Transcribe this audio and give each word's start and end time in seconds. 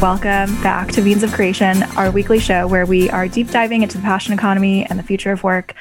Welcome 0.00 0.54
back 0.62 0.92
to 0.92 1.02
Means 1.02 1.24
of 1.24 1.32
Creation, 1.32 1.82
our 1.96 2.12
weekly 2.12 2.38
show 2.38 2.68
where 2.68 2.86
we 2.86 3.10
are 3.10 3.26
deep 3.26 3.50
diving 3.50 3.82
into 3.82 3.96
the 3.96 4.04
passion 4.04 4.32
economy 4.32 4.84
and 4.84 4.96
the 4.96 5.02
future 5.02 5.32
of 5.32 5.42
work. 5.42 5.74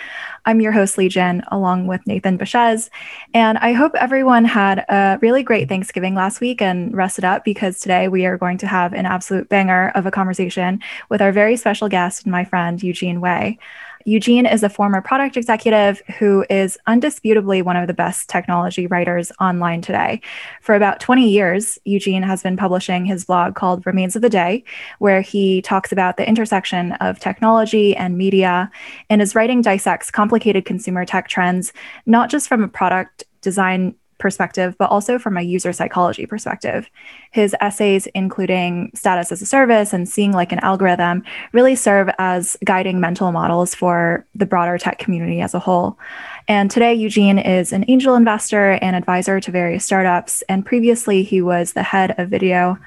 I'm 0.43 0.59
your 0.59 0.71
host, 0.71 0.97
Li 0.97 1.07
Jin, 1.07 1.43
along 1.51 1.85
with 1.85 2.07
Nathan 2.07 2.35
Baschez. 2.35 2.89
And 3.35 3.59
I 3.59 3.73
hope 3.73 3.93
everyone 3.93 4.43
had 4.43 4.79
a 4.89 5.19
really 5.21 5.43
great 5.43 5.69
Thanksgiving 5.69 6.15
last 6.15 6.41
week 6.41 6.63
and 6.63 6.97
rested 6.97 7.25
up 7.25 7.45
because 7.45 7.79
today 7.79 8.07
we 8.07 8.25
are 8.25 8.39
going 8.39 8.57
to 8.57 8.65
have 8.65 8.91
an 8.93 9.05
absolute 9.05 9.49
banger 9.49 9.91
of 9.93 10.07
a 10.07 10.11
conversation 10.11 10.81
with 11.09 11.21
our 11.21 11.31
very 11.31 11.55
special 11.55 11.87
guest 11.87 12.23
and 12.23 12.31
my 12.31 12.43
friend, 12.43 12.81
Eugene 12.81 13.21
Wei. 13.21 13.59
Eugene 14.07 14.45
is 14.45 14.63
a 14.63 14.69
former 14.69 15.01
product 15.01 15.35
executive 15.35 16.01
who 16.17 16.45
is 16.49 16.77
undisputably 16.87 17.61
one 17.61 17.75
of 17.75 17.87
the 17.87 17.93
best 17.93 18.29
technology 18.29 18.87
writers 18.87 19.33
online 19.41 19.81
today. 19.81 20.21
For 20.61 20.75
about 20.75 21.01
20 21.01 21.29
years, 21.29 21.77
Eugene 21.83 22.23
has 22.23 22.41
been 22.41 22.55
publishing 22.55 23.03
his 23.03 23.25
blog 23.25 23.55
called 23.55 23.85
Remains 23.85 24.15
of 24.15 24.21
the 24.21 24.29
Day, 24.29 24.63
where 24.99 25.19
he 25.19 25.61
talks 25.61 25.91
about 25.91 26.15
the 26.15 26.25
intersection 26.25 26.93
of 26.93 27.19
technology 27.19 27.97
and 27.97 28.17
media, 28.17 28.71
and 29.09 29.19
his 29.19 29.35
writing 29.35 29.61
dissects 29.61 30.09
complicated 30.09 30.63
consumer 30.63 31.03
tech 31.03 31.27
trends, 31.27 31.73
not 32.05 32.29
just 32.29 32.47
from 32.47 32.63
a 32.63 32.69
product 32.69 33.25
design 33.41 33.93
perspective, 34.17 34.75
but 34.77 34.89
also 34.89 35.19
from 35.19 35.37
a 35.37 35.41
user 35.41 35.73
psychology 35.73 36.25
perspective. 36.25 36.89
His 37.31 37.55
essays, 37.61 38.07
including 38.07 38.91
Status 38.93 39.31
as 39.31 39.41
a 39.41 39.45
Service 39.45 39.93
and 39.93 40.07
Seeing 40.07 40.31
Like 40.31 40.51
an 40.51 40.59
Algorithm, 40.59 41.23
really 41.51 41.75
serve 41.75 42.09
as 42.17 42.57
guiding 42.63 42.99
mental 42.99 43.31
models 43.31 43.75
for 43.75 44.25
the 44.35 44.45
broader 44.45 44.77
tech 44.77 44.99
community 44.99 45.41
as 45.41 45.53
a 45.53 45.59
whole. 45.59 45.97
And 46.47 46.71
today, 46.71 46.93
Eugene 46.93 47.39
is 47.39 47.73
an 47.73 47.85
angel 47.87 48.15
investor 48.15 48.73
and 48.81 48.95
advisor 48.95 49.39
to 49.39 49.51
various 49.51 49.85
startups. 49.85 50.41
And 50.49 50.65
previously, 50.65 51.23
he 51.23 51.41
was 51.41 51.73
the 51.73 51.83
head 51.83 52.15
of 52.17 52.29
video. 52.29 52.77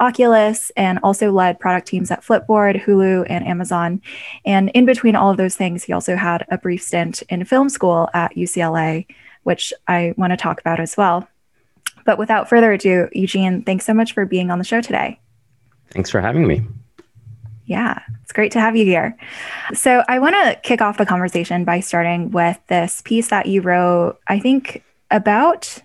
Oculus 0.00 0.70
and 0.76 1.00
also 1.02 1.32
led 1.32 1.58
product 1.58 1.88
teams 1.88 2.10
at 2.10 2.22
Flipboard, 2.22 2.80
Hulu, 2.84 3.26
and 3.28 3.44
Amazon. 3.46 4.00
And 4.44 4.70
in 4.70 4.86
between 4.86 5.16
all 5.16 5.30
of 5.30 5.36
those 5.36 5.56
things, 5.56 5.82
he 5.82 5.92
also 5.92 6.14
had 6.14 6.46
a 6.50 6.58
brief 6.58 6.82
stint 6.82 7.22
in 7.28 7.44
film 7.44 7.68
school 7.68 8.08
at 8.14 8.36
UCLA, 8.36 9.06
which 9.48 9.72
I 9.88 10.12
want 10.18 10.30
to 10.32 10.36
talk 10.36 10.60
about 10.60 10.78
as 10.78 10.94
well. 10.94 11.26
But 12.04 12.18
without 12.18 12.50
further 12.50 12.70
ado, 12.70 13.08
Eugene, 13.12 13.62
thanks 13.62 13.86
so 13.86 13.94
much 13.94 14.12
for 14.12 14.26
being 14.26 14.50
on 14.50 14.58
the 14.58 14.64
show 14.64 14.82
today. 14.82 15.18
Thanks 15.90 16.10
for 16.10 16.20
having 16.20 16.46
me. 16.46 16.66
Yeah, 17.64 17.98
it's 18.22 18.32
great 18.32 18.52
to 18.52 18.60
have 18.60 18.76
you 18.76 18.84
here. 18.84 19.16
So, 19.72 20.04
I 20.06 20.18
want 20.18 20.34
to 20.34 20.60
kick 20.62 20.82
off 20.82 20.98
the 20.98 21.06
conversation 21.06 21.64
by 21.64 21.80
starting 21.80 22.30
with 22.30 22.58
this 22.66 23.00
piece 23.06 23.28
that 23.28 23.46
you 23.46 23.62
wrote, 23.62 24.18
I 24.26 24.38
think, 24.38 24.84
about 25.10 25.82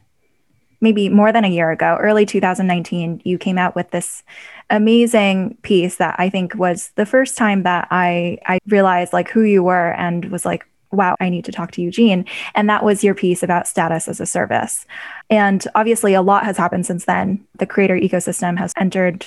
maybe 0.81 1.07
more 1.07 1.31
than 1.31 1.45
a 1.45 1.49
year 1.49 1.71
ago, 1.71 1.97
early 2.01 2.25
2019. 2.25 3.21
You 3.23 3.37
came 3.37 3.57
out 3.57 3.75
with 3.75 3.91
this 3.91 4.23
amazing 4.69 5.55
piece 5.61 5.95
that 5.97 6.17
I 6.19 6.29
think 6.29 6.53
was 6.55 6.91
the 6.95 7.05
first 7.05 7.37
time 7.37 7.63
that 7.63 7.87
I, 7.91 8.39
I 8.45 8.59
realized 8.67 9.13
like 9.13 9.29
who 9.29 9.43
you 9.43 9.63
were 9.63 9.93
and 9.93 10.25
was 10.25 10.43
like, 10.43 10.65
wow, 10.93 11.15
I 11.19 11.29
need 11.29 11.45
to 11.45 11.51
talk 11.51 11.71
to 11.71 11.81
Eugene. 11.81 12.25
And 12.55 12.69
that 12.69 12.83
was 12.83 13.03
your 13.03 13.15
piece 13.15 13.43
about 13.43 13.67
status 13.67 14.07
as 14.07 14.19
a 14.19 14.25
service. 14.25 14.85
And 15.29 15.65
obviously, 15.75 16.13
a 16.13 16.21
lot 16.21 16.45
has 16.45 16.57
happened 16.57 16.85
since 16.85 17.05
then. 17.05 17.45
The 17.57 17.65
creator 17.65 17.95
ecosystem 17.95 18.57
has 18.57 18.73
entered 18.77 19.25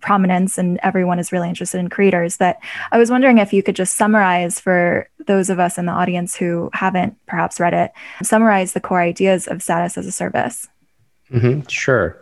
prominence 0.00 0.58
and 0.58 0.80
everyone 0.82 1.18
is 1.18 1.32
really 1.32 1.48
interested 1.48 1.78
in 1.78 1.88
creators. 1.88 2.36
But 2.36 2.58
I 2.90 2.98
was 2.98 3.10
wondering 3.10 3.38
if 3.38 3.52
you 3.52 3.62
could 3.62 3.76
just 3.76 3.96
summarize 3.96 4.58
for 4.58 5.08
those 5.26 5.50
of 5.50 5.60
us 5.60 5.78
in 5.78 5.86
the 5.86 5.92
audience 5.92 6.34
who 6.34 6.70
haven't 6.72 7.16
perhaps 7.26 7.60
read 7.60 7.74
it, 7.74 7.92
summarize 8.22 8.72
the 8.72 8.80
core 8.80 9.00
ideas 9.00 9.46
of 9.46 9.62
status 9.62 9.96
as 9.96 10.06
a 10.06 10.12
service. 10.12 10.66
Mm-hmm, 11.30 11.68
sure. 11.68 12.20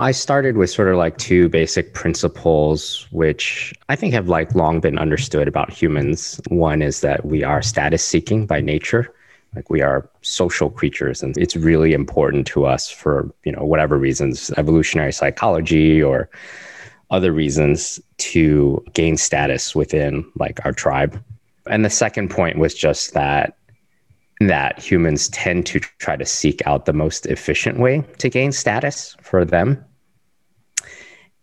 I 0.00 0.12
started 0.12 0.56
with 0.56 0.70
sort 0.70 0.88
of 0.88 0.96
like 0.96 1.18
two 1.18 1.50
basic 1.50 1.92
principles, 1.92 3.06
which 3.10 3.74
I 3.90 3.96
think 3.96 4.14
have 4.14 4.30
like 4.30 4.54
long 4.54 4.80
been 4.80 4.98
understood 4.98 5.46
about 5.46 5.70
humans. 5.70 6.40
One 6.48 6.80
is 6.80 7.02
that 7.02 7.26
we 7.26 7.44
are 7.44 7.60
status 7.60 8.02
seeking 8.02 8.46
by 8.46 8.62
nature. 8.62 9.12
Like 9.54 9.68
we 9.68 9.82
are 9.82 10.08
social 10.22 10.70
creatures, 10.70 11.22
and 11.22 11.36
it's 11.36 11.54
really 11.54 11.92
important 11.92 12.46
to 12.46 12.64
us 12.64 12.88
for 12.88 13.30
you 13.44 13.52
know 13.52 13.62
whatever 13.62 13.98
reasons, 13.98 14.50
evolutionary 14.56 15.12
psychology 15.12 16.02
or 16.02 16.30
other 17.10 17.30
reasons, 17.30 18.00
to 18.18 18.82
gain 18.94 19.18
status 19.18 19.74
within 19.74 20.24
like 20.36 20.64
our 20.64 20.72
tribe. 20.72 21.22
And 21.66 21.84
the 21.84 21.90
second 21.90 22.30
point 22.30 22.56
was 22.56 22.72
just 22.72 23.12
that 23.12 23.54
that 24.40 24.78
humans 24.78 25.28
tend 25.28 25.66
to 25.66 25.80
try 25.98 26.16
to 26.16 26.24
seek 26.24 26.66
out 26.66 26.86
the 26.86 26.94
most 26.94 27.26
efficient 27.26 27.78
way 27.78 28.02
to 28.16 28.30
gain 28.30 28.50
status 28.50 29.14
for 29.20 29.44
them 29.44 29.84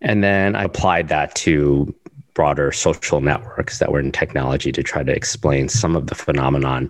and 0.02 0.24
then 0.24 0.56
I 0.56 0.64
applied 0.64 1.08
that 1.10 1.36
to 1.36 1.94
broader 2.34 2.72
social 2.72 3.20
networks 3.20 3.80
that 3.80 3.92
were 3.92 4.00
in 4.00 4.12
technology 4.12 4.72
to 4.72 4.84
try 4.84 5.02
to 5.04 5.12
explain 5.12 5.70
some 5.70 5.96
of 5.96 6.08
the 6.08 6.16
phenomenon 6.16 6.90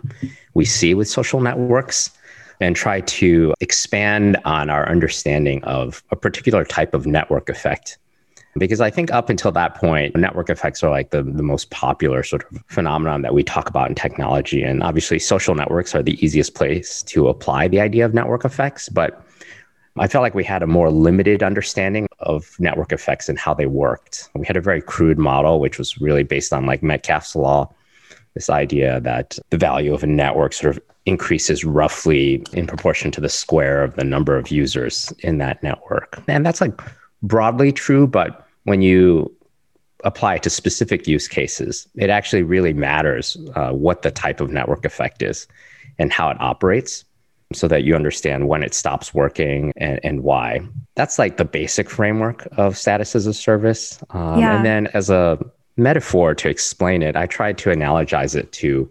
we 0.56 0.66
see 0.66 0.94
with 0.94 1.07
social 1.07 1.40
networks 1.40 2.12
and 2.59 2.75
try 2.75 3.01
to 3.01 3.53
expand 3.62 4.38
on 4.44 4.69
our 4.69 4.90
understanding 4.90 5.63
of 5.63 6.03
a 6.12 6.16
particular 6.16 6.66
type 6.66 6.94
of 6.94 7.06
network 7.06 7.50
effect. 7.50 7.97
Because 8.57 8.81
I 8.81 8.90
think 8.90 9.12
up 9.13 9.29
until 9.29 9.51
that 9.51 9.75
point, 9.75 10.16
network 10.16 10.50
effects 10.50 10.84
are 10.84 10.90
like 10.90 11.12
the, 11.12 11.22
the 11.22 11.44
most 11.44 11.69
popular 11.69 12.23
sort 12.23 12.44
of 12.51 12.63
phenomenon 12.67 13.22
that 13.22 13.34
we 13.34 13.44
talk 13.44 13.69
about 13.69 13.88
in 13.88 13.96
technology. 13.96 14.63
And 14.63 14.81
obviously, 14.81 15.19
social 15.19 15.53
networks 15.53 15.94
are 15.94 16.01
the 16.01 16.17
easiest 16.25 16.56
place 16.56 17.03
to 17.03 17.28
apply 17.28 17.67
the 17.67 17.79
idea 17.79 18.03
of 18.03 18.16
network 18.16 18.44
effects. 18.44 18.90
But 18.90 19.23
I 20.00 20.08
felt 20.08 20.22
like 20.22 20.35
we 20.35 20.44
had 20.44 20.63
a 20.63 20.68
more 20.68 20.90
limited 20.90 21.44
understanding 21.44 22.08
of 22.19 22.56
network 22.59 22.91
effects 22.91 23.30
and 23.30 23.38
how 23.38 23.53
they 23.53 23.66
worked. 23.66 24.30
We 24.35 24.46
had 24.46 24.58
a 24.58 24.62
very 24.62 24.81
crude 24.81 25.18
model, 25.18 25.59
which 25.59 25.78
was 25.78 26.00
really 26.00 26.24
based 26.24 26.53
on 26.53 26.66
like 26.66 26.84
Metcalfe's 26.84 27.35
law, 27.35 27.74
this 28.34 28.50
idea 28.50 29.00
that 29.02 29.40
the 29.50 29.58
value 29.58 29.94
of 29.94 30.03
a 30.03 30.08
network 30.08 30.53
sort 30.53 30.75
of 30.75 30.84
increases 31.06 31.63
roughly 31.63 32.44
in 32.53 32.68
proportion 32.68 33.12
to 33.12 33.22
the 33.22 33.30
square 33.30 33.84
of 33.84 33.96
the 33.96 34.03
number 34.03 34.38
of 34.38 34.52
users 34.52 35.13
in 35.19 35.38
that 35.38 35.63
network. 35.63 36.22
And 36.28 36.46
that's 36.46 36.62
like 36.62 36.79
broadly 37.24 37.72
true, 37.72 38.06
but 38.06 38.46
when 38.64 38.81
you 38.81 39.34
apply 40.03 40.35
it 40.35 40.44
to 40.44 40.50
specific 40.50 41.08
use 41.08 41.28
cases, 41.28 41.88
it 41.96 42.09
actually 42.09 42.44
really 42.44 42.74
matters 42.74 43.38
uh, 43.56 43.72
what 43.72 44.02
the 44.02 44.12
type 44.12 44.41
of 44.41 44.52
network 44.52 44.85
effect 44.85 45.22
is 45.22 45.47
and 45.97 46.12
how 46.12 46.29
it 46.29 46.38
operates 46.40 47.06
so 47.53 47.68
that 47.68 47.84
you 47.84 47.96
understand 47.96 48.47
when 48.47 48.63
it 48.63 48.74
stops 48.74 49.13
working 49.13 49.72
and, 49.78 50.00
and 50.03 50.24
why. 50.24 50.59
That's 50.96 51.18
like 51.18 51.38
the 51.38 51.46
basic 51.46 51.90
framework 51.90 52.47
of 52.58 52.78
status 52.78 53.16
as 53.16 53.25
a 53.25 53.34
service. 53.34 54.00
Um, 54.09 54.40
yeah. 54.40 54.56
And 54.56 54.66
then 54.66 54.88
as 54.88 55.09
a 55.09 55.40
metaphor 55.78 56.35
to 56.35 56.50
explain 56.50 57.02
it, 57.02 57.16
I 57.16 57.25
tried 57.25 57.58
to 57.59 57.69
analogize 57.69 58.35
it 58.35 58.52
to 58.53 58.90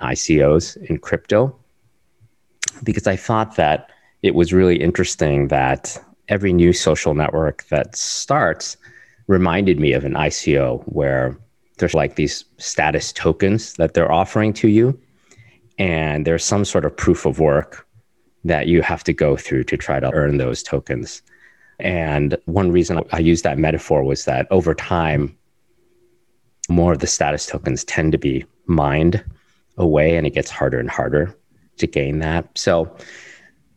ICOs 0.00 0.76
in 0.88 0.98
crypto 0.98 1.54
because 2.82 3.06
I 3.06 3.16
thought 3.16 3.56
that 3.56 3.90
it 4.22 4.34
was 4.34 4.52
really 4.52 4.80
interesting 4.80 5.48
that 5.48 6.02
every 6.28 6.52
new 6.52 6.72
social 6.72 7.14
network 7.14 7.64
that 7.68 7.94
starts 7.94 8.76
reminded 9.26 9.78
me 9.78 9.92
of 9.92 10.04
an 10.04 10.14
ICO 10.14 10.82
where 10.84 11.36
there's 11.78 11.94
like 11.94 12.16
these 12.16 12.44
status 12.58 13.12
tokens 13.12 13.74
that 13.74 13.94
they're 13.94 14.10
offering 14.10 14.52
to 14.54 14.68
you 14.68 14.98
and 15.78 16.26
there's 16.26 16.44
some 16.44 16.64
sort 16.64 16.84
of 16.84 16.96
proof 16.96 17.26
of 17.26 17.38
work 17.38 17.86
that 18.44 18.66
you 18.68 18.82
have 18.82 19.04
to 19.04 19.12
go 19.12 19.36
through 19.36 19.64
to 19.64 19.76
try 19.76 20.00
to 20.00 20.10
earn 20.12 20.38
those 20.38 20.62
tokens. 20.62 21.22
And 21.78 22.36
one 22.46 22.72
reason 22.72 23.00
I 23.12 23.18
used 23.18 23.44
that 23.44 23.58
metaphor 23.58 24.02
was 24.02 24.24
that 24.24 24.46
over 24.50 24.74
time, 24.74 25.36
more 26.68 26.92
of 26.92 27.00
the 27.00 27.06
status 27.06 27.46
tokens 27.46 27.84
tend 27.84 28.12
to 28.12 28.18
be 28.18 28.44
mined 28.66 29.22
away, 29.76 30.16
and 30.16 30.26
it 30.26 30.34
gets 30.34 30.50
harder 30.50 30.78
and 30.78 30.90
harder 30.90 31.36
to 31.76 31.86
gain 31.86 32.20
that. 32.20 32.48
So 32.56 32.96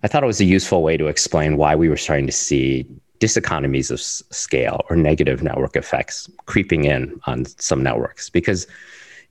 I 0.03 0.07
thought 0.07 0.23
it 0.23 0.27
was 0.27 0.39
a 0.39 0.45
useful 0.45 0.81
way 0.81 0.97
to 0.97 1.07
explain 1.07 1.57
why 1.57 1.75
we 1.75 1.89
were 1.89 1.97
starting 1.97 2.25
to 2.25 2.31
see 2.31 2.87
diseconomies 3.19 3.91
of 3.91 3.99
scale 3.99 4.85
or 4.89 4.95
negative 4.95 5.43
network 5.43 5.75
effects 5.75 6.29
creeping 6.45 6.85
in 6.85 7.19
on 7.25 7.45
some 7.45 7.83
networks 7.83 8.29
because 8.29 8.65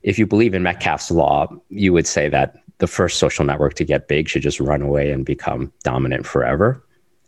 if 0.03 0.17
you 0.17 0.25
believe 0.25 0.53
in 0.53 0.63
Metcalfe's 0.63 1.11
law, 1.11 1.47
you 1.69 1.93
would 1.93 2.07
say 2.07 2.29
that 2.29 2.55
the 2.77 2.87
first 2.87 3.19
social 3.19 3.45
network 3.45 3.73
to 3.75 3.83
get 3.83 4.07
big 4.07 4.27
should 4.29 4.41
just 4.41 4.59
run 4.59 4.81
away 4.81 5.11
and 5.11 5.25
become 5.25 5.71
dominant 5.83 6.25
forever. 6.25 6.83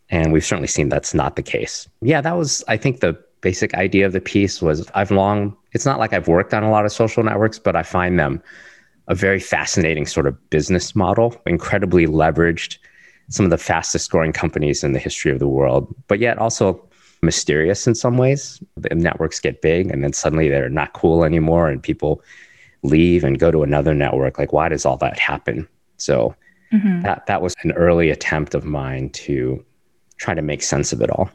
And 0.09 0.33
we've 0.33 0.45
certainly 0.45 0.67
seen 0.67 0.89
that's 0.89 1.13
not 1.13 1.35
the 1.35 1.43
case. 1.43 1.87
Yeah, 2.01 2.21
that 2.21 2.37
was, 2.37 2.63
I 2.67 2.77
think, 2.77 2.99
the 2.99 3.17
basic 3.41 3.73
idea 3.73 4.05
of 4.05 4.13
the 4.13 4.21
piece 4.21 4.61
was 4.61 4.89
I've 4.93 5.11
long, 5.11 5.55
it's 5.73 5.85
not 5.85 5.99
like 5.99 6.13
I've 6.13 6.27
worked 6.27 6.53
on 6.53 6.63
a 6.63 6.71
lot 6.71 6.85
of 6.85 6.91
social 6.91 7.23
networks, 7.23 7.59
but 7.59 7.75
I 7.75 7.83
find 7.83 8.19
them 8.19 8.41
a 9.07 9.15
very 9.15 9.39
fascinating 9.39 10.05
sort 10.05 10.27
of 10.27 10.49
business 10.49 10.95
model, 10.95 11.35
incredibly 11.45 12.07
leveraged, 12.07 12.77
some 13.29 13.45
of 13.45 13.49
the 13.49 13.57
fastest 13.57 14.11
growing 14.11 14.31
companies 14.33 14.83
in 14.83 14.93
the 14.93 14.99
history 14.99 15.31
of 15.31 15.39
the 15.39 15.47
world, 15.47 15.93
but 16.07 16.19
yet 16.19 16.37
also 16.37 16.85
mysterious 17.21 17.87
in 17.87 17.95
some 17.95 18.17
ways. 18.17 18.61
The 18.77 18.93
networks 18.95 19.39
get 19.39 19.61
big 19.61 19.89
and 19.89 20.03
then 20.03 20.13
suddenly 20.13 20.49
they're 20.49 20.69
not 20.69 20.93
cool 20.93 21.23
anymore 21.23 21.69
and 21.69 21.81
people 21.81 22.21
leave 22.83 23.23
and 23.23 23.39
go 23.39 23.51
to 23.51 23.63
another 23.63 23.93
network 23.93 24.37
like 24.37 24.53
why 24.53 24.69
does 24.69 24.85
all 24.85 24.97
that 24.97 25.17
happen 25.19 25.67
so 25.97 26.35
mm-hmm. 26.71 27.01
that 27.01 27.25
that 27.27 27.41
was 27.41 27.55
an 27.63 27.71
early 27.73 28.09
attempt 28.09 28.55
of 28.55 28.65
mine 28.65 29.09
to 29.11 29.63
try 30.17 30.33
to 30.33 30.41
make 30.41 30.61
sense 30.61 30.93
of 30.93 31.01
it 31.01 31.09
all 31.11 31.29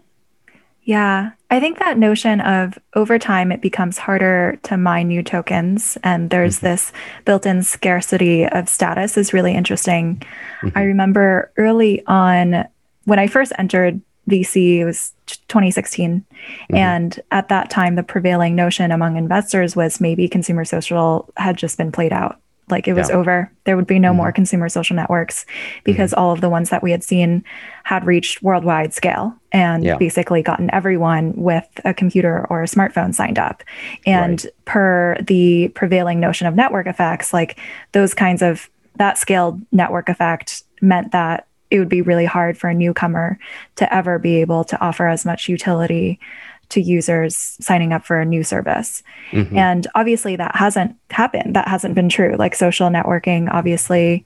Yeah, 0.87 1.33
I 1.51 1.59
think 1.59 1.81
that 1.81 1.99
notion 1.99 2.41
of 2.41 2.79
over 2.95 3.19
time 3.19 3.51
it 3.51 3.61
becomes 3.61 3.99
harder 3.99 4.57
to 4.63 4.77
mine 4.77 5.09
new 5.09 5.21
tokens, 5.21 5.99
and 6.05 6.31
there's 6.31 6.59
mm-hmm. 6.59 6.67
this 6.67 6.93
built 7.25 7.45
in 7.45 7.65
scarcity 7.65 8.47
of 8.47 8.69
status 8.69 9.17
is 9.17 9.33
really 9.33 9.53
interesting. 9.53 10.23
Mm-hmm. 10.63 10.79
I 10.79 10.83
remember 10.83 11.51
early 11.57 12.07
on 12.07 12.69
when 13.05 13.19
I 13.19 13.27
first 13.27 13.53
entered 13.59 14.01
VC, 14.29 14.79
it 14.79 14.85
was 14.85 15.13
2016. 15.27 16.25
Mm-hmm. 16.25 16.75
And 16.75 17.21
at 17.31 17.49
that 17.49 17.71
time, 17.71 17.95
the 17.95 18.03
prevailing 18.03 18.55
notion 18.55 18.91
among 18.91 19.17
investors 19.17 19.77
was 19.77 20.01
maybe 20.01 20.29
consumer 20.29 20.65
social 20.65 21.29
had 21.37 21.57
just 21.57 21.79
been 21.79 21.93
played 21.93 22.13
out. 22.13 22.41
Like 22.69 22.89
it 22.89 22.95
was 22.95 23.11
yeah. 23.11 23.17
over. 23.17 23.53
There 23.63 23.77
would 23.77 23.87
be 23.87 24.01
no 24.01 24.09
mm-hmm. 24.09 24.17
more 24.17 24.33
consumer 24.33 24.69
social 24.69 24.97
networks 24.97 25.47
because 25.85 26.11
mm-hmm. 26.11 26.21
all 26.21 26.33
of 26.33 26.41
the 26.41 26.51
ones 26.51 26.71
that 26.71 26.83
we 26.83 26.91
had 26.91 27.05
seen 27.05 27.45
had 27.85 28.05
reached 28.05 28.43
worldwide 28.43 28.93
scale 28.93 29.35
and 29.53 29.85
yeah. 29.85 29.97
basically 29.97 30.43
gotten 30.43 30.69
everyone 30.75 31.33
with 31.37 31.69
a 31.85 31.95
computer 31.95 32.45
or 32.51 32.63
a 32.63 32.67
smartphone 32.67 33.15
signed 33.15 33.39
up. 33.39 33.63
And 34.05 34.43
right. 34.45 34.65
per 34.65 35.17
the 35.21 35.69
prevailing 35.69 36.19
notion 36.19 36.49
of 36.49 36.57
network 36.57 36.89
effects, 36.89 37.33
like 37.33 37.59
those 37.93 38.15
kinds 38.15 38.43
of 38.43 38.69
that 38.97 39.17
scaled 39.17 39.61
network 39.71 40.09
effect 40.09 40.65
meant 40.81 41.13
that 41.13 41.47
it 41.71 41.79
would 41.79 41.89
be 41.89 42.03
really 42.03 42.25
hard 42.25 42.57
for 42.57 42.69
a 42.69 42.75
newcomer 42.75 43.39
to 43.77 43.93
ever 43.95 44.19
be 44.19 44.37
able 44.41 44.65
to 44.65 44.81
offer 44.81 45.07
as 45.07 45.25
much 45.25 45.49
utility 45.49 46.21
to 46.69 46.81
users 46.81 47.57
signing 47.61 47.93
up 47.93 48.05
for 48.05 48.21
a 48.21 48.25
new 48.25 48.43
service. 48.43 49.03
Mm-hmm. 49.31 49.57
And 49.57 49.87
obviously, 49.95 50.37
that 50.37 50.57
hasn't 50.57 50.97
happened. 51.11 51.55
That 51.55 51.69
hasn't 51.69 51.95
been 51.95 52.09
true. 52.09 52.37
Like 52.37 52.55
social 52.55 52.89
networking, 52.89 53.49
obviously, 53.53 54.25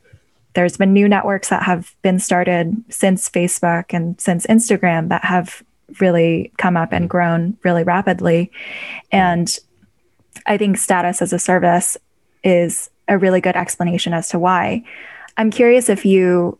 there's 0.54 0.76
been 0.76 0.92
new 0.92 1.08
networks 1.08 1.48
that 1.50 1.62
have 1.62 1.94
been 2.02 2.18
started 2.18 2.82
since 2.88 3.28
Facebook 3.28 3.86
and 3.90 4.20
since 4.20 4.46
Instagram 4.46 5.08
that 5.08 5.24
have 5.24 5.62
really 6.00 6.52
come 6.56 6.76
up 6.76 6.92
and 6.92 7.10
grown 7.10 7.56
really 7.62 7.84
rapidly. 7.84 8.50
And 9.12 9.56
I 10.46 10.56
think 10.56 10.76
status 10.76 11.22
as 11.22 11.32
a 11.32 11.38
service 11.38 11.96
is 12.42 12.90
a 13.08 13.18
really 13.18 13.40
good 13.40 13.56
explanation 13.56 14.14
as 14.14 14.28
to 14.30 14.38
why. 14.38 14.84
I'm 15.36 15.50
curious 15.50 15.88
if 15.88 16.04
you 16.04 16.58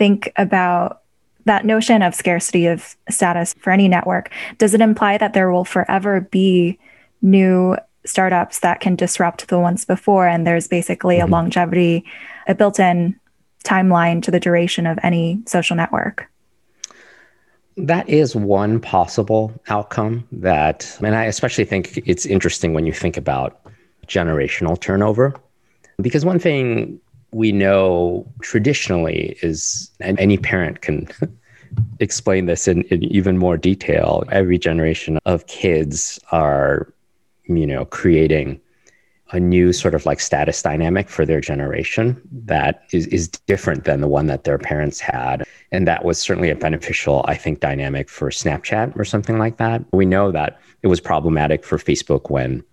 think 0.00 0.32
about 0.36 1.02
that 1.44 1.66
notion 1.66 2.00
of 2.00 2.14
scarcity 2.14 2.66
of 2.66 2.96
status 3.10 3.54
for 3.60 3.70
any 3.70 3.86
network, 3.86 4.30
does 4.56 4.72
it 4.72 4.80
imply 4.80 5.18
that 5.18 5.34
there 5.34 5.50
will 5.52 5.66
forever 5.66 6.22
be 6.22 6.78
new 7.20 7.76
startups 8.06 8.60
that 8.60 8.80
can 8.80 8.96
disrupt 8.96 9.48
the 9.48 9.58
ones 9.58 9.84
before? 9.84 10.26
And 10.26 10.46
there's 10.46 10.68
basically 10.68 11.18
mm-hmm. 11.18 11.28
a 11.28 11.36
longevity, 11.36 12.06
a 12.48 12.54
built 12.54 12.80
in 12.80 13.20
timeline 13.64 14.22
to 14.22 14.30
the 14.30 14.40
duration 14.40 14.86
of 14.86 14.98
any 15.02 15.38
social 15.46 15.76
network? 15.76 16.26
That 17.76 18.08
is 18.08 18.34
one 18.34 18.80
possible 18.80 19.52
outcome 19.68 20.26
that, 20.32 20.96
and 21.02 21.14
I 21.14 21.24
especially 21.24 21.64
think 21.64 22.02
it's 22.06 22.24
interesting 22.24 22.72
when 22.72 22.86
you 22.86 22.92
think 22.92 23.18
about 23.18 23.60
generational 24.06 24.80
turnover. 24.80 25.34
Because 26.00 26.24
one 26.24 26.38
thing 26.38 26.98
we 27.32 27.52
know 27.52 28.26
traditionally 28.42 29.38
is, 29.42 29.90
and 30.00 30.18
any 30.18 30.36
parent 30.38 30.80
can 30.82 31.08
explain 32.00 32.46
this 32.46 32.68
in, 32.68 32.82
in, 32.84 33.04
even 33.04 33.38
more 33.38 33.56
detail. 33.56 34.24
Every 34.30 34.58
generation 34.58 35.18
of 35.24 35.46
kids 35.46 36.18
are, 36.32 36.92
you 37.44 37.66
know, 37.66 37.84
creating 37.84 38.60
a 39.32 39.38
new 39.38 39.72
sort 39.72 39.94
of 39.94 40.06
like 40.06 40.18
status 40.18 40.60
dynamic 40.60 41.08
for 41.08 41.24
their 41.24 41.40
generation 41.40 42.20
that 42.32 42.82
is, 42.92 43.06
is 43.08 43.28
different 43.28 43.84
than 43.84 44.00
the 44.00 44.08
one 44.08 44.26
that 44.26 44.44
their 44.44 44.58
parents 44.58 44.98
had. 44.98 45.44
And 45.70 45.86
that 45.86 46.04
was 46.04 46.20
certainly 46.20 46.50
a 46.50 46.56
beneficial, 46.56 47.24
I 47.28 47.36
think, 47.36 47.60
dynamic 47.60 48.08
for 48.08 48.30
Snapchat 48.30 48.98
or 48.98 49.04
something 49.04 49.38
like 49.38 49.58
that. 49.58 49.84
We 49.92 50.04
know 50.04 50.32
that 50.32 50.60
it 50.82 50.88
was 50.88 51.00
problematic 51.00 51.64
for 51.64 51.78
Facebook 51.78 52.28
when 52.30 52.64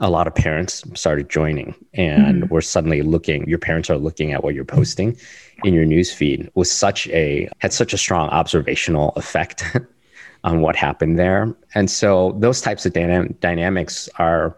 a 0.00 0.10
lot 0.10 0.26
of 0.26 0.34
parents 0.34 0.82
started 0.94 1.28
joining 1.28 1.74
and 1.94 2.42
mm-hmm. 2.42 2.54
we're 2.54 2.60
suddenly 2.60 3.02
looking 3.02 3.48
your 3.48 3.58
parents 3.58 3.88
are 3.88 3.98
looking 3.98 4.32
at 4.32 4.44
what 4.44 4.54
you're 4.54 4.64
posting 4.64 5.16
in 5.64 5.72
your 5.72 5.84
news 5.84 6.12
feed 6.12 6.50
was 6.54 6.70
such 6.70 7.08
a 7.08 7.48
had 7.58 7.72
such 7.72 7.92
a 7.92 7.98
strong 7.98 8.28
observational 8.28 9.10
effect 9.16 9.64
on 10.44 10.60
what 10.60 10.76
happened 10.76 11.18
there. 11.18 11.54
And 11.74 11.90
so 11.90 12.36
those 12.38 12.60
types 12.60 12.86
of 12.86 12.92
dyna- 12.92 13.28
dynamics 13.40 14.08
are 14.18 14.56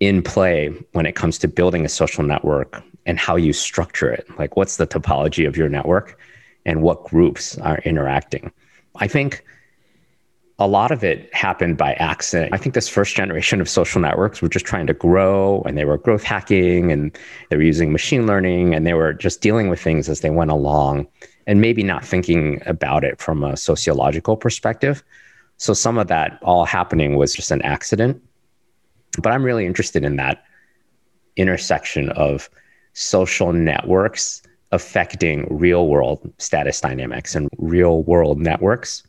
in 0.00 0.22
play 0.22 0.68
when 0.92 1.06
it 1.06 1.16
comes 1.16 1.38
to 1.38 1.48
building 1.48 1.84
a 1.84 1.88
social 1.88 2.22
network 2.22 2.80
and 3.04 3.18
how 3.18 3.34
you 3.34 3.52
structure 3.52 4.10
it. 4.12 4.26
Like 4.38 4.56
what's 4.56 4.76
the 4.76 4.86
topology 4.86 5.46
of 5.46 5.56
your 5.56 5.68
network 5.68 6.18
and 6.64 6.82
what 6.82 7.04
groups 7.04 7.58
are 7.58 7.78
interacting? 7.78 8.52
I 8.96 9.08
think 9.08 9.44
a 10.60 10.66
lot 10.66 10.90
of 10.90 11.04
it 11.04 11.32
happened 11.32 11.76
by 11.76 11.92
accident. 11.94 12.52
I 12.52 12.56
think 12.56 12.74
this 12.74 12.88
first 12.88 13.14
generation 13.14 13.60
of 13.60 13.68
social 13.68 14.00
networks 14.00 14.42
were 14.42 14.48
just 14.48 14.64
trying 14.64 14.88
to 14.88 14.94
grow 14.94 15.62
and 15.62 15.78
they 15.78 15.84
were 15.84 15.98
growth 15.98 16.24
hacking 16.24 16.90
and 16.90 17.16
they 17.48 17.56
were 17.56 17.62
using 17.62 17.92
machine 17.92 18.26
learning 18.26 18.74
and 18.74 18.84
they 18.84 18.94
were 18.94 19.12
just 19.12 19.40
dealing 19.40 19.68
with 19.68 19.80
things 19.80 20.08
as 20.08 20.20
they 20.20 20.30
went 20.30 20.50
along 20.50 21.06
and 21.46 21.60
maybe 21.60 21.84
not 21.84 22.04
thinking 22.04 22.60
about 22.66 23.04
it 23.04 23.20
from 23.20 23.44
a 23.44 23.56
sociological 23.56 24.36
perspective. 24.36 25.04
So 25.58 25.74
some 25.74 25.96
of 25.96 26.08
that 26.08 26.38
all 26.42 26.64
happening 26.64 27.16
was 27.16 27.34
just 27.34 27.52
an 27.52 27.62
accident. 27.62 28.20
But 29.22 29.32
I'm 29.32 29.44
really 29.44 29.64
interested 29.64 30.04
in 30.04 30.16
that 30.16 30.42
intersection 31.36 32.10
of 32.10 32.50
social 32.94 33.52
networks 33.52 34.42
affecting 34.72 35.46
real 35.50 35.86
world 35.86 36.32
status 36.38 36.80
dynamics 36.80 37.36
and 37.36 37.48
real 37.58 38.02
world 38.02 38.40
networks 38.40 39.04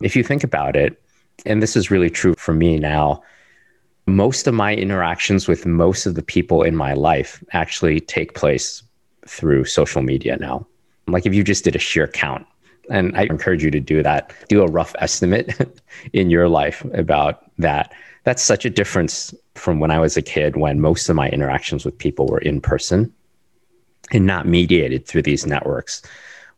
if 0.00 0.16
you 0.16 0.22
think 0.22 0.44
about 0.44 0.76
it, 0.76 1.00
and 1.46 1.62
this 1.62 1.76
is 1.76 1.90
really 1.90 2.10
true 2.10 2.34
for 2.36 2.54
me 2.54 2.78
now, 2.78 3.22
most 4.06 4.46
of 4.46 4.54
my 4.54 4.74
interactions 4.74 5.48
with 5.48 5.66
most 5.66 6.06
of 6.06 6.14
the 6.14 6.22
people 6.22 6.62
in 6.62 6.76
my 6.76 6.92
life 6.92 7.42
actually 7.52 8.00
take 8.00 8.34
place 8.34 8.82
through 9.26 9.64
social 9.64 10.02
media 10.02 10.36
now. 10.36 10.66
Like 11.06 11.26
if 11.26 11.34
you 11.34 11.42
just 11.42 11.64
did 11.64 11.76
a 11.76 11.78
sheer 11.78 12.06
count, 12.06 12.46
and 12.90 13.16
I 13.16 13.22
encourage 13.24 13.64
you 13.64 13.70
to 13.70 13.80
do 13.80 14.02
that, 14.02 14.32
do 14.48 14.62
a 14.62 14.66
rough 14.66 14.94
estimate 14.98 15.80
in 16.12 16.30
your 16.30 16.48
life 16.48 16.84
about 16.92 17.50
that. 17.58 17.92
That's 18.24 18.42
such 18.42 18.64
a 18.64 18.70
difference 18.70 19.34
from 19.54 19.80
when 19.80 19.90
I 19.90 19.98
was 19.98 20.16
a 20.16 20.22
kid 20.22 20.56
when 20.56 20.80
most 20.80 21.08
of 21.08 21.16
my 21.16 21.28
interactions 21.28 21.84
with 21.84 21.96
people 21.96 22.26
were 22.26 22.38
in 22.38 22.60
person 22.60 23.12
and 24.12 24.26
not 24.26 24.46
mediated 24.46 25.06
through 25.06 25.22
these 25.22 25.46
networks, 25.46 26.02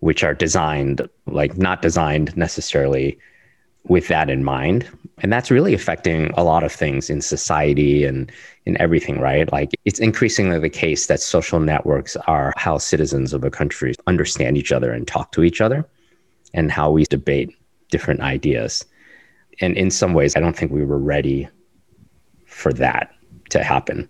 which 0.01 0.23
are 0.23 0.35
designed, 0.35 1.09
like 1.27 1.57
not 1.57 1.83
designed 1.83 2.37
necessarily 2.37 3.19
with 3.89 4.09
that 4.09 4.29
in 4.31 4.45
mind. 4.45 4.89
And 5.19 5.33
that's 5.33 5.51
really 5.51 5.73
affecting 5.73 6.31
a 6.37 6.45
lot 6.45 6.65
of 6.65 6.73
things 6.73 7.09
in 7.09 7.21
society 7.21 8.05
and 8.05 8.31
in 8.67 8.79
everything, 8.81 9.21
right? 9.21 9.51
Like 9.51 9.71
it's 9.85 10.01
increasingly 10.01 10.59
the 10.59 10.69
case 10.69 11.07
that 11.07 11.21
social 11.21 11.61
networks 11.61 12.17
are 12.27 12.53
how 12.57 12.79
citizens 12.79 13.33
of 13.33 13.45
a 13.45 13.51
country 13.51 13.95
understand 14.07 14.59
each 14.59 14.73
other 14.73 14.93
and 14.93 15.07
talk 15.07 15.33
to 15.33 15.45
each 15.45 15.61
other 15.61 15.89
and 16.53 16.71
how 16.71 16.91
we 16.91 17.05
debate 17.05 17.55
different 17.91 18.21
ideas. 18.21 18.85
And 19.61 19.77
in 19.77 19.91
some 19.91 20.13
ways, 20.13 20.37
I 20.37 20.41
don't 20.41 20.57
think 20.57 20.73
we 20.73 20.85
were 20.85 20.99
ready 20.99 21.49
for 22.45 22.73
that 22.75 23.11
to 23.51 23.63
happen. 23.63 24.09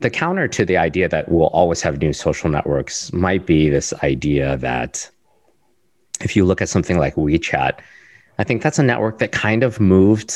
The 0.00 0.10
counter 0.10 0.46
to 0.48 0.64
the 0.64 0.76
idea 0.76 1.08
that 1.08 1.28
we'll 1.28 1.48
always 1.48 1.82
have 1.82 2.00
new 2.00 2.12
social 2.12 2.48
networks 2.48 3.12
might 3.12 3.46
be 3.46 3.68
this 3.68 3.92
idea 4.04 4.56
that 4.58 5.10
if 6.20 6.36
you 6.36 6.44
look 6.44 6.60
at 6.60 6.68
something 6.68 6.98
like 6.98 7.14
WeChat, 7.14 7.78
I 8.38 8.44
think 8.44 8.62
that's 8.62 8.78
a 8.78 8.82
network 8.82 9.18
that 9.18 9.32
kind 9.32 9.62
of 9.62 9.80
moved 9.80 10.34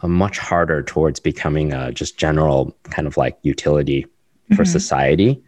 uh, 0.00 0.08
much 0.08 0.38
harder 0.38 0.82
towards 0.82 1.20
becoming 1.20 1.72
a 1.72 1.92
just 1.92 2.18
general 2.18 2.76
kind 2.84 3.06
of 3.06 3.16
like 3.16 3.38
utility 3.42 4.06
for 4.48 4.62
mm-hmm. 4.62 4.64
society 4.64 5.42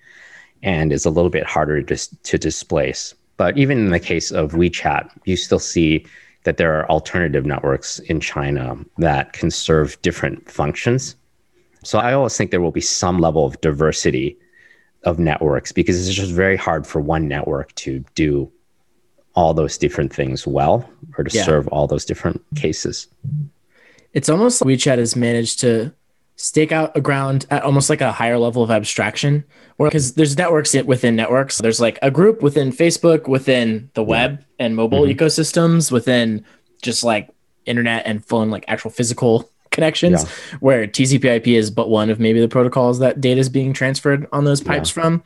and 0.62 0.92
is 0.92 1.04
a 1.04 1.10
little 1.10 1.30
bit 1.30 1.44
harder 1.44 1.82
to, 1.82 2.22
to 2.22 2.38
displace. 2.38 3.14
But 3.36 3.58
even 3.58 3.78
in 3.78 3.90
the 3.90 4.00
case 4.00 4.30
of 4.30 4.52
WeChat, 4.52 5.10
you 5.24 5.36
still 5.36 5.58
see 5.58 6.06
that 6.44 6.56
there 6.56 6.78
are 6.78 6.88
alternative 6.88 7.44
networks 7.44 7.98
in 8.00 8.20
China 8.20 8.78
that 8.98 9.32
can 9.32 9.50
serve 9.50 10.00
different 10.02 10.48
functions. 10.50 11.16
So 11.82 11.98
I 11.98 12.12
always 12.12 12.36
think 12.36 12.50
there 12.50 12.60
will 12.60 12.70
be 12.70 12.80
some 12.80 13.18
level 13.18 13.44
of 13.44 13.60
diversity 13.60 14.38
of 15.02 15.18
networks 15.18 15.72
because 15.72 16.06
it's 16.06 16.16
just 16.16 16.32
very 16.32 16.56
hard 16.56 16.86
for 16.86 17.00
one 17.00 17.28
network 17.28 17.74
to 17.76 18.04
do 18.14 18.50
all 19.36 19.54
those 19.54 19.78
different 19.78 20.12
things 20.12 20.46
well 20.46 20.88
or 21.16 21.24
to 21.24 21.36
yeah. 21.36 21.44
serve 21.44 21.68
all 21.68 21.86
those 21.86 22.04
different 22.04 22.42
cases. 22.56 23.06
It's 24.12 24.28
almost 24.28 24.64
like 24.64 24.78
WeChat 24.78 24.98
has 24.98 25.14
managed 25.14 25.60
to 25.60 25.92
stake 26.36 26.72
out 26.72 26.96
a 26.96 27.00
ground 27.00 27.46
at 27.50 27.62
almost 27.62 27.88
like 27.88 28.00
a 28.00 28.12
higher 28.12 28.38
level 28.38 28.62
of 28.62 28.70
abstraction 28.70 29.44
or 29.78 29.88
because 29.88 30.14
there's 30.14 30.36
networks 30.36 30.74
within 30.84 31.16
networks 31.16 31.58
there's 31.58 31.80
like 31.80 31.98
a 32.02 32.10
group 32.10 32.42
within 32.42 32.70
facebook 32.70 33.26
within 33.26 33.90
the 33.94 34.02
web 34.02 34.44
and 34.58 34.76
mobile 34.76 35.00
mm-hmm. 35.00 35.18
ecosystems 35.18 35.90
within 35.90 36.44
just 36.82 37.02
like 37.02 37.30
internet 37.64 38.06
and 38.06 38.22
phone 38.22 38.50
like 38.50 38.66
actual 38.68 38.90
physical 38.90 39.50
connections 39.70 40.24
yeah. 40.24 40.58
where 40.60 40.86
tcp/ip 40.86 41.46
is 41.46 41.70
but 41.70 41.88
one 41.88 42.10
of 42.10 42.20
maybe 42.20 42.38
the 42.38 42.48
protocols 42.48 42.98
that 42.98 43.18
data 43.18 43.40
is 43.40 43.48
being 43.48 43.72
transferred 43.72 44.26
on 44.30 44.44
those 44.44 44.60
pipes 44.60 44.90
yeah. 44.90 45.02
from 45.02 45.22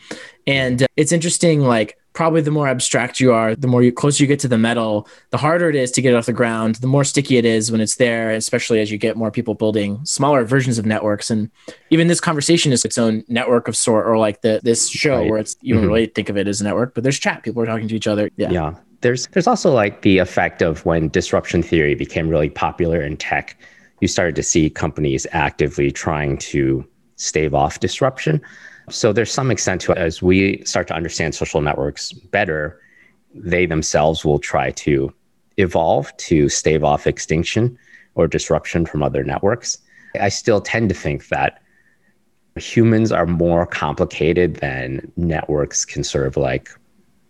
and 0.46 0.84
uh, 0.84 0.86
it's 0.96 1.10
interesting 1.10 1.60
like 1.60 1.98
probably 2.20 2.42
the 2.42 2.50
more 2.50 2.68
abstract 2.68 3.18
you 3.18 3.32
are, 3.32 3.56
the 3.56 3.66
more 3.66 3.82
you 3.82 3.90
closer 3.90 4.22
you 4.22 4.28
get 4.28 4.38
to 4.38 4.46
the 4.46 4.58
metal, 4.58 5.08
the 5.30 5.38
harder 5.38 5.70
it 5.70 5.74
is 5.74 5.90
to 5.90 6.02
get 6.02 6.12
it 6.12 6.16
off 6.16 6.26
the 6.26 6.34
ground, 6.34 6.74
the 6.74 6.86
more 6.86 7.02
sticky 7.02 7.38
it 7.38 7.46
is 7.46 7.72
when 7.72 7.80
it's 7.80 7.96
there, 7.96 8.30
especially 8.32 8.78
as 8.78 8.92
you 8.92 8.98
get 8.98 9.16
more 9.16 9.30
people 9.30 9.54
building 9.54 10.04
smaller 10.04 10.44
versions 10.44 10.76
of 10.76 10.84
networks. 10.84 11.30
And 11.30 11.50
even 11.88 12.08
this 12.08 12.20
conversation 12.20 12.72
is 12.72 12.84
its 12.84 12.98
own 12.98 13.24
network 13.28 13.68
of 13.68 13.74
sort, 13.74 14.06
or 14.06 14.18
like 14.18 14.42
the 14.42 14.60
this 14.62 14.90
show 14.90 15.16
right. 15.16 15.30
where 15.30 15.38
it's 15.38 15.56
you 15.62 15.72
don't 15.72 15.84
mm-hmm. 15.84 15.92
really 15.92 16.06
think 16.08 16.28
of 16.28 16.36
it 16.36 16.46
as 16.46 16.60
a 16.60 16.64
network, 16.64 16.94
but 16.94 17.04
there's 17.04 17.18
chat. 17.18 17.42
People 17.42 17.62
are 17.62 17.66
talking 17.66 17.88
to 17.88 17.96
each 17.96 18.06
other. 18.06 18.28
Yeah. 18.36 18.50
Yeah. 18.50 18.74
There's 19.00 19.26
there's 19.28 19.46
also 19.46 19.72
like 19.72 20.02
the 20.02 20.18
effect 20.18 20.60
of 20.60 20.84
when 20.84 21.08
disruption 21.08 21.62
theory 21.62 21.94
became 21.94 22.28
really 22.28 22.50
popular 22.50 23.00
in 23.00 23.16
tech, 23.16 23.56
you 24.02 24.08
started 24.08 24.36
to 24.36 24.42
see 24.42 24.68
companies 24.68 25.26
actively 25.32 25.90
trying 25.90 26.36
to 26.52 26.84
stave 27.16 27.54
off 27.54 27.80
disruption. 27.80 28.42
So 28.90 29.12
there's 29.12 29.32
some 29.32 29.50
extent 29.50 29.80
to 29.82 29.92
it 29.92 29.98
as 29.98 30.22
we 30.22 30.62
start 30.64 30.88
to 30.88 30.94
understand 30.94 31.34
social 31.34 31.60
networks 31.60 32.12
better, 32.12 32.80
they 33.34 33.66
themselves 33.66 34.24
will 34.24 34.38
try 34.38 34.72
to 34.72 35.12
evolve 35.56 36.16
to 36.16 36.48
stave 36.48 36.82
off 36.84 37.06
extinction 37.06 37.78
or 38.14 38.26
disruption 38.26 38.86
from 38.86 39.02
other 39.02 39.22
networks. 39.22 39.78
I 40.20 40.28
still 40.28 40.60
tend 40.60 40.88
to 40.88 40.94
think 40.94 41.28
that 41.28 41.62
humans 42.56 43.12
are 43.12 43.26
more 43.26 43.66
complicated 43.66 44.56
than 44.56 45.12
networks 45.16 45.84
can 45.84 46.02
sort 46.02 46.26
of 46.26 46.36
like 46.36 46.68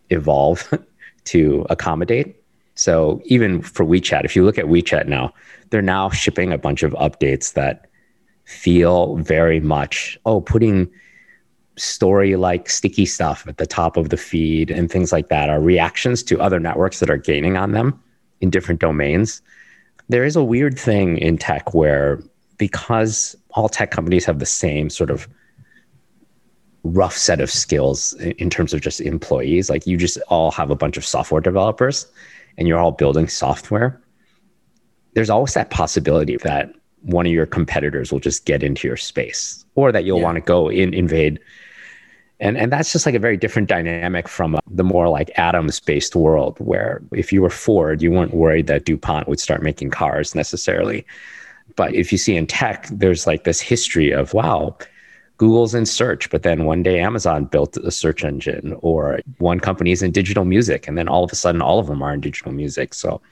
evolve 0.08 0.72
to 1.24 1.66
accommodate. 1.68 2.36
So 2.74 3.20
even 3.26 3.60
for 3.60 3.84
WeChat, 3.84 4.24
if 4.24 4.34
you 4.34 4.44
look 4.44 4.58
at 4.58 4.64
WeChat 4.64 5.06
now, 5.06 5.34
they're 5.68 5.82
now 5.82 6.08
shipping 6.08 6.52
a 6.52 6.58
bunch 6.58 6.82
of 6.82 6.92
updates 6.92 7.52
that 7.52 7.86
feel 8.44 9.16
very 9.16 9.60
much, 9.60 10.18
oh, 10.24 10.40
putting 10.40 10.90
story 11.76 12.36
like 12.36 12.68
sticky 12.68 13.06
stuff 13.06 13.46
at 13.46 13.56
the 13.56 13.66
top 13.66 13.96
of 13.96 14.10
the 14.10 14.16
feed 14.16 14.70
and 14.70 14.90
things 14.90 15.12
like 15.12 15.28
that 15.28 15.48
are 15.48 15.60
reactions 15.60 16.22
to 16.24 16.40
other 16.40 16.60
networks 16.60 17.00
that 17.00 17.10
are 17.10 17.16
gaining 17.16 17.56
on 17.56 17.72
them 17.72 18.00
in 18.40 18.50
different 18.50 18.80
domains. 18.80 19.42
There 20.08 20.24
is 20.24 20.36
a 20.36 20.44
weird 20.44 20.78
thing 20.78 21.18
in 21.18 21.38
tech 21.38 21.72
where 21.74 22.20
because 22.58 23.36
all 23.52 23.68
tech 23.68 23.90
companies 23.90 24.24
have 24.24 24.38
the 24.38 24.46
same 24.46 24.90
sort 24.90 25.10
of 25.10 25.28
rough 26.82 27.16
set 27.16 27.40
of 27.40 27.50
skills 27.50 28.12
in 28.14 28.50
terms 28.50 28.74
of 28.74 28.80
just 28.80 29.00
employees, 29.00 29.70
like 29.70 29.86
you 29.86 29.96
just 29.96 30.18
all 30.28 30.50
have 30.50 30.70
a 30.70 30.76
bunch 30.76 30.96
of 30.96 31.04
software 31.04 31.40
developers 31.40 32.06
and 32.58 32.66
you're 32.66 32.78
all 32.78 32.92
building 32.92 33.28
software. 33.28 34.00
There's 35.14 35.30
always 35.30 35.54
that 35.54 35.70
possibility 35.70 36.36
that 36.38 36.72
one 37.02 37.26
of 37.26 37.32
your 37.32 37.46
competitors 37.46 38.12
will 38.12 38.20
just 38.20 38.44
get 38.44 38.62
into 38.62 38.86
your 38.86 38.96
space 38.96 39.64
or 39.74 39.92
that 39.92 40.04
you'll 40.04 40.18
yeah. 40.18 40.24
want 40.24 40.36
to 40.36 40.40
go 40.40 40.68
in 40.68 40.94
invade. 40.94 41.38
And 42.40 42.56
and 42.56 42.72
that's 42.72 42.92
just 42.92 43.06
like 43.06 43.14
a 43.14 43.18
very 43.18 43.36
different 43.36 43.68
dynamic 43.68 44.28
from 44.28 44.54
uh, 44.54 44.60
the 44.66 44.84
more 44.84 45.08
like 45.08 45.30
atoms 45.36 45.78
based 45.80 46.16
world 46.16 46.56
where 46.58 47.02
if 47.12 47.32
you 47.32 47.42
were 47.42 47.50
ford 47.50 48.00
you 48.00 48.10
weren't 48.10 48.32
worried 48.32 48.66
that 48.68 48.86
dupont 48.86 49.28
would 49.28 49.40
start 49.40 49.62
making 49.62 49.90
cars 49.90 50.34
necessarily. 50.34 51.06
But 51.76 51.94
if 51.94 52.12
you 52.12 52.18
see 52.18 52.36
in 52.36 52.46
tech 52.46 52.86
there's 52.90 53.26
like 53.26 53.44
this 53.44 53.60
history 53.60 54.10
of 54.10 54.34
wow 54.34 54.76
google's 55.36 55.74
in 55.74 55.86
search 55.86 56.28
but 56.28 56.42
then 56.42 56.64
one 56.64 56.82
day 56.82 57.00
amazon 57.00 57.46
built 57.46 57.74
a 57.78 57.90
search 57.90 58.24
engine 58.24 58.76
or 58.80 59.20
one 59.38 59.58
company's 59.58 60.02
in 60.02 60.10
digital 60.10 60.44
music 60.44 60.86
and 60.86 60.98
then 60.98 61.08
all 61.08 61.24
of 61.24 61.32
a 61.32 61.36
sudden 61.36 61.62
all 61.62 61.78
of 61.78 61.86
them 61.86 62.02
are 62.02 62.12
in 62.12 62.20
digital 62.20 62.52
music. 62.52 62.92
So 62.92 63.22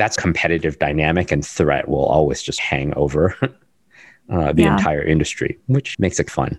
that's 0.00 0.16
competitive 0.16 0.78
dynamic 0.78 1.30
and 1.30 1.46
threat 1.46 1.86
will 1.86 2.06
always 2.06 2.42
just 2.42 2.58
hang 2.58 2.94
over 2.94 3.36
uh, 4.30 4.50
the 4.50 4.62
yeah. 4.62 4.72
entire 4.74 5.02
industry 5.02 5.58
which 5.66 5.98
makes 5.98 6.18
it 6.18 6.30
fun 6.30 6.58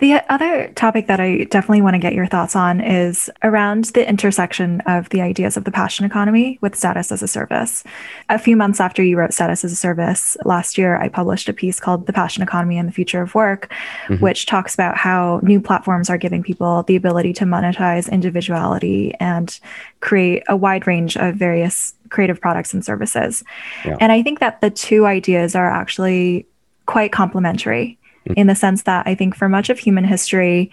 the 0.00 0.20
other 0.28 0.72
topic 0.74 1.06
that 1.06 1.20
I 1.20 1.44
definitely 1.44 1.80
want 1.80 1.94
to 1.94 2.00
get 2.00 2.14
your 2.14 2.26
thoughts 2.26 2.56
on 2.56 2.80
is 2.80 3.30
around 3.44 3.84
the 3.86 4.08
intersection 4.08 4.80
of 4.86 5.08
the 5.10 5.20
ideas 5.20 5.56
of 5.56 5.62
the 5.62 5.70
passion 5.70 6.04
economy 6.04 6.58
with 6.60 6.74
status 6.74 7.12
as 7.12 7.22
a 7.22 7.28
service. 7.28 7.84
A 8.28 8.36
few 8.36 8.56
months 8.56 8.80
after 8.80 9.04
you 9.04 9.16
wrote 9.16 9.32
Status 9.32 9.64
as 9.64 9.70
a 9.70 9.76
Service 9.76 10.36
last 10.44 10.76
year, 10.76 10.96
I 10.96 11.08
published 11.08 11.48
a 11.48 11.52
piece 11.52 11.78
called 11.78 12.06
The 12.06 12.12
Passion 12.12 12.42
Economy 12.42 12.76
and 12.76 12.88
the 12.88 12.92
Future 12.92 13.22
of 13.22 13.36
Work, 13.36 13.72
mm-hmm. 14.08 14.16
which 14.16 14.46
talks 14.46 14.74
about 14.74 14.96
how 14.96 15.38
new 15.44 15.60
platforms 15.60 16.10
are 16.10 16.18
giving 16.18 16.42
people 16.42 16.82
the 16.82 16.96
ability 16.96 17.32
to 17.34 17.44
monetize 17.44 18.10
individuality 18.10 19.14
and 19.20 19.60
create 20.00 20.42
a 20.48 20.56
wide 20.56 20.88
range 20.88 21.16
of 21.16 21.36
various 21.36 21.94
creative 22.08 22.40
products 22.40 22.74
and 22.74 22.84
services. 22.84 23.44
Yeah. 23.84 23.96
And 24.00 24.10
I 24.10 24.24
think 24.24 24.40
that 24.40 24.60
the 24.60 24.70
two 24.70 25.06
ideas 25.06 25.54
are 25.54 25.70
actually 25.70 26.46
quite 26.86 27.12
complementary 27.12 27.96
Mm-hmm. 28.24 28.40
in 28.40 28.46
the 28.46 28.54
sense 28.54 28.84
that 28.84 29.06
I 29.06 29.14
think 29.14 29.36
for 29.36 29.50
much 29.50 29.68
of 29.68 29.78
human 29.78 30.04
history, 30.04 30.70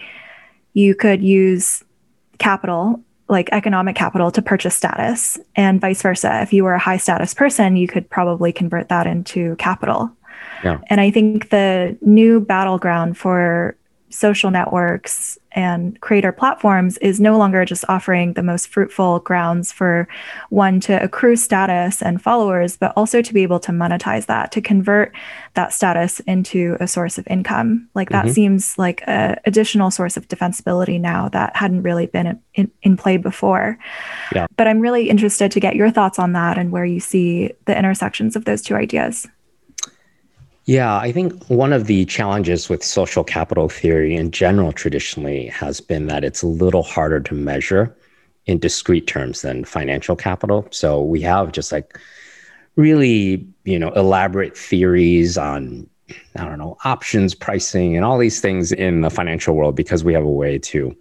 you 0.72 0.94
could 0.94 1.22
use 1.22 1.84
capital, 2.38 2.98
like 3.28 3.50
economic 3.52 3.94
capital, 3.94 4.30
to 4.30 4.40
purchase 4.40 4.74
status, 4.74 5.38
and 5.54 5.78
vice 5.78 6.00
versa. 6.00 6.40
If 6.40 6.54
you 6.54 6.64
were 6.64 6.72
a 6.72 6.78
high 6.78 6.96
status 6.96 7.34
person, 7.34 7.76
you 7.76 7.86
could 7.86 8.08
probably 8.08 8.52
convert 8.52 8.88
that 8.88 9.06
into 9.06 9.54
capital. 9.56 10.10
Yeah. 10.64 10.78
And 10.86 10.98
I 10.98 11.10
think 11.10 11.50
the 11.50 11.98
new 12.00 12.40
battleground 12.40 13.18
for 13.18 13.76
social 14.08 14.50
networks 14.50 15.38
and 15.54 16.00
creator 16.00 16.32
platforms 16.32 16.98
is 16.98 17.20
no 17.20 17.36
longer 17.36 17.64
just 17.64 17.84
offering 17.88 18.32
the 18.32 18.42
most 18.42 18.68
fruitful 18.68 19.20
grounds 19.20 19.72
for 19.72 20.08
one 20.50 20.80
to 20.80 21.02
accrue 21.02 21.36
status 21.36 22.02
and 22.02 22.22
followers, 22.22 22.76
but 22.76 22.92
also 22.96 23.22
to 23.22 23.34
be 23.34 23.42
able 23.42 23.60
to 23.60 23.72
monetize 23.72 24.26
that, 24.26 24.52
to 24.52 24.60
convert 24.60 25.12
that 25.54 25.72
status 25.72 26.20
into 26.20 26.76
a 26.80 26.88
source 26.88 27.18
of 27.18 27.26
income. 27.28 27.88
Like 27.94 28.10
that 28.10 28.26
mm-hmm. 28.26 28.34
seems 28.34 28.78
like 28.78 29.02
an 29.06 29.38
additional 29.44 29.90
source 29.90 30.16
of 30.16 30.28
defensibility 30.28 31.00
now 31.00 31.28
that 31.30 31.54
hadn't 31.56 31.82
really 31.82 32.06
been 32.06 32.40
in, 32.54 32.70
in 32.82 32.96
play 32.96 33.16
before. 33.16 33.78
Yeah. 34.34 34.46
But 34.56 34.68
I'm 34.68 34.80
really 34.80 35.10
interested 35.10 35.50
to 35.52 35.60
get 35.60 35.76
your 35.76 35.90
thoughts 35.90 36.18
on 36.18 36.32
that 36.32 36.58
and 36.58 36.72
where 36.72 36.84
you 36.84 37.00
see 37.00 37.52
the 37.66 37.76
intersections 37.76 38.36
of 38.36 38.44
those 38.44 38.62
two 38.62 38.74
ideas. 38.74 39.28
Yeah, 40.64 40.96
I 40.96 41.10
think 41.10 41.44
one 41.48 41.72
of 41.72 41.86
the 41.86 42.04
challenges 42.04 42.68
with 42.68 42.84
social 42.84 43.24
capital 43.24 43.68
theory 43.68 44.14
in 44.14 44.30
general 44.30 44.72
traditionally 44.72 45.46
has 45.48 45.80
been 45.80 46.06
that 46.06 46.22
it's 46.22 46.42
a 46.42 46.46
little 46.46 46.84
harder 46.84 47.18
to 47.20 47.34
measure 47.34 47.96
in 48.46 48.58
discrete 48.58 49.06
terms 49.06 49.42
than 49.42 49.64
financial 49.64 50.14
capital. 50.14 50.66
So 50.70 51.02
we 51.02 51.20
have 51.22 51.52
just 51.52 51.72
like 51.72 51.98
really, 52.76 53.46
you 53.64 53.78
know, 53.78 53.90
elaborate 53.90 54.56
theories 54.56 55.36
on 55.36 55.88
I 56.36 56.44
don't 56.44 56.58
know, 56.58 56.76
options 56.84 57.34
pricing 57.34 57.96
and 57.96 58.04
all 58.04 58.18
these 58.18 58.40
things 58.40 58.70
in 58.70 59.00
the 59.00 59.10
financial 59.10 59.54
world 59.54 59.74
because 59.74 60.04
we 60.04 60.12
have 60.12 60.24
a 60.24 60.30
way 60.30 60.58
to 60.58 60.94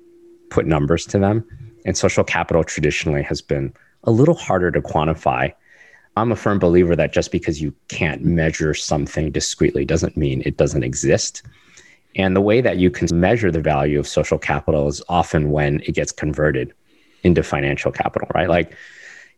put 0.49 0.65
numbers 0.65 1.05
to 1.07 1.19
them. 1.19 1.45
And 1.85 1.97
social 1.97 2.23
capital 2.23 2.63
traditionally 2.63 3.23
has 3.23 3.41
been 3.41 3.73
a 4.05 4.11
little 4.11 4.35
harder 4.35 4.71
to 4.71 4.81
quantify 4.81 5.53
I'm 6.17 6.31
a 6.31 6.35
firm 6.35 6.59
believer 6.59 6.95
that 6.95 7.13
just 7.13 7.31
because 7.31 7.61
you 7.61 7.73
can't 7.87 8.23
measure 8.23 8.73
something 8.73 9.31
discreetly 9.31 9.85
doesn't 9.85 10.17
mean 10.17 10.41
it 10.45 10.57
doesn't 10.57 10.83
exist. 10.83 11.43
And 12.15 12.35
the 12.35 12.41
way 12.41 12.59
that 12.59 12.77
you 12.77 12.91
can 12.91 13.07
measure 13.17 13.51
the 13.51 13.61
value 13.61 13.99
of 13.99 14.07
social 14.07 14.37
capital 14.37 14.87
is 14.87 15.01
often 15.07 15.51
when 15.51 15.79
it 15.81 15.93
gets 15.93 16.11
converted 16.11 16.73
into 17.23 17.43
financial 17.43 17.91
capital, 17.91 18.27
right? 18.35 18.49
Like 18.49 18.75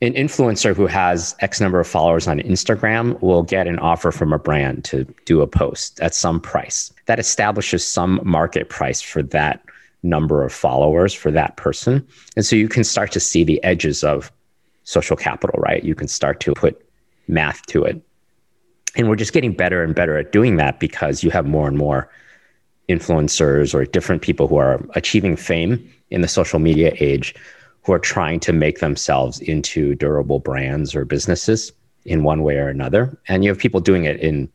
an 0.02 0.14
influencer 0.14 0.76
who 0.76 0.88
has 0.88 1.36
X 1.40 1.62
number 1.62 1.80
of 1.80 1.88
followers 1.88 2.28
on 2.28 2.40
Instagram 2.40 3.22
will 3.22 3.44
get 3.44 3.68
an 3.68 3.78
offer 3.80 4.12
from 4.12 4.34
a 4.34 4.40
brand 4.40 4.84
to 4.86 5.06
do 5.26 5.42
a 5.42 5.48
post 5.48 6.00
at 6.02 6.16
some 6.16 6.42
price. 6.42 6.92
That 7.06 7.20
establishes 7.20 7.86
some 7.86 8.20
market 8.24 8.70
price 8.70 9.02
for 9.02 9.22
that 9.24 9.64
number 10.02 10.44
of 10.44 10.52
followers 10.52 11.14
for 11.14 11.32
that 11.32 11.56
person. 11.56 12.06
And 12.36 12.46
so 12.46 12.56
you 12.56 12.68
can 12.68 12.84
start 12.84 13.12
to 13.14 13.20
see 13.20 13.44
the 13.44 13.64
edges 13.64 14.04
of 14.04 14.32
social 14.84 15.16
capital, 15.16 15.60
right? 15.60 15.84
You 15.84 15.96
can 15.96 16.08
start 16.08 16.40
to 16.42 16.54
put 16.54 16.84
math 17.28 17.66
to 17.68 17.84
it. 17.84 18.02
And 18.96 19.10
we're 19.10 19.16
just 19.16 19.34
getting 19.34 19.54
better 19.54 19.84
and 19.84 19.96
better 19.96 20.18
at 20.18 20.32
doing 20.32 20.58
that 20.58 20.80
because 20.80 21.24
you 21.24 21.32
have 21.32 21.46
more 21.46 21.68
and 21.68 21.78
more 21.78 22.10
influencers 22.90 23.74
or 23.74 23.86
different 23.86 24.22
people 24.22 24.48
who 24.48 24.58
are 24.58 24.86
achieving 24.96 25.36
fame 25.36 25.92
in 26.10 26.22
the 26.22 26.28
social 26.28 26.60
media 26.60 26.94
age 27.00 27.34
who 27.84 27.94
are 27.94 28.00
trying 28.00 28.40
to 28.42 28.54
make 28.54 28.80
themselves 28.80 29.40
into 29.40 29.96
durable 29.96 30.40
brands 30.40 30.96
or 30.96 31.06
businesses 31.06 31.72
in 32.06 32.24
one 32.24 32.44
way 32.44 32.58
or 32.58 32.70
another. 32.70 33.18
And 33.28 33.44
you 33.44 33.50
have 33.50 33.58
people 33.58 33.80
doing 33.80 34.06
it 34.06 34.20
in 34.20 34.50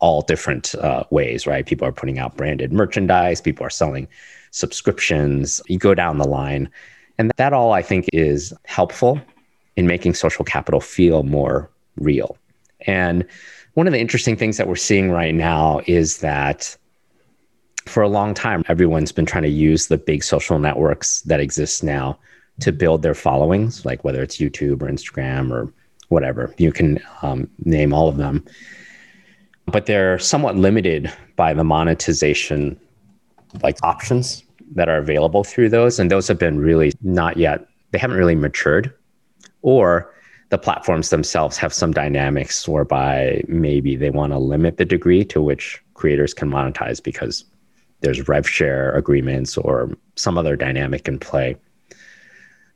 all 0.00 0.22
different 0.22 0.74
uh, 0.76 1.04
ways, 1.10 1.46
right? 1.46 1.66
People 1.66 1.86
are 1.86 1.92
putting 1.92 2.18
out 2.18 2.36
branded 2.36 2.72
merchandise, 2.72 3.40
people 3.40 3.66
are 3.66 3.70
selling 3.70 4.08
subscriptions. 4.50 5.60
You 5.68 5.78
go 5.78 5.94
down 5.94 6.18
the 6.18 6.28
line. 6.28 6.70
And 7.18 7.32
that 7.36 7.52
all 7.52 7.72
I 7.72 7.82
think 7.82 8.06
is 8.12 8.54
helpful 8.64 9.20
in 9.76 9.86
making 9.86 10.14
social 10.14 10.44
capital 10.44 10.80
feel 10.80 11.22
more 11.24 11.70
real. 11.96 12.38
And 12.86 13.26
one 13.74 13.86
of 13.86 13.92
the 13.92 14.00
interesting 14.00 14.36
things 14.36 14.56
that 14.56 14.68
we're 14.68 14.76
seeing 14.76 15.10
right 15.10 15.34
now 15.34 15.80
is 15.86 16.18
that 16.18 16.76
for 17.86 18.02
a 18.02 18.08
long 18.08 18.34
time, 18.34 18.64
everyone's 18.68 19.12
been 19.12 19.26
trying 19.26 19.44
to 19.44 19.48
use 19.48 19.86
the 19.86 19.98
big 19.98 20.22
social 20.22 20.58
networks 20.58 21.22
that 21.22 21.40
exist 21.40 21.82
now 21.82 22.18
to 22.60 22.72
build 22.72 23.02
their 23.02 23.14
followings, 23.14 23.84
like 23.84 24.04
whether 24.04 24.22
it's 24.22 24.38
YouTube 24.38 24.82
or 24.82 24.88
Instagram 24.88 25.50
or 25.50 25.72
whatever. 26.08 26.54
You 26.58 26.72
can 26.72 27.00
um, 27.22 27.48
name 27.64 27.92
all 27.92 28.08
of 28.08 28.16
them. 28.16 28.44
But 29.66 29.86
they're 29.86 30.18
somewhat 30.18 30.56
limited 30.56 31.12
by 31.36 31.54
the 31.54 31.64
monetization 31.64 32.78
like 33.62 33.78
options 33.82 34.42
that 34.74 34.88
are 34.88 34.98
available 34.98 35.44
through 35.44 35.70
those. 35.70 35.98
And 35.98 36.10
those 36.10 36.28
have 36.28 36.38
been 36.38 36.58
really 36.58 36.92
not 37.02 37.36
yet, 37.36 37.66
they 37.90 37.98
haven't 37.98 38.16
really 38.16 38.34
matured. 38.34 38.92
Or 39.62 40.12
the 40.50 40.58
platforms 40.58 41.10
themselves 41.10 41.56
have 41.58 41.74
some 41.74 41.92
dynamics 41.92 42.66
whereby 42.66 43.42
maybe 43.48 43.96
they 43.96 44.10
want 44.10 44.32
to 44.32 44.38
limit 44.38 44.76
the 44.76 44.84
degree 44.84 45.24
to 45.26 45.42
which 45.42 45.82
creators 45.94 46.32
can 46.32 46.50
monetize 46.50 47.02
because 47.02 47.44
there's 48.00 48.28
rev 48.28 48.48
share 48.48 48.92
agreements 48.92 49.58
or 49.58 49.90
some 50.16 50.38
other 50.38 50.56
dynamic 50.56 51.08
in 51.08 51.18
play. 51.18 51.56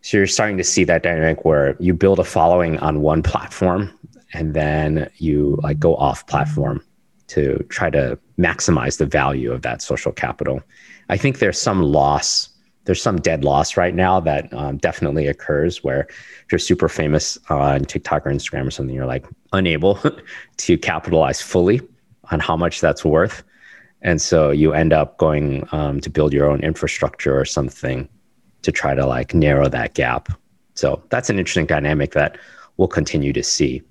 So 0.03 0.17
you're 0.17 0.27
starting 0.27 0.59
to 0.59 0.65
see 0.65 0.85
that 0.85 1.05
dynamic 1.05 1.45
where 1.45 1.77
you 1.79 1.95
build 1.95 2.19
a 2.19 2.25
following 2.25 2.79
on 2.79 3.03
one 3.03 3.23
platform 3.23 3.97
and 4.35 4.53
then 4.53 5.09
you 5.17 5.59
like 5.63 5.79
go 5.79 5.95
off 5.97 6.27
platform 6.27 6.83
to 7.29 7.65
try 7.69 7.89
to 7.89 8.19
maximize 8.39 8.99
the 8.99 9.07
value 9.07 9.53
of 9.53 9.63
that 9.63 9.81
social 9.81 10.13
capital. 10.13 10.61
I 11.09 11.17
think 11.17 11.39
there's 11.39 11.61
some 11.61 11.83
loss, 11.83 12.49
there's 12.85 13.03
some 13.03 13.17
dead 13.17 13.45
loss 13.45 13.77
right 13.77 13.95
now 13.95 14.21
that 14.21 14.53
um, 14.53 14.79
definitely 14.79 15.27
occurs 15.27 15.85
where 15.85 16.03
if 16.09 16.47
you're 16.51 16.59
super 16.59 16.89
famous 16.89 17.39
on 17.49 17.85
TikTok 17.85 18.27
or 18.27 18.31
Instagram 18.31 18.67
or 18.67 18.71
something, 18.71 18.95
you're 18.95 19.07
like 19.07 19.27
unable 19.53 19.99
to 20.59 20.79
capitalize 20.79 21.41
fully 21.41 21.81
on 22.31 22.41
how 22.41 22.57
much 22.57 22.81
that's 22.81 23.05
worth. 23.05 23.43
And 24.03 24.21
so 24.21 24.51
you 24.51 24.73
end 24.73 24.93
up 24.93 25.17
going 25.19 25.67
um, 25.73 26.01
to 26.01 26.11
build 26.11 26.33
your 26.33 26.51
own 26.51 26.61
infrastructure 26.61 27.39
or 27.39 27.45
something 27.45 28.09
to 28.63 28.73
try 28.73 28.95
to 28.95 29.07
like 29.07 29.35
narrow 29.35 29.69
that 29.69 29.95
gap. 29.95 30.29
So 30.75 31.03
that's 31.11 31.31
an 31.31 31.39
interesting 31.39 31.67
dynamic 31.67 32.13
that 32.13 32.39
we'll 32.77 32.89
continue 32.89 33.33
to 33.33 33.43
see. 33.43 33.83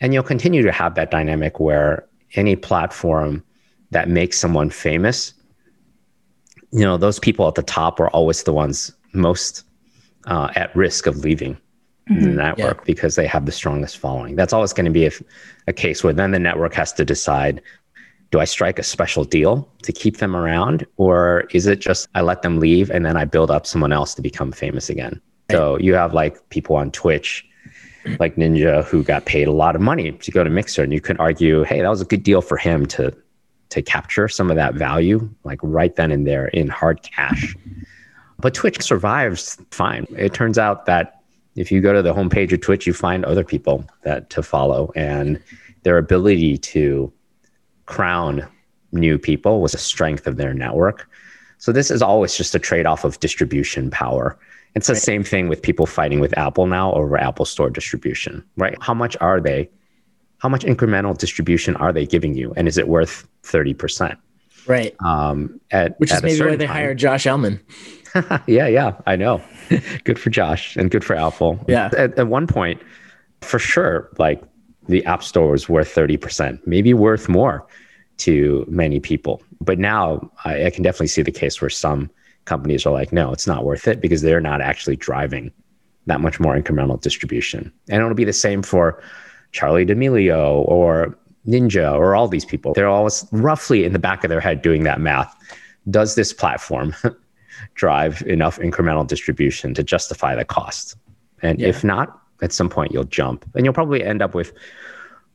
And 0.00 0.14
you'll 0.14 0.22
continue 0.22 0.62
to 0.62 0.72
have 0.72 0.94
that 0.94 1.10
dynamic 1.10 1.60
where 1.60 2.06
any 2.34 2.56
platform 2.56 3.42
that 3.90 4.08
makes 4.08 4.38
someone 4.38 4.70
famous, 4.70 5.34
you 6.72 6.80
know, 6.80 6.96
those 6.96 7.18
people 7.18 7.48
at 7.48 7.54
the 7.54 7.62
top 7.62 8.00
are 8.00 8.08
always 8.10 8.42
the 8.42 8.52
ones 8.52 8.92
most 9.12 9.64
uh, 10.26 10.50
at 10.54 10.74
risk 10.76 11.06
of 11.06 11.18
leaving 11.18 11.54
mm-hmm. 12.10 12.20
the 12.20 12.28
network 12.28 12.78
yeah. 12.78 12.84
because 12.84 13.14
they 13.14 13.26
have 13.26 13.46
the 13.46 13.52
strongest 13.52 13.98
following. 13.98 14.36
That's 14.36 14.52
always 14.52 14.72
going 14.72 14.86
to 14.86 14.92
be 14.92 15.06
a, 15.06 15.12
a 15.66 15.72
case 15.72 16.04
where 16.04 16.12
then 16.12 16.30
the 16.32 16.38
network 16.38 16.74
has 16.74 16.92
to 16.94 17.04
decide 17.04 17.62
do 18.30 18.40
I 18.40 18.44
strike 18.44 18.78
a 18.78 18.82
special 18.82 19.24
deal 19.24 19.66
to 19.82 19.92
keep 19.92 20.18
them 20.18 20.36
around? 20.36 20.86
Or 20.98 21.44
is 21.50 21.66
it 21.66 21.78
just 21.78 22.08
I 22.14 22.20
let 22.20 22.42
them 22.42 22.60
leave 22.60 22.90
and 22.90 23.06
then 23.06 23.16
I 23.16 23.24
build 23.24 23.50
up 23.50 23.66
someone 23.66 23.92
else 23.92 24.14
to 24.16 24.22
become 24.22 24.52
famous 24.52 24.90
again? 24.90 25.20
So 25.50 25.78
you 25.78 25.94
have 25.94 26.12
like 26.12 26.46
people 26.50 26.76
on 26.76 26.90
Twitch, 26.90 27.42
like 28.20 28.36
Ninja, 28.36 28.84
who 28.84 29.02
got 29.02 29.24
paid 29.24 29.48
a 29.48 29.52
lot 29.52 29.74
of 29.74 29.80
money 29.80 30.12
to 30.12 30.30
go 30.30 30.44
to 30.44 30.50
Mixer. 30.50 30.82
And 30.82 30.92
you 30.92 31.00
could 31.00 31.18
argue, 31.18 31.62
hey, 31.62 31.80
that 31.80 31.88
was 31.88 32.02
a 32.02 32.04
good 32.04 32.22
deal 32.22 32.42
for 32.42 32.58
him 32.58 32.84
to 32.86 33.16
to 33.70 33.82
capture 33.82 34.28
some 34.28 34.50
of 34.50 34.56
that 34.56 34.74
value, 34.74 35.28
like 35.44 35.60
right 35.62 35.94
then 35.96 36.10
and 36.10 36.26
there 36.26 36.48
in 36.48 36.68
hard 36.68 37.02
cash. 37.02 37.54
But 38.38 38.54
Twitch 38.54 38.80
survives 38.82 39.58
fine. 39.70 40.06
It 40.16 40.32
turns 40.32 40.58
out 40.58 40.86
that 40.86 41.22
if 41.56 41.72
you 41.72 41.80
go 41.80 41.92
to 41.92 42.02
the 42.02 42.14
homepage 42.14 42.52
of 42.52 42.60
Twitch, 42.60 42.86
you 42.86 42.92
find 42.92 43.24
other 43.24 43.44
people 43.44 43.84
that 44.02 44.30
to 44.30 44.42
follow 44.42 44.92
and 44.94 45.42
their 45.82 45.98
ability 45.98 46.58
to 46.58 47.12
crown 47.86 48.46
new 48.92 49.18
people 49.18 49.60
was 49.60 49.74
a 49.74 49.78
strength 49.78 50.26
of 50.26 50.36
their 50.36 50.54
network. 50.54 51.08
So 51.58 51.72
this 51.72 51.90
is 51.90 52.00
always 52.00 52.36
just 52.36 52.54
a 52.54 52.58
trade-off 52.58 53.04
of 53.04 53.18
distribution 53.20 53.90
power. 53.90 54.38
It's 54.74 54.86
the 54.86 54.92
right. 54.92 55.02
same 55.02 55.24
thing 55.24 55.48
with 55.48 55.60
people 55.60 55.86
fighting 55.86 56.20
with 56.20 56.36
Apple 56.38 56.66
now 56.66 56.92
over 56.92 57.18
Apple 57.18 57.44
Store 57.44 57.70
distribution, 57.70 58.44
right? 58.56 58.76
How 58.80 58.94
much 58.94 59.16
are 59.20 59.40
they? 59.40 59.68
How 60.38 60.48
much 60.48 60.64
incremental 60.64 61.16
distribution 61.16 61.76
are 61.76 61.92
they 61.92 62.06
giving 62.06 62.34
you? 62.34 62.52
And 62.56 62.68
is 62.68 62.78
it 62.78 62.88
worth 62.88 63.26
30%? 63.42 64.16
Right. 64.66 64.94
Um, 65.00 65.60
at, 65.70 65.98
Which 65.98 66.12
is 66.12 66.22
maybe 66.22 66.40
why 66.40 66.56
they 66.56 66.66
time. 66.66 66.74
hired 66.74 66.98
Josh 66.98 67.26
Elman. 67.26 67.60
yeah, 68.46 68.68
yeah, 68.68 68.96
I 69.06 69.16
know. 69.16 69.42
good 70.04 70.18
for 70.18 70.30
Josh 70.30 70.76
and 70.76 70.90
good 70.90 71.04
for 71.04 71.16
Apple. 71.16 71.58
Yeah. 71.66 71.90
At, 71.96 72.18
at 72.18 72.28
one 72.28 72.46
point, 72.46 72.80
for 73.40 73.58
sure, 73.58 74.10
like 74.18 74.42
the 74.88 75.04
App 75.04 75.22
Store 75.22 75.50
was 75.50 75.68
worth 75.68 75.94
30%, 75.94 76.60
maybe 76.66 76.94
worth 76.94 77.28
more 77.28 77.66
to 78.18 78.64
many 78.68 79.00
people. 79.00 79.42
But 79.60 79.78
now 79.78 80.30
I, 80.44 80.66
I, 80.66 80.70
can 80.70 80.82
definitely 80.82 81.08
see 81.08 81.22
the 81.22 81.30
case 81.30 81.60
where 81.60 81.70
some 81.70 82.10
companies 82.46 82.84
are 82.84 82.92
like, 82.92 83.12
no, 83.12 83.32
it's 83.32 83.46
not 83.46 83.64
worth 83.64 83.86
it 83.86 84.00
because 84.00 84.22
they're 84.22 84.40
not 84.40 84.60
actually 84.60 84.96
driving 84.96 85.52
that 86.06 86.20
much 86.20 86.40
more 86.40 86.60
incremental 86.60 87.00
distribution. 87.00 87.72
And 87.88 88.02
it'll 88.02 88.14
be 88.14 88.24
the 88.24 88.32
same 88.32 88.62
for 88.62 89.02
Charli 89.52 89.86
D'Amelio 89.86 90.66
or 90.68 91.16
Ninja 91.46 91.92
or 91.92 92.14
all 92.14 92.28
these 92.28 92.44
people. 92.44 92.74
They're 92.74 92.88
always 92.88 93.26
roughly 93.32 93.84
in 93.84 93.92
the 93.92 93.98
back 93.98 94.24
of 94.24 94.30
their 94.30 94.40
head 94.40 94.62
doing 94.62 94.84
that 94.84 95.00
math. 95.00 95.34
Does 95.90 96.14
this 96.14 96.32
platform 96.32 96.94
drive 97.74 98.22
enough 98.22 98.58
incremental 98.58 99.06
distribution 99.06 99.74
to 99.74 99.82
justify 99.82 100.34
the 100.34 100.44
cost? 100.44 100.96
And 101.42 101.60
yeah. 101.60 101.68
if 101.68 101.84
not, 101.84 102.20
at 102.42 102.52
some 102.52 102.68
point 102.68 102.92
you'll 102.92 103.04
jump 103.04 103.44
and 103.54 103.64
you'll 103.64 103.74
probably 103.74 104.02
end 104.02 104.22
up 104.22 104.34
with 104.34 104.52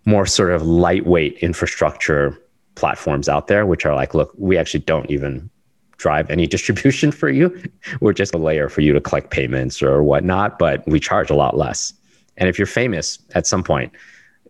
more 0.05 0.25
sort 0.25 0.51
of 0.51 0.61
lightweight 0.61 1.37
infrastructure 1.39 2.37
platforms 2.75 3.29
out 3.29 3.47
there 3.47 3.65
which 3.65 3.85
are 3.85 3.95
like 3.95 4.13
look 4.13 4.33
we 4.37 4.57
actually 4.57 4.79
don't 4.79 5.09
even 5.09 5.49
drive 5.97 6.29
any 6.29 6.47
distribution 6.55 7.11
for 7.11 7.29
you 7.29 7.71
we're 7.99 8.13
just 8.13 8.33
a 8.33 8.37
layer 8.37 8.69
for 8.69 8.81
you 8.81 8.93
to 8.93 9.01
collect 9.01 9.29
payments 9.29 9.81
or 9.81 10.03
whatnot 10.03 10.57
but 10.57 10.85
we 10.87 10.99
charge 10.99 11.29
a 11.29 11.35
lot 11.35 11.57
less 11.57 11.93
and 12.37 12.49
if 12.49 12.57
you're 12.57 12.65
famous 12.65 13.19
at 13.35 13.47
some 13.47 13.63
point 13.63 13.91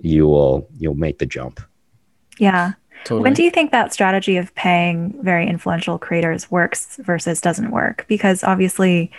you 0.02 0.28
will 0.28 0.68
you'll 0.78 0.96
make 0.96 1.20
the 1.20 1.26
jump 1.26 1.60
yeah 2.38 2.74
Totally. 3.04 3.24
When 3.24 3.34
do 3.34 3.44
you 3.44 3.52
think 3.52 3.72
that 3.72 3.92
strategy 3.94 4.38
of 4.38 4.54
paying 4.56 5.14
very 5.22 5.48
influential 5.48 6.00
creators 6.00 6.50
works 6.50 6.98
versus 7.04 7.42
doesn't 7.42 7.72
work? 7.72 8.06
Because 8.08 8.44
obviously, 8.44 9.12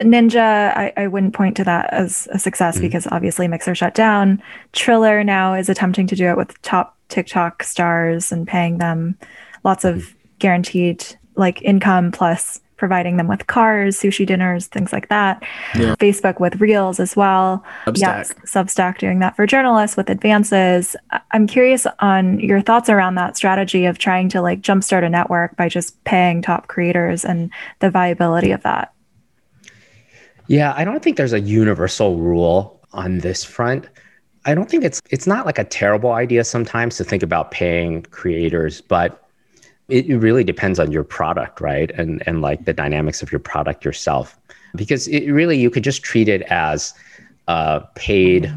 Ninja, 0.00 0.76
I, 0.76 0.92
I 0.96 1.06
wouldn't 1.08 1.34
point 1.34 1.56
to 1.56 1.64
that 1.64 1.92
as 1.92 2.28
a 2.30 2.38
success 2.38 2.76
mm-hmm. 2.76 2.86
because 2.86 3.08
obviously 3.10 3.48
Mixer 3.48 3.74
shut 3.74 3.94
down. 3.94 4.40
Triller 4.72 5.24
now 5.24 5.54
is 5.54 5.68
attempting 5.68 6.06
to 6.06 6.16
do 6.16 6.26
it 6.26 6.36
with 6.36 6.60
top 6.62 6.96
TikTok 7.08 7.64
stars 7.64 8.30
and 8.30 8.46
paying 8.46 8.78
them 8.78 9.18
lots 9.64 9.84
of 9.84 9.96
mm-hmm. 9.96 10.18
guaranteed 10.38 11.04
like 11.34 11.60
income 11.62 12.12
plus 12.12 12.60
providing 12.78 13.18
them 13.18 13.28
with 13.28 13.46
cars, 13.48 13.98
sushi 13.98 14.24
dinners, 14.24 14.66
things 14.68 14.92
like 14.92 15.08
that. 15.08 15.42
Yeah. 15.74 15.94
Facebook 15.96 16.40
with 16.40 16.60
Reels 16.60 16.98
as 16.98 17.14
well. 17.14 17.62
Substack. 17.84 17.98
Yes, 17.98 18.34
Substack 18.46 18.98
doing 18.98 19.18
that 19.18 19.36
for 19.36 19.46
journalists 19.46 19.96
with 19.96 20.08
advances. 20.08 20.96
I'm 21.32 21.46
curious 21.46 21.86
on 21.98 22.40
your 22.40 22.62
thoughts 22.62 22.88
around 22.88 23.16
that 23.16 23.36
strategy 23.36 23.84
of 23.84 23.98
trying 23.98 24.28
to 24.30 24.40
like 24.40 24.62
jumpstart 24.62 25.04
a 25.04 25.10
network 25.10 25.56
by 25.56 25.68
just 25.68 26.02
paying 26.04 26.40
top 26.40 26.68
creators 26.68 27.24
and 27.24 27.50
the 27.80 27.90
viability 27.90 28.52
of 28.52 28.62
that. 28.62 28.94
Yeah, 30.46 30.72
I 30.74 30.84
don't 30.84 31.02
think 31.02 31.18
there's 31.18 31.34
a 31.34 31.40
universal 31.40 32.16
rule 32.16 32.80
on 32.92 33.18
this 33.18 33.44
front. 33.44 33.86
I 34.46 34.54
don't 34.54 34.70
think 34.70 34.82
it's 34.82 35.02
it's 35.10 35.26
not 35.26 35.44
like 35.44 35.58
a 35.58 35.64
terrible 35.64 36.12
idea 36.12 36.42
sometimes 36.42 36.96
to 36.96 37.04
think 37.04 37.22
about 37.22 37.50
paying 37.50 38.02
creators, 38.04 38.80
but 38.80 39.27
it, 39.88 40.18
really 40.18 40.44
depends 40.44 40.78
on 40.78 40.92
your 40.92 41.04
product, 41.04 41.60
right? 41.60 41.90
And 41.92 42.22
and 42.26 42.42
like 42.42 42.64
the 42.64 42.72
dynamics 42.72 43.22
of 43.22 43.32
your 43.32 43.38
product 43.38 43.84
yourself. 43.84 44.38
Because 44.76 45.08
it 45.08 45.30
really 45.30 45.58
you 45.58 45.70
could 45.70 45.82
just 45.82 46.02
treat 46.02 46.28
it 46.28 46.42
as 46.42 46.92
uh, 47.48 47.80
paid, 47.94 48.52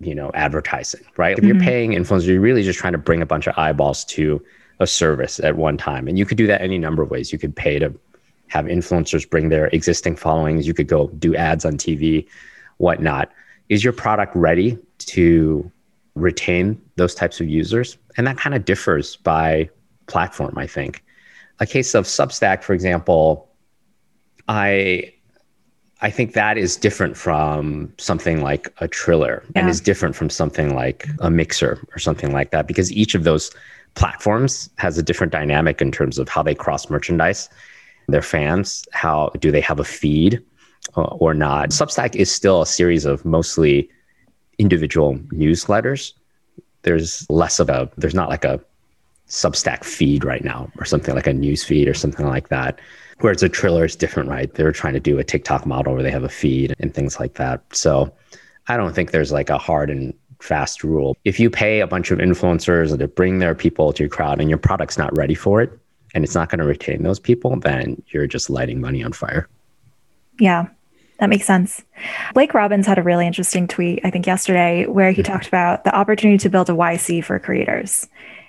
you 0.00 0.14
know, 0.14 0.32
advertising, 0.34 1.02
right? 1.16 1.38
If 1.38 1.44
you're 1.44 1.54
mm-hmm. 1.54 1.64
paying 1.64 1.90
influencers, 1.92 2.26
you're 2.26 2.40
really 2.40 2.64
just 2.64 2.78
trying 2.78 2.92
to 2.92 2.98
bring 2.98 3.22
a 3.22 3.26
bunch 3.26 3.46
of 3.46 3.56
eyeballs 3.56 4.04
to 4.06 4.44
a 4.80 4.86
service 4.86 5.38
at 5.40 5.56
one 5.56 5.76
time. 5.76 6.08
And 6.08 6.18
you 6.18 6.26
could 6.26 6.36
do 6.36 6.46
that 6.48 6.60
any 6.60 6.76
number 6.76 7.02
of 7.02 7.10
ways. 7.10 7.32
You 7.32 7.38
could 7.38 7.54
pay 7.54 7.78
to 7.78 7.94
have 8.48 8.64
influencers 8.64 9.28
bring 9.28 9.48
their 9.48 9.66
existing 9.68 10.16
followings. 10.16 10.66
You 10.66 10.74
could 10.74 10.88
go 10.88 11.08
do 11.18 11.36
ads 11.36 11.64
on 11.64 11.74
TV, 11.74 12.26
whatnot. 12.78 13.30
Is 13.68 13.84
your 13.84 13.92
product 13.92 14.34
ready 14.34 14.78
to 14.98 15.70
retain 16.14 16.80
those 16.96 17.14
types 17.14 17.40
of 17.40 17.48
users? 17.48 17.96
And 18.16 18.26
that 18.26 18.38
kind 18.38 18.56
of 18.56 18.64
differs 18.64 19.16
by 19.16 19.70
platform, 20.08 20.56
I 20.58 20.66
think. 20.66 21.04
A 21.60 21.66
case 21.66 21.94
of 21.94 22.04
Substack, 22.04 22.62
for 22.62 22.72
example, 22.72 23.48
I 24.48 25.12
I 26.00 26.10
think 26.10 26.34
that 26.34 26.56
is 26.56 26.76
different 26.76 27.16
from 27.16 27.92
something 27.98 28.40
like 28.40 28.72
a 28.78 28.86
Triller 28.86 29.42
yeah. 29.54 29.60
and 29.60 29.68
is 29.68 29.80
different 29.80 30.14
from 30.14 30.30
something 30.30 30.74
like 30.74 31.08
a 31.18 31.28
Mixer 31.28 31.84
or 31.92 31.98
something 31.98 32.32
like 32.32 32.52
that 32.52 32.68
because 32.68 32.92
each 32.92 33.16
of 33.16 33.24
those 33.24 33.50
platforms 33.94 34.70
has 34.76 34.96
a 34.96 35.02
different 35.02 35.32
dynamic 35.32 35.82
in 35.82 35.90
terms 35.90 36.18
of 36.18 36.28
how 36.28 36.42
they 36.42 36.54
cross 36.54 36.88
merchandise 36.88 37.48
their 38.08 38.22
fans? 38.22 38.86
How 38.92 39.30
do 39.38 39.50
they 39.50 39.60
have 39.60 39.80
a 39.80 39.84
feed 39.84 40.42
uh, 40.96 41.02
or 41.02 41.34
not? 41.34 41.70
Substack 41.70 42.16
is 42.16 42.30
still 42.30 42.62
a 42.62 42.66
series 42.66 43.04
of 43.04 43.24
mostly 43.24 43.90
individual 44.58 45.18
newsletters. 45.32 46.14
There's 46.82 47.28
less 47.28 47.60
of 47.60 47.68
a, 47.68 47.90
there's 47.96 48.14
not 48.14 48.28
like 48.28 48.44
a 48.44 48.60
Substack 49.28 49.84
feed 49.84 50.24
right 50.24 50.44
now 50.44 50.70
or 50.78 50.84
something 50.84 51.14
like 51.14 51.26
a 51.26 51.32
news 51.32 51.64
feed 51.64 51.88
or 51.88 51.94
something 51.94 52.26
like 52.26 52.48
that. 52.48 52.80
Whereas 53.20 53.42
a 53.42 53.48
Triller 53.48 53.84
is 53.84 53.96
different, 53.96 54.28
right? 54.28 54.52
They're 54.54 54.72
trying 54.72 54.94
to 54.94 55.00
do 55.00 55.18
a 55.18 55.24
TikTok 55.24 55.66
model 55.66 55.94
where 55.94 56.02
they 56.02 56.10
have 56.10 56.24
a 56.24 56.28
feed 56.28 56.74
and 56.78 56.94
things 56.94 57.18
like 57.18 57.34
that. 57.34 57.62
So 57.74 58.12
I 58.68 58.76
don't 58.76 58.94
think 58.94 59.10
there's 59.10 59.32
like 59.32 59.50
a 59.50 59.58
hard 59.58 59.90
and 59.90 60.14
fast 60.40 60.84
rule. 60.84 61.16
If 61.24 61.40
you 61.40 61.50
pay 61.50 61.80
a 61.80 61.86
bunch 61.86 62.10
of 62.10 62.18
influencers 62.18 62.96
to 62.96 63.08
bring 63.08 63.38
their 63.38 63.54
people 63.54 63.92
to 63.92 64.02
your 64.04 64.10
crowd 64.10 64.40
and 64.40 64.48
your 64.48 64.58
product's 64.58 64.96
not 64.96 65.16
ready 65.16 65.34
for 65.34 65.60
it, 65.60 65.76
and 66.14 66.24
it's 66.24 66.34
not 66.34 66.48
going 66.48 66.58
to 66.58 66.64
retain 66.64 67.02
those 67.02 67.18
people, 67.18 67.58
then 67.60 68.02
you're 68.08 68.26
just 68.26 68.48
lighting 68.48 68.80
money 68.80 69.02
on 69.02 69.12
fire. 69.12 69.48
Yeah, 70.38 70.68
that 71.18 71.28
makes 71.28 71.44
sense. 71.44 71.82
Blake 72.34 72.54
Robbins 72.54 72.86
had 72.86 72.98
a 72.98 73.02
really 73.02 73.26
interesting 73.26 73.68
tweet, 73.68 74.00
I 74.04 74.10
think 74.10 74.26
yesterday, 74.26 74.86
where 74.86 75.10
he 75.10 75.22
mm-hmm. 75.22 75.32
talked 75.32 75.48
about 75.48 75.84
the 75.84 75.94
opportunity 75.94 76.38
to 76.38 76.48
build 76.48 76.70
a 76.70 76.72
YC 76.72 77.24
for 77.24 77.38
creators, 77.38 78.08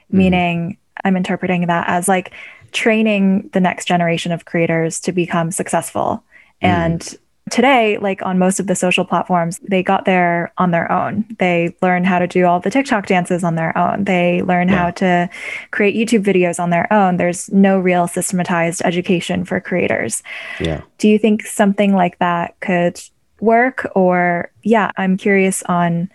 mm-hmm. 0.09 0.17
meaning 0.17 0.77
I'm 1.03 1.15
interpreting 1.15 1.67
that 1.67 1.87
as 1.87 2.07
like 2.07 2.33
training 2.71 3.49
the 3.53 3.59
next 3.59 3.85
generation 3.85 4.31
of 4.31 4.45
creators 4.45 4.99
to 5.01 5.11
become 5.11 5.51
successful. 5.51 6.23
Mm-hmm. 6.61 6.67
And 6.67 7.17
today, 7.49 7.97
like 7.97 8.21
on 8.21 8.37
most 8.37 8.59
of 8.59 8.67
the 8.67 8.75
social 8.75 9.05
platforms, 9.05 9.59
they 9.59 9.81
got 9.81 10.05
there 10.05 10.53
on 10.57 10.71
their 10.71 10.91
own. 10.91 11.25
They 11.39 11.75
learn 11.81 12.03
how 12.03 12.19
to 12.19 12.27
do 12.27 12.45
all 12.45 12.59
the 12.59 12.69
TikTok 12.69 13.07
dances 13.07 13.43
on 13.43 13.55
their 13.55 13.75
own. 13.77 14.03
They 14.03 14.41
learn 14.43 14.69
yeah. 14.69 14.75
how 14.75 14.91
to 14.91 15.29
create 15.71 15.95
YouTube 15.95 16.23
videos 16.23 16.59
on 16.59 16.69
their 16.69 16.91
own. 16.93 17.17
There's 17.17 17.51
no 17.51 17.79
real 17.79 18.07
systematized 18.07 18.81
education 18.85 19.45
for 19.45 19.59
creators. 19.59 20.21
Yeah. 20.59 20.81
Do 20.97 21.09
you 21.09 21.17
think 21.17 21.45
something 21.45 21.93
like 21.95 22.19
that 22.19 22.59
could 22.59 23.01
work? 23.39 23.89
Or, 23.95 24.51
yeah, 24.63 24.91
I'm 24.97 25.17
curious 25.17 25.63
on 25.63 26.11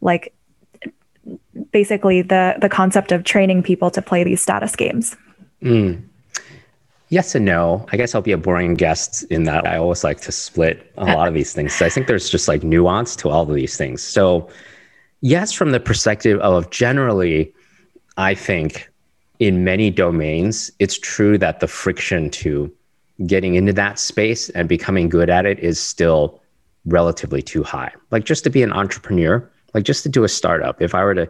like 0.00 0.32
basically 1.72 2.22
the 2.22 2.56
the 2.60 2.68
concept 2.68 3.12
of 3.12 3.24
training 3.24 3.62
people 3.62 3.90
to 3.90 4.02
play 4.02 4.24
these 4.24 4.42
status 4.42 4.76
games. 4.76 5.16
Mm. 5.62 6.02
Yes 7.10 7.34
and 7.34 7.44
no. 7.44 7.86
I 7.90 7.96
guess 7.96 8.14
I'll 8.14 8.20
be 8.20 8.32
a 8.32 8.38
boring 8.38 8.74
guest 8.74 9.24
in 9.24 9.44
that 9.44 9.66
I 9.66 9.78
always 9.78 10.04
like 10.04 10.20
to 10.22 10.32
split 10.32 10.92
a 10.98 11.06
lot 11.06 11.26
of 11.26 11.32
these 11.32 11.54
things. 11.54 11.74
So 11.74 11.86
I 11.86 11.88
think 11.88 12.06
there's 12.06 12.28
just 12.28 12.48
like 12.48 12.62
nuance 12.62 13.16
to 13.16 13.30
all 13.30 13.48
of 13.48 13.54
these 13.54 13.78
things. 13.78 14.02
So, 14.02 14.50
yes, 15.22 15.50
from 15.52 15.70
the 15.70 15.80
perspective 15.80 16.38
of 16.40 16.68
generally, 16.68 17.50
I 18.18 18.34
think 18.34 18.90
in 19.38 19.64
many 19.64 19.90
domains, 19.90 20.70
it's 20.80 20.98
true 20.98 21.38
that 21.38 21.60
the 21.60 21.66
friction 21.66 22.28
to 22.30 22.70
getting 23.26 23.54
into 23.54 23.72
that 23.72 23.98
space 23.98 24.50
and 24.50 24.68
becoming 24.68 25.08
good 25.08 25.30
at 25.30 25.46
it 25.46 25.58
is 25.60 25.80
still 25.80 26.42
relatively 26.84 27.40
too 27.40 27.62
high. 27.62 27.92
Like 28.10 28.24
just 28.24 28.44
to 28.44 28.50
be 28.50 28.62
an 28.62 28.72
entrepreneur, 28.72 29.48
like 29.74 29.84
just 29.84 30.02
to 30.04 30.08
do 30.08 30.24
a 30.24 30.28
startup, 30.28 30.80
if 30.80 30.94
I 30.94 31.04
were 31.04 31.14
to 31.14 31.28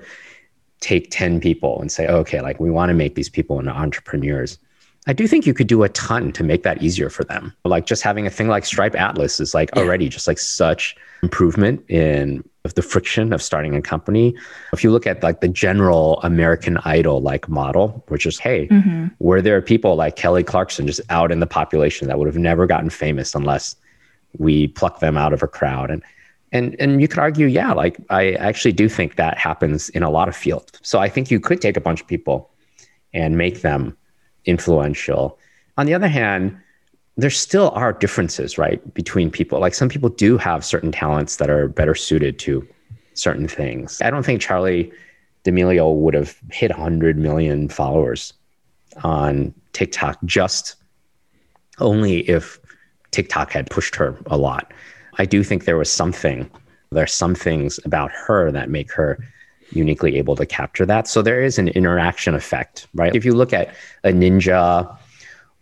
take 0.81 1.11
10 1.11 1.41
people 1.41 1.81
and 1.81 1.91
say, 1.91 2.07
okay, 2.07 2.41
like 2.41 2.61
we 2.61 2.71
want 2.71 2.91
to 2.91 2.95
make 2.95 3.15
these 3.15 3.29
people 3.29 3.59
into 3.59 3.73
entrepreneurs 3.73 4.59
I 5.09 5.15
do 5.15 5.27
think 5.27 5.47
you 5.47 5.55
could 5.55 5.67
do 5.67 5.85
a 5.85 5.89
ton 5.89 6.33
to 6.33 6.45
make 6.45 6.65
that 6.65 6.83
easier 6.83 7.09
for 7.09 7.25
them. 7.25 7.55
Like 7.65 7.87
just 7.87 8.03
having 8.03 8.27
a 8.27 8.31
thing 8.31 8.49
like 8.49 8.67
Stripe 8.67 8.95
Atlas 8.95 9.41
is 9.41 9.55
like 9.55 9.71
yeah. 9.75 9.83
already 9.83 10.11
just 10.11 10.27
like 10.27 10.39
such 10.39 10.95
improvement 11.23 11.83
in 11.89 12.45
of 12.67 12.75
the 12.75 12.83
friction 12.83 13.33
of 13.33 13.43
starting 13.43 13.75
a 13.75 13.81
company. 13.81 14.37
If 14.75 14.85
you 14.85 14.91
look 14.91 15.07
at 15.07 15.23
like 15.23 15.41
the 15.41 15.49
general 15.49 16.21
American 16.23 16.77
Idol 16.85 17.23
like 17.23 17.49
model, 17.49 18.05
which 18.09 18.27
is, 18.27 18.39
hey, 18.39 18.69
mm-hmm. 18.69 19.07
were 19.19 19.41
there 19.41 19.63
people 19.63 19.97
like 19.97 20.17
Kelly 20.17 20.45
Clarkson 20.45 20.87
just 20.87 21.01
out 21.09 21.33
in 21.33 21.41
the 21.41 21.47
population 21.47 22.07
that 22.09 22.19
would 22.19 22.27
have 22.27 22.37
never 22.37 22.67
gotten 22.67 22.91
famous 22.91 23.35
unless 23.35 23.77
we 24.37 24.69
pluck 24.69 25.01
them 25.01 25.17
out 25.17 25.33
of 25.33 25.43
a 25.43 25.49
crowd? 25.49 25.91
And 25.91 26.03
and 26.53 26.77
and 26.79 27.01
you 27.01 27.09
could 27.09 27.19
argue, 27.19 27.47
yeah, 27.47 27.73
like 27.73 27.99
I 28.11 28.33
actually 28.33 28.73
do 28.73 28.89
think 28.89 29.17
that 29.17 29.39
happens 29.39 29.89
in 29.91 30.03
a 30.03 30.11
lot 30.11 30.29
of 30.29 30.37
fields. 30.37 30.73
So 30.83 30.99
I 30.99 31.09
think 31.09 31.31
you 31.31 31.41
could 31.41 31.61
take 31.61 31.77
a 31.77 31.81
bunch 31.81 32.01
of 32.01 32.07
people 32.07 32.51
and 33.13 33.37
make 33.37 33.63
them 33.63 33.97
influential. 34.45 35.39
On 35.77 35.87
the 35.87 35.95
other 35.95 36.09
hand, 36.09 36.57
there 37.17 37.31
still 37.31 37.71
are 37.71 37.93
differences, 37.93 38.59
right, 38.59 38.95
between 38.95 39.31
people. 39.31 39.59
Like 39.61 39.75
some 39.75 39.89
people 39.89 40.09
do 40.09 40.39
have 40.39 40.65
certain 40.65 40.93
talents 40.93 41.37
that 41.37 41.51
are 41.51 41.69
better 41.69 41.95
suited 41.95 42.39
to 42.41 42.67
certain 43.15 43.49
things. 43.49 44.01
I 44.01 44.11
don't 44.11 44.25
think 44.25 44.41
Charli 44.41 44.93
D'Amelio 45.45 45.95
would 45.95 46.15
have 46.15 46.37
hit 46.51 46.71
100 46.71 47.19
million 47.19 47.69
followers 47.69 48.33
on 49.03 49.53
TikTok 49.73 50.19
just 50.25 50.77
only 51.79 52.29
if 52.29 52.59
TikTok 53.11 53.53
had 53.53 53.71
pushed 53.71 53.95
her 53.97 54.17
a 54.27 54.37
lot. 54.37 54.73
I 55.19 55.25
do 55.25 55.43
think 55.43 55.65
there 55.65 55.77
was 55.77 55.91
something, 55.91 56.49
There 56.91 57.05
are 57.05 57.07
some 57.07 57.35
things 57.35 57.79
about 57.85 58.11
her 58.13 58.51
that 58.53 58.71
make 58.71 58.93
her 58.93 59.19
uniquely 59.73 60.17
able 60.17 60.37
to 60.37 60.47
capture 60.47 60.87
that. 60.87 61.07
So 61.09 61.21
there 61.21 61.43
is 61.43 61.59
an 61.59 61.69
interaction 61.69 62.35
effect, 62.35 62.87
right? 62.95 63.15
If 63.15 63.25
you 63.25 63.35
look 63.35 63.53
at 63.53 63.75
a 64.05 64.11
Ninja 64.11 64.97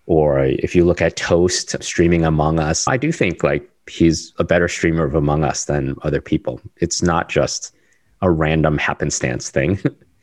or 0.07 0.45
if 0.45 0.77
you 0.77 0.85
look 0.85 1.03
at 1.03 1.17
Toast 1.17 1.83
streaming 1.83 2.25
Among 2.25 2.61
Us, 2.61 2.87
I 2.87 2.97
do 2.97 3.11
think 3.11 3.43
like 3.43 3.69
he's 3.89 4.33
a 4.39 4.45
better 4.45 4.69
streamer 4.69 5.05
of 5.05 5.15
Among 5.15 5.43
Us 5.43 5.65
than 5.65 5.97
other 6.03 6.21
people. 6.21 6.61
It's 6.77 7.03
not 7.03 7.29
just 7.29 7.75
a 8.23 8.31
random 8.31 8.79
happenstance 8.79 9.51
thing 9.51 9.79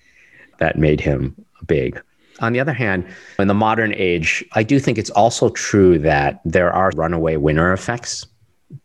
that 0.59 0.77
made 0.77 1.01
him 1.01 1.35
big. 1.67 2.01
On 2.39 2.53
the 2.53 2.59
other 2.59 2.73
hand, 2.73 3.05
in 3.37 3.47
the 3.47 3.53
modern 3.53 3.93
age, 3.93 4.43
I 4.53 4.63
do 4.63 4.79
think 4.79 4.97
it's 4.97 5.11
also 5.11 5.49
true 5.49 5.99
that 5.99 6.41
there 6.45 6.71
are 6.71 6.91
runaway 6.95 7.35
winner 7.35 7.73
effects 7.73 8.25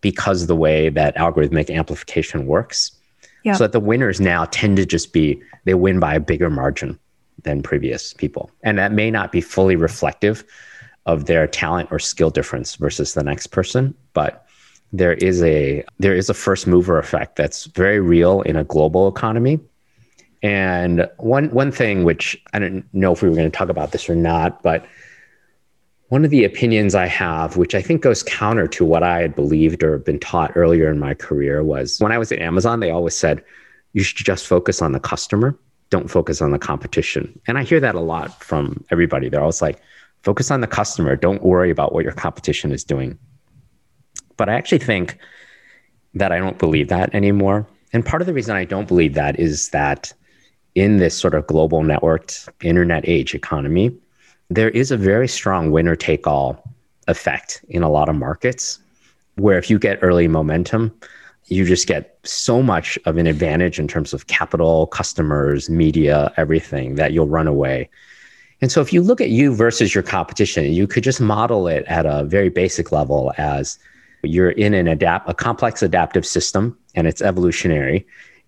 because 0.01 0.43
of 0.43 0.49
the 0.49 0.57
way 0.57 0.89
that 0.91 1.17
algorithmic 1.17 1.71
amplification 1.71 2.47
works. 2.47 2.93
Yep. 3.45 3.57
So 3.57 3.65
that 3.65 3.73
the 3.73 3.81
winners 3.81 4.21
now 4.21 4.47
tend 4.47 4.77
to 4.79 4.85
just 4.85 5.13
be, 5.13 5.41
they 5.65 5.75
win 5.75 6.01
by 6.01 6.17
a 6.17 6.21
bigger 6.21 6.51
margin 6.51 6.99
than 7.45 7.63
previous 7.63 8.13
people. 8.13 8.51
And 8.63 8.79
that 8.79 8.93
may 8.93 9.11
not 9.11 9.31
be 9.31 9.41
fully 9.41 9.77
reflective 9.77 10.45
of 11.07 11.27
their 11.27 11.47
talent 11.47 11.89
or 11.91 11.99
skill 11.99 12.31
difference 12.31 12.75
versus 12.75 13.15
the 13.15 13.23
next 13.23 13.47
person, 13.49 13.95
but 14.13 14.45
there 14.93 15.15
is 15.15 15.43
a 15.43 15.85
there 15.99 16.15
is 16.15 16.31
a 16.31 16.35
first 16.35 16.67
mover 16.67 16.99
effect 16.99 17.37
that's 17.37 17.67
very 17.67 18.01
real 18.01 18.43
in 18.43 18.57
a 18.57 18.65
global 18.65 19.09
economy. 19.09 19.61
And 20.43 21.09
one 21.19 21.51
one 21.51 21.73
thing 21.73 22.05
which 22.05 22.41
I 22.53 22.59
don't 22.59 22.85
know 22.95 23.13
if 23.13 23.23
we 23.23 23.29
were 23.29 23.35
going 23.35 23.51
to 23.51 23.57
talk 23.57 23.69
about 23.69 23.93
this 23.93 24.09
or 24.09 24.15
not, 24.15 24.63
but 24.63 24.87
one 26.09 26.25
of 26.25 26.31
the 26.31 26.45
opinions 26.45 26.95
I 26.95 27.07
have, 27.07 27.57
which 27.57 27.75
I 27.75 27.83
think 27.83 28.03
goes 28.03 28.23
counter 28.23 28.67
to 28.69 28.85
what 28.85 29.03
I 29.03 29.21
had 29.21 29.35
believed 29.35 29.83
or 29.83 29.99
been 29.99 30.19
taught 30.19 30.53
earlier 30.55 30.91
in 30.91 30.99
my 30.99 31.15
career, 31.15 31.63
was 31.63 32.01
when 32.01 32.13
I 32.13 32.19
was 32.19 32.33
at 32.33 32.39
Amazon, 32.39 32.81
they 32.81 32.91
always 32.91 33.17
said, 33.17 33.45
you 33.93 34.03
should 34.03 34.25
just 34.25 34.47
focus 34.47 34.81
on 34.81 34.93
the 34.93 35.01
customer, 35.01 35.59
don't 35.91 36.11
focus 36.11 36.41
on 36.41 36.51
the 36.51 36.59
competition. 36.59 37.39
And 37.47 37.59
I 37.59 37.63
hear 37.63 37.81
that 37.81 37.95
a 37.95 38.01
lot 38.01 38.43
from 38.43 38.85
everybody. 38.91 39.29
They're 39.29 39.41
always 39.41 39.63
like, 39.63 39.81
focus 40.23 40.51
on 40.51 40.61
the 40.61 40.67
customer, 40.67 41.15
don't 41.15 41.43
worry 41.43 41.71
about 41.71 41.93
what 41.93 42.05
your 42.05 42.13
competition 42.13 42.73
is 42.73 42.85
doing. 42.85 43.19
But 44.37 44.49
I 44.49 44.55
actually 44.55 44.79
think 44.79 45.19
that 46.15 46.33
I 46.33 46.39
don't 46.39 46.59
believe 46.59 46.89
that 46.89 47.15
anymore. 47.15 47.67
And 47.93 48.05
part 48.05 48.23
of 48.23 48.27
the 48.27 48.35
reason 48.35 48.57
I 48.57 48.65
don't 48.65 48.89
believe 48.89 49.15
that 49.15 49.39
is 49.39 49.71
that 49.71 50.13
in 50.75 50.99
this 50.99 51.19
sort 51.19 51.35
of 51.35 51.47
global 51.47 51.83
networked 51.83 52.49
internet 52.63 53.07
age 53.07 53.35
economy, 53.35 53.97
there 54.51 54.71
is 54.71 54.91
a 54.91 54.97
very 54.97 55.29
strong 55.29 55.71
winner 55.71 55.95
take 55.95 56.27
all 56.27 56.63
effect 57.07 57.65
in 57.69 57.83
a 57.83 57.91
lot 57.91 58.09
of 58.09 58.17
markets 58.17 58.79
where 59.37 59.59
if 59.59 59.71
you 59.71 59.79
get 59.79 59.99
early 60.03 60.27
momentum, 60.27 60.93
you 61.47 61.65
just 61.65 61.87
get 61.87 62.19
so 62.25 62.63
much 62.63 62.99
of 63.05 63.17
an 63.17 63.27
advantage 63.27 63.79
in 63.79 63.89
terms 63.89 64.13
of 64.13 64.27
capital, 64.27 64.87
customers, 64.89 65.71
media, 65.71 66.33
everything 66.37 66.97
that 66.97 67.13
you'll 67.13 67.29
run 67.29 67.47
away. 67.47 67.89
And 68.61 68.73
so 68.73 68.81
if 68.81 68.93
you 68.93 69.03
look 69.03 69.21
at 69.21 69.31
you 69.31 69.55
versus 69.55 69.95
your 69.95 70.03
competition, 70.03 70.73
you 70.73 70.87
could 70.87 71.05
just 71.05 71.21
model 71.21 71.69
it 71.69 71.85
at 71.87 72.07
a 72.07 72.25
very 72.25 72.49
basic 72.49 72.91
level 72.91 73.33
as 73.39 73.79
you're 74.23 74.51
in 74.51 74.75
an 74.75 74.89
adapt 74.89 75.31
a 75.31 75.35
complex 75.35 75.81
adaptive 75.81 76.27
system 76.27 76.77
and 76.97 77.07
it's 77.07 77.23
evolutionary 77.23 78.05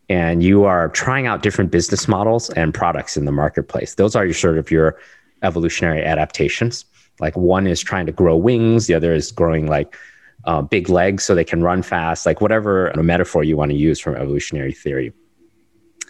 and 0.08 0.42
you 0.42 0.64
are 0.64 0.88
trying 0.88 1.28
out 1.28 1.44
different 1.44 1.70
business 1.70 2.08
models 2.08 2.50
and 2.50 2.74
products 2.74 3.16
in 3.16 3.24
the 3.24 3.30
marketplace. 3.30 3.94
Those 3.94 4.16
are 4.16 4.24
your 4.24 4.34
sort 4.34 4.58
of 4.58 4.68
your 4.68 4.98
evolutionary 5.42 6.04
adaptations. 6.04 6.84
Like 7.20 7.36
one 7.36 7.66
is 7.66 7.80
trying 7.80 8.06
to 8.06 8.12
grow 8.12 8.36
wings, 8.36 8.86
the 8.86 8.94
other 8.94 9.12
is 9.12 9.30
growing 9.30 9.66
like 9.66 9.96
uh, 10.44 10.62
big 10.62 10.88
legs 10.88 11.24
so 11.24 11.34
they 11.34 11.44
can 11.44 11.62
run 11.62 11.82
fast, 11.82 12.26
like 12.26 12.40
whatever 12.40 12.92
metaphor 12.96 13.44
you 13.44 13.56
want 13.56 13.70
to 13.70 13.76
use 13.76 14.00
from 14.00 14.16
evolutionary 14.16 14.72
theory. 14.72 15.12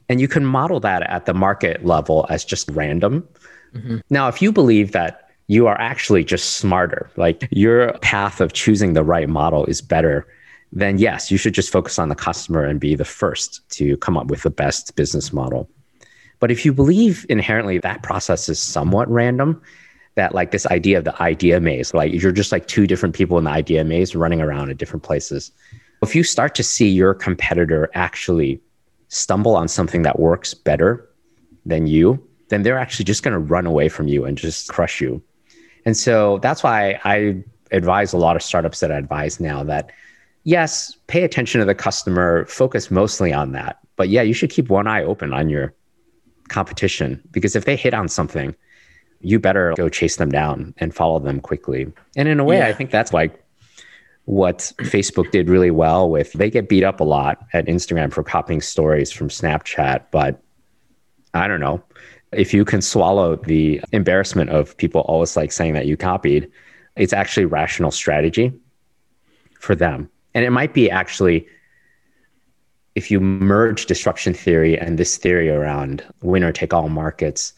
And 0.08 0.20
you 0.20 0.28
can 0.28 0.44
model 0.44 0.80
that 0.80 1.02
at 1.02 1.26
the 1.26 1.34
market 1.34 1.84
level 1.84 2.26
as 2.30 2.44
just 2.44 2.68
random. 2.70 3.28
Mm-hmm. 3.74 3.98
Now, 4.10 4.28
if 4.28 4.42
you 4.42 4.52
believe 4.52 4.92
that 4.92 5.30
you 5.46 5.66
are 5.66 5.80
actually 5.80 6.24
just 6.24 6.56
smarter, 6.56 7.10
like 7.16 7.48
your 7.50 7.92
path 7.98 8.40
of 8.40 8.52
choosing 8.52 8.92
the 8.92 9.04
right 9.04 9.28
model 9.28 9.64
is 9.66 9.80
better, 9.80 10.26
then 10.72 10.98
yes, 10.98 11.30
you 11.30 11.38
should 11.38 11.54
just 11.54 11.70
focus 11.70 11.98
on 11.98 12.08
the 12.08 12.14
customer 12.14 12.64
and 12.64 12.78
be 12.78 12.94
the 12.94 13.04
first 13.04 13.68
to 13.70 13.96
come 13.98 14.16
up 14.16 14.28
with 14.28 14.42
the 14.42 14.50
best 14.50 14.94
business 14.94 15.32
model. 15.32 15.68
But 16.40 16.50
if 16.50 16.64
you 16.64 16.72
believe 16.72 17.24
inherently 17.29 17.79
that 17.79 18.03
process 18.03 18.48
is 18.48 18.59
somewhat 18.59 19.09
random, 19.11 19.62
that 20.16 20.35
like 20.35 20.50
this 20.50 20.66
idea 20.66 20.98
of 20.98 21.05
the 21.05 21.22
idea 21.22 21.61
maze, 21.61 21.94
like 21.94 22.12
you're 22.12 22.33
just 22.33 22.50
like 22.50 22.66
two 22.66 22.87
different 22.87 23.14
people 23.14 23.38
in 23.38 23.44
the 23.44 23.50
idea 23.50 23.85
maze 23.85 24.16
running 24.16 24.40
around 24.40 24.70
at 24.70 24.79
different 24.79 25.03
places. 25.03 25.53
If 26.03 26.16
you 26.16 26.24
start 26.24 26.55
to 26.57 26.62
see 26.62 26.88
your 26.88 27.14
competitor 27.14 27.90
actually 27.94 28.61
stumble 29.09 29.55
on 29.55 29.68
something 29.68 30.03
that 30.03 30.18
works 30.18 30.55
better 30.55 31.09
than 31.66 31.87
you, 31.87 32.26
then 32.48 32.62
they're 32.62 32.79
actually 32.79 33.05
just 33.05 33.22
going 33.22 33.33
to 33.33 33.38
run 33.38 33.66
away 33.66 33.88
from 33.88 34.09
you 34.09 34.24
and 34.24 34.37
just 34.37 34.68
crush 34.68 35.00
you. 35.00 35.22
And 35.85 35.96
so 35.96 36.38
that's 36.38 36.62
why 36.62 36.98
I 37.05 37.42
advise 37.70 38.12
a 38.12 38.18
lot 38.18 38.35
of 38.35 38.42
startups 38.42 38.81
that 38.81 38.90
I 38.90 38.96
advise 38.96 39.40
now 39.40 39.62
that 39.64 39.92
yes, 40.44 40.96
pay 41.07 41.22
attention 41.22 41.61
to 41.61 41.64
the 41.64 41.74
customer, 41.74 42.46
focus 42.46 42.90
mostly 42.90 43.33
on 43.33 43.53
that. 43.53 43.79
But 43.96 44.09
yeah, 44.09 44.22
you 44.22 44.33
should 44.33 44.50
keep 44.50 44.68
one 44.68 44.87
eye 44.87 45.05
open 45.05 45.33
on 45.33 45.48
your 45.48 45.74
competition 46.50 47.22
because 47.30 47.56
if 47.56 47.64
they 47.64 47.76
hit 47.76 47.94
on 47.94 48.08
something 48.08 48.54
you 49.20 49.38
better 49.38 49.74
go 49.76 49.88
chase 49.88 50.16
them 50.16 50.30
down 50.30 50.74
and 50.78 50.94
follow 50.94 51.18
them 51.18 51.40
quickly. 51.40 51.92
And 52.16 52.28
in 52.28 52.40
a 52.40 52.44
way, 52.44 52.58
yeah. 52.58 52.68
I 52.68 52.72
think 52.72 52.90
that's 52.90 53.12
like 53.12 53.44
what 54.24 54.72
Facebook 54.78 55.30
did 55.30 55.48
really 55.48 55.70
well 55.70 56.08
with. 56.08 56.32
They 56.32 56.50
get 56.50 56.68
beat 56.68 56.84
up 56.84 57.00
a 57.00 57.04
lot 57.04 57.46
at 57.52 57.66
Instagram 57.66 58.12
for 58.12 58.22
copying 58.22 58.60
stories 58.60 59.12
from 59.12 59.28
Snapchat, 59.28 60.06
but 60.10 60.42
I 61.34 61.48
don't 61.48 61.60
know. 61.60 61.82
If 62.32 62.54
you 62.54 62.64
can 62.64 62.80
swallow 62.80 63.36
the 63.36 63.80
embarrassment 63.92 64.50
of 64.50 64.76
people 64.76 65.02
always 65.02 65.36
like 65.36 65.52
saying 65.52 65.74
that 65.74 65.86
you 65.86 65.96
copied, 65.96 66.50
it's 66.96 67.12
actually 67.12 67.44
rational 67.44 67.90
strategy 67.90 68.52
for 69.58 69.74
them. 69.74 70.08
And 70.34 70.44
it 70.44 70.50
might 70.50 70.72
be 70.72 70.90
actually 70.90 71.46
if 72.94 73.11
you 73.11 73.20
merge 73.20 73.87
disruption 73.87 74.35
theory 74.35 74.79
and 74.79 74.98
this 74.98 75.16
theory 75.16 75.48
around 75.48 76.05
winner 76.22 76.53
take 76.53 76.74
all 76.74 76.88
markets, 76.88 77.53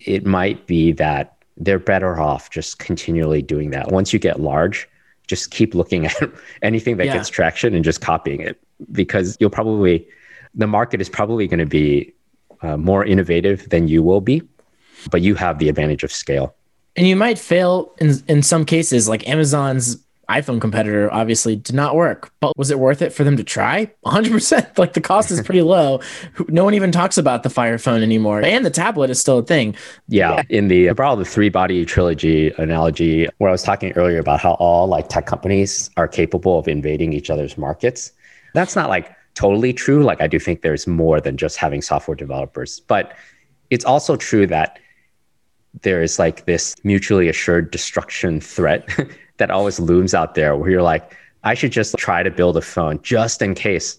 it 0.00 0.26
might 0.26 0.66
be 0.66 0.92
that 0.92 1.36
they're 1.56 1.78
better 1.78 2.20
off 2.20 2.50
just 2.50 2.78
continually 2.78 3.42
doing 3.42 3.70
that. 3.70 3.90
Once 3.90 4.12
you 4.12 4.18
get 4.18 4.40
large, 4.40 4.88
just 5.26 5.50
keep 5.50 5.74
looking 5.74 6.06
at 6.06 6.30
anything 6.62 6.96
that 6.98 7.06
yeah. 7.06 7.14
gets 7.14 7.28
traction 7.28 7.74
and 7.74 7.84
just 7.84 8.00
copying 8.00 8.40
it 8.40 8.60
because 8.92 9.36
you'll 9.40 9.50
probably, 9.50 10.06
the 10.54 10.66
market 10.66 11.00
is 11.00 11.08
probably 11.08 11.46
going 11.46 11.58
to 11.58 11.66
be 11.66 12.12
uh, 12.62 12.76
more 12.76 13.04
innovative 13.04 13.68
than 13.70 13.88
you 13.88 14.02
will 14.02 14.20
be, 14.20 14.42
but 15.10 15.22
you 15.22 15.34
have 15.34 15.58
the 15.58 15.68
advantage 15.68 16.02
of 16.02 16.12
scale. 16.12 16.54
And 16.96 17.06
you 17.06 17.16
might 17.16 17.38
fail 17.38 17.94
in, 17.98 18.14
in 18.26 18.42
some 18.42 18.64
cases, 18.64 19.08
like 19.08 19.28
Amazon's 19.28 19.96
iPhone 20.28 20.60
competitor 20.60 21.12
obviously 21.12 21.56
did 21.56 21.74
not 21.74 21.94
work, 21.94 22.30
but 22.40 22.56
was 22.56 22.70
it 22.70 22.78
worth 22.78 23.00
it 23.00 23.12
for 23.12 23.24
them 23.24 23.36
to 23.36 23.44
try? 23.44 23.90
100%. 24.06 24.78
Like 24.78 24.92
the 24.92 25.00
cost 25.00 25.30
is 25.30 25.40
pretty 25.42 25.62
low. 25.62 26.00
No 26.48 26.64
one 26.64 26.74
even 26.74 26.92
talks 26.92 27.16
about 27.16 27.42
the 27.42 27.50
Fire 27.50 27.78
phone 27.78 28.02
anymore. 28.02 28.42
And 28.42 28.64
the 28.64 28.70
tablet 28.70 29.10
is 29.10 29.20
still 29.20 29.38
a 29.38 29.42
thing. 29.42 29.74
Yeah. 30.08 30.34
yeah. 30.34 30.42
In 30.50 30.68
the 30.68 30.92
probably 30.94 31.24
the 31.24 31.30
three 31.30 31.48
body 31.48 31.84
trilogy 31.84 32.52
analogy, 32.58 33.26
where 33.38 33.48
I 33.48 33.52
was 33.52 33.62
talking 33.62 33.92
earlier 33.92 34.18
about 34.18 34.40
how 34.40 34.52
all 34.54 34.86
like 34.86 35.08
tech 35.08 35.26
companies 35.26 35.90
are 35.96 36.08
capable 36.08 36.58
of 36.58 36.68
invading 36.68 37.12
each 37.12 37.30
other's 37.30 37.56
markets, 37.56 38.12
that's 38.54 38.76
not 38.76 38.88
like 38.88 39.10
totally 39.34 39.72
true. 39.72 40.02
Like 40.02 40.20
I 40.20 40.26
do 40.26 40.38
think 40.38 40.62
there's 40.62 40.86
more 40.86 41.20
than 41.20 41.36
just 41.36 41.56
having 41.56 41.80
software 41.80 42.14
developers, 42.14 42.80
but 42.80 43.14
it's 43.70 43.84
also 43.84 44.16
true 44.16 44.46
that 44.48 44.78
there 45.82 46.02
is 46.02 46.18
like 46.18 46.44
this 46.46 46.74
mutually 46.82 47.28
assured 47.28 47.70
destruction 47.70 48.40
threat 48.40 48.88
that 49.38 49.50
always 49.50 49.80
looms 49.80 50.14
out 50.14 50.34
there 50.34 50.56
where 50.56 50.70
you're 50.70 50.82
like, 50.82 51.16
I 51.44 51.54
should 51.54 51.72
just 51.72 51.96
try 51.96 52.22
to 52.22 52.30
build 52.30 52.56
a 52.56 52.60
phone 52.60 53.00
just 53.02 53.40
in 53.42 53.54
case 53.54 53.98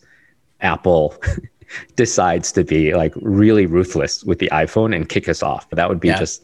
Apple 0.61 1.15
decides 1.95 2.51
to 2.53 2.63
be 2.63 2.93
like 2.93 3.13
really 3.15 3.65
ruthless 3.65 4.23
with 4.23 4.39
the 4.39 4.49
iPhone 4.51 4.95
and 4.95 5.07
kick 5.07 5.27
us 5.27 5.41
off. 5.41 5.69
But 5.69 5.77
that 5.77 5.89
would 5.89 5.99
be 5.99 6.09
yeah. 6.09 6.19
just 6.19 6.43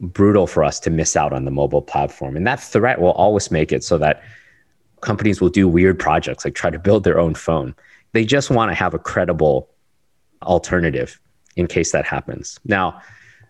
brutal 0.00 0.46
for 0.46 0.64
us 0.64 0.80
to 0.80 0.90
miss 0.90 1.16
out 1.16 1.32
on 1.32 1.44
the 1.44 1.50
mobile 1.50 1.82
platform. 1.82 2.36
And 2.36 2.46
that 2.46 2.60
threat 2.60 3.00
will 3.00 3.12
always 3.12 3.50
make 3.50 3.72
it 3.72 3.84
so 3.84 3.98
that 3.98 4.22
companies 5.00 5.40
will 5.40 5.48
do 5.48 5.68
weird 5.68 5.98
projects, 5.98 6.44
like 6.44 6.54
try 6.54 6.70
to 6.70 6.78
build 6.78 7.04
their 7.04 7.20
own 7.20 7.34
phone. 7.34 7.74
They 8.12 8.24
just 8.24 8.50
want 8.50 8.70
to 8.70 8.74
have 8.74 8.94
a 8.94 8.98
credible 8.98 9.68
alternative 10.42 11.20
in 11.56 11.66
case 11.66 11.92
that 11.92 12.04
happens. 12.04 12.58
Now, 12.64 13.00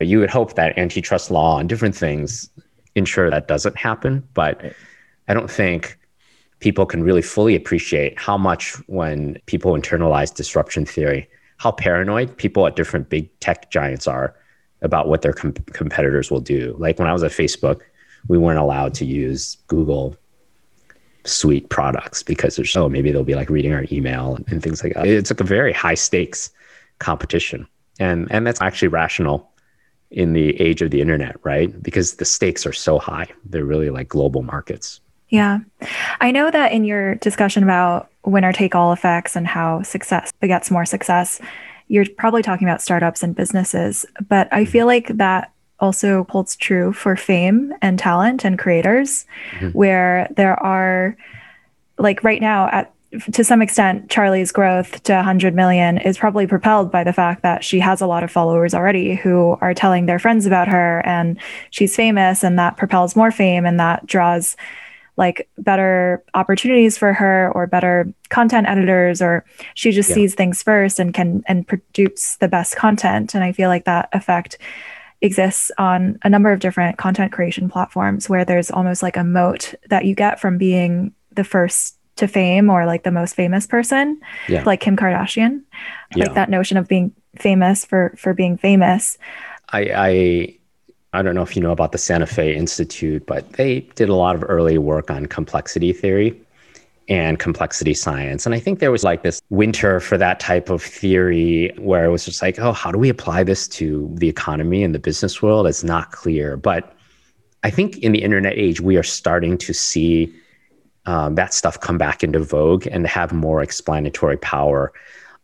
you 0.00 0.18
would 0.18 0.31
hope 0.31 0.55
that 0.55 0.76
antitrust 0.76 1.31
law 1.31 1.59
and 1.59 1.68
different 1.68 1.94
things 1.94 2.50
ensure 2.94 3.31
that 3.31 3.48
doesn't 3.48 3.76
happen. 3.76 4.26
But 4.35 4.74
I 5.28 5.35
don't 5.35 5.50
think 5.50 5.98
people 6.61 6.87
can 6.87 7.02
really 7.02 7.22
fully 7.22 7.57
appreciate 7.57 8.18
how 8.18 8.38
much 8.38 8.74
when 8.87 9.37
people 9.46 9.72
internalize 9.72 10.35
disruption 10.35 10.87
theory, 10.87 11.28
how 11.57 11.72
paranoid 11.72 12.37
people 12.37 12.66
at 12.66 12.76
different 12.76 13.09
big 13.09 13.28
tech 13.40 13.70
giants 13.70 14.07
are 14.07 14.35
about 14.83 15.09
what 15.09 15.22
their 15.22 15.33
com- 15.33 15.52
competitors 15.72 16.31
will 16.31 16.40
do. 16.40 16.74
Like 16.78 16.98
when 16.98 17.09
I 17.09 17.12
was 17.12 17.22
at 17.22 17.33
Facebook, 17.33 17.83
we 18.28 18.38
weren't 18.38 18.59
allowed 18.59 18.94
to 18.94 19.05
use 19.05 19.57
Google 19.66 20.16
suite 21.24 21.68
products 21.68 22.22
because 22.22 22.57
there's 22.57 22.74
oh 22.76 22.88
maybe 22.88 23.12
they'll 23.12 23.22
be 23.24 23.37
like 23.37 23.48
reading 23.48 23.72
our 23.72 23.85
email 23.92 24.35
and, 24.35 24.44
and 24.48 24.62
things 24.62 24.83
like 24.83 24.94
that. 24.94 25.07
It's 25.07 25.31
like 25.31 25.40
a 25.40 25.44
very 25.44 25.72
high 25.72 25.94
stakes 25.94 26.50
competition, 26.98 27.66
and 27.98 28.31
and 28.31 28.46
that's 28.46 28.61
actually 28.61 28.88
rational 28.88 29.51
in 30.12 30.33
the 30.33 30.61
age 30.61 30.83
of 30.83 30.90
the 30.90 31.01
internet, 31.01 31.37
right? 31.42 31.83
Because 31.83 32.14
the 32.14 32.25
stakes 32.25 32.66
are 32.66 32.72
so 32.72 32.98
high. 32.98 33.27
They're 33.44 33.64
really 33.64 33.90
like 33.90 34.09
global 34.09 34.42
markets. 34.42 35.01
Yeah. 35.29 35.61
I 36.20 36.31
know 36.31 36.51
that 36.51 36.72
in 36.72 36.85
your 36.85 37.14
discussion 37.16 37.62
about 37.62 38.11
winner 38.25 38.53
take 38.53 38.75
all 38.75 38.92
effects 38.92 39.35
and 39.35 39.46
how 39.46 39.83
success 39.83 40.31
begets 40.40 40.70
more 40.70 40.85
success, 40.85 41.40
you're 41.88 42.05
probably 42.16 42.42
talking 42.42 42.68
about 42.68 42.83
startups 42.83 43.22
and 43.22 43.35
businesses. 43.35 44.05
But 44.29 44.48
I 44.53 44.66
feel 44.66 44.87
like 44.87 45.09
that 45.16 45.51
also 45.81 46.27
holds 46.29 46.55
true 46.57 46.92
for 46.92 47.16
fame 47.16 47.72
and 47.83 47.98
talent 47.98 48.44
and 48.44 48.59
creators, 48.59 49.27
mm-hmm. 49.53 49.68
where 49.70 50.29
there 50.37 50.62
are, 50.62 51.16
like 51.98 52.22
right 52.22 52.40
now, 52.40 52.68
at 52.68 52.92
to 53.33 53.44
some 53.44 53.61
extent, 53.61 54.09
Charli's 54.09 54.53
growth 54.53 55.03
to 55.05 55.14
100 55.14 55.55
million 55.55 55.98
is 55.98 56.16
probably 56.16 56.46
propelled 56.46 56.90
by 56.90 57.05
the 57.05 57.12
fact 57.12 57.42
that 57.42 57.62
she 57.62 57.79
has 57.81 58.01
a 58.01 58.07
lot 58.07 58.25
of 58.25 58.31
followers 58.31 58.75
already 58.75 59.14
who 59.14 59.57
are 59.61 59.75
telling 59.75 60.07
their 60.07 60.18
friends 60.18 60.46
about 60.46 60.68
her 60.68 61.05
and 61.05 61.38
she's 61.70 61.94
famous, 61.94 62.42
and 62.42 62.59
that 62.59 62.77
propels 62.77 63.14
more 63.14 63.31
fame 63.31 63.66
and 63.66 63.79
that 63.79 64.07
draws 64.07 64.57
like 65.16 65.48
better 65.59 66.25
opportunities 66.35 66.96
for 66.96 67.12
her 67.12 67.53
or 67.55 67.66
better 67.66 68.12
content 68.31 68.66
editors 68.66 69.20
or 69.20 69.44
she 69.75 69.92
just 69.92 70.09
yeah. 70.09 70.14
sees 70.14 70.35
things 70.35 70.62
first 70.62 70.98
and 70.98 71.12
can 71.12 71.42
and 71.46 71.68
produce 71.68 72.37
the 72.37 72.48
best 72.48 72.77
content 72.77 73.35
and 73.35 73.44
i 73.44 73.53
feel 73.53 73.68
like 73.68 73.85
that 73.85 74.09
effect 74.14 74.57
exists 75.20 75.70
on 75.77 76.18
a 76.22 76.31
number 76.31 76.51
of 76.51 76.61
different 76.61 76.96
content 76.96 77.31
creation 77.31 77.68
platforms 77.68 78.29
where 78.29 78.44
there's 78.44 78.70
almost 78.70 79.03
like 79.03 79.18
a 79.18 79.22
moat 79.22 79.75
that 79.88 80.07
you 80.07 80.14
get 80.14 80.40
from 80.40 80.57
being 80.57 81.12
the 81.31 81.44
first 81.44 81.98
to 82.16 82.29
fame 82.29 82.70
or 82.70 82.87
like 82.87 83.05
the 83.05 83.11
most 83.11 83.35
famous 83.35 83.66
person, 83.66 84.20
yeah. 84.48 84.62
like 84.64 84.81
Kim 84.81 84.96
Kardashian. 84.96 85.62
Yeah. 86.14 86.27
Like 86.27 86.35
that 86.35 86.51
notion 86.51 86.77
of 86.77 86.88
being 86.88 87.12
famous 87.38 87.85
for 87.85 88.14
for 88.18 88.35
being 88.35 88.57
famous. 88.57 89.18
I, 89.70 89.90
I 89.94 90.59
I 91.14 91.22
don't 91.22 91.35
know 91.35 91.42
if 91.42 91.57
you 91.57 91.62
know 91.62 91.72
about 91.72 91.92
the 91.92 91.98
Santa 91.98 92.27
Fe 92.27 92.55
Institute, 92.55 93.27
but 93.27 93.53
they 93.55 93.81
did 93.94 94.09
a 94.09 94.14
lot 94.14 94.35
of 94.35 94.44
early 94.46 94.79
work 94.79 95.11
on 95.11 95.27
complexity 95.27 95.92
theory 95.92 96.40
and 97.09 97.38
complexity 97.38 97.94
science. 97.94 98.46
And 98.46 98.55
I 98.55 98.59
think 98.59 98.79
there 98.79 98.90
was 98.90 99.05
like 99.05 99.22
this 99.22 99.42
winter 99.51 100.01
for 100.01 100.16
that 100.16 100.40
type 100.40 100.70
of 100.70 100.83
theory 100.83 101.72
where 101.79 102.05
it 102.05 102.11
was 102.11 102.25
just 102.25 102.40
like, 102.40 102.59
oh, 102.59 102.72
how 102.72 102.90
do 102.90 102.98
we 102.98 103.09
apply 103.09 103.44
this 103.44 103.68
to 103.68 104.11
the 104.14 104.29
economy 104.29 104.83
and 104.83 104.94
the 104.94 104.98
business 104.98 105.42
world? 105.42 105.66
It's 105.66 105.85
not 105.85 106.12
clear. 106.12 106.57
But 106.57 106.96
I 107.62 107.70
think 107.70 107.98
in 107.98 108.12
the 108.12 108.22
internet 108.22 108.55
age, 108.57 108.81
we 108.81 108.96
are 108.96 109.03
starting 109.03 109.59
to 109.59 109.75
see 109.75 110.33
um, 111.06 111.34
that 111.34 111.52
stuff 111.52 111.80
come 111.80 111.98
back 111.98 112.22
into 112.22 112.38
vogue 112.38 112.86
and 112.86 113.06
have 113.06 113.32
more 113.32 113.62
explanatory 113.62 114.36
power 114.36 114.92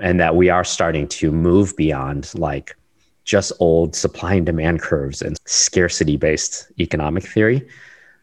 and 0.01 0.21
that 0.21 0.37
we 0.37 0.49
are 0.49 0.65
starting 0.65 1.09
to 1.09 1.33
move 1.33 1.77
beyond 1.77 2.33
like 2.35 2.77
just 3.25 3.53
old 3.59 3.95
supply 3.95 4.35
and 4.35 4.47
demand 4.47 4.81
curves 4.81 5.21
and 5.21 5.37
scarcity 5.45 6.17
based 6.17 6.71
economic 6.79 7.25
theory. 7.25 7.67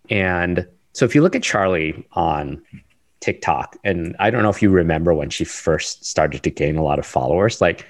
And 0.10 0.66
so 0.94 1.06
if 1.06 1.14
you 1.14 1.22
look 1.22 1.36
at 1.36 1.42
Charli 1.42 2.04
on 2.14 2.62
tiktok 3.22 3.76
and 3.84 4.16
i 4.20 4.30
don't 4.30 4.44
know 4.44 4.50
if 4.50 4.62
you 4.62 4.70
remember 4.70 5.12
when 5.12 5.32
she 5.32 5.44
first 5.44 6.06
started 6.06 6.44
to 6.44 6.52
gain 6.52 6.76
a 6.76 6.84
lot 6.84 7.00
of 7.00 7.06
followers 7.06 7.60
like 7.60 7.88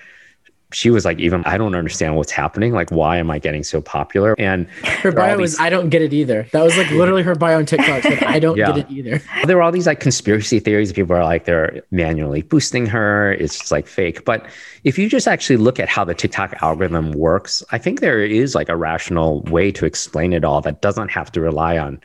she 0.75 0.89
was 0.89 1.05
like, 1.05 1.19
even 1.19 1.41
I 1.45 1.57
don't 1.57 1.73
understand 1.73 2.17
what's 2.17 2.33
happening. 2.33 2.73
Like, 2.73 2.91
why 2.91 3.17
am 3.17 3.31
I 3.31 3.39
getting 3.39 3.63
so 3.63 3.79
popular? 3.79 4.35
And 4.37 4.67
her 4.83 5.13
bio 5.13 5.37
was, 5.37 5.57
I 5.57 5.69
don't 5.69 5.87
get 5.87 6.01
it 6.01 6.11
either. 6.11 6.49
That 6.51 6.63
was 6.63 6.75
like 6.75 6.91
literally 6.91 7.23
her 7.23 7.33
bio 7.33 7.59
on 7.59 7.65
TikTok. 7.65 8.03
Said, 8.03 8.21
I 8.25 8.39
don't 8.39 8.57
yeah. 8.57 8.73
get 8.73 8.77
it 8.79 8.91
either. 8.91 9.21
There 9.45 9.55
were 9.55 9.63
all 9.63 9.71
these 9.71 9.87
like 9.87 10.01
conspiracy 10.01 10.59
theories. 10.59 10.91
People 10.91 11.15
are 11.15 11.23
like, 11.23 11.45
they're 11.45 11.81
manually 11.91 12.41
boosting 12.41 12.87
her. 12.87 13.31
It's 13.33 13.57
just 13.57 13.71
like 13.71 13.87
fake. 13.87 14.25
But 14.25 14.47
if 14.83 14.97
you 14.97 15.07
just 15.07 15.29
actually 15.29 15.57
look 15.57 15.79
at 15.79 15.87
how 15.87 16.03
the 16.03 16.13
TikTok 16.13 16.61
algorithm 16.61 17.11
works, 17.11 17.63
I 17.71 17.77
think 17.77 18.01
there 18.01 18.25
is 18.25 18.53
like 18.53 18.67
a 18.67 18.75
rational 18.75 19.43
way 19.43 19.71
to 19.71 19.85
explain 19.85 20.33
it 20.33 20.43
all 20.43 20.59
that 20.61 20.81
doesn't 20.81 21.07
have 21.09 21.31
to 21.33 21.41
rely 21.41 21.77
on 21.77 22.01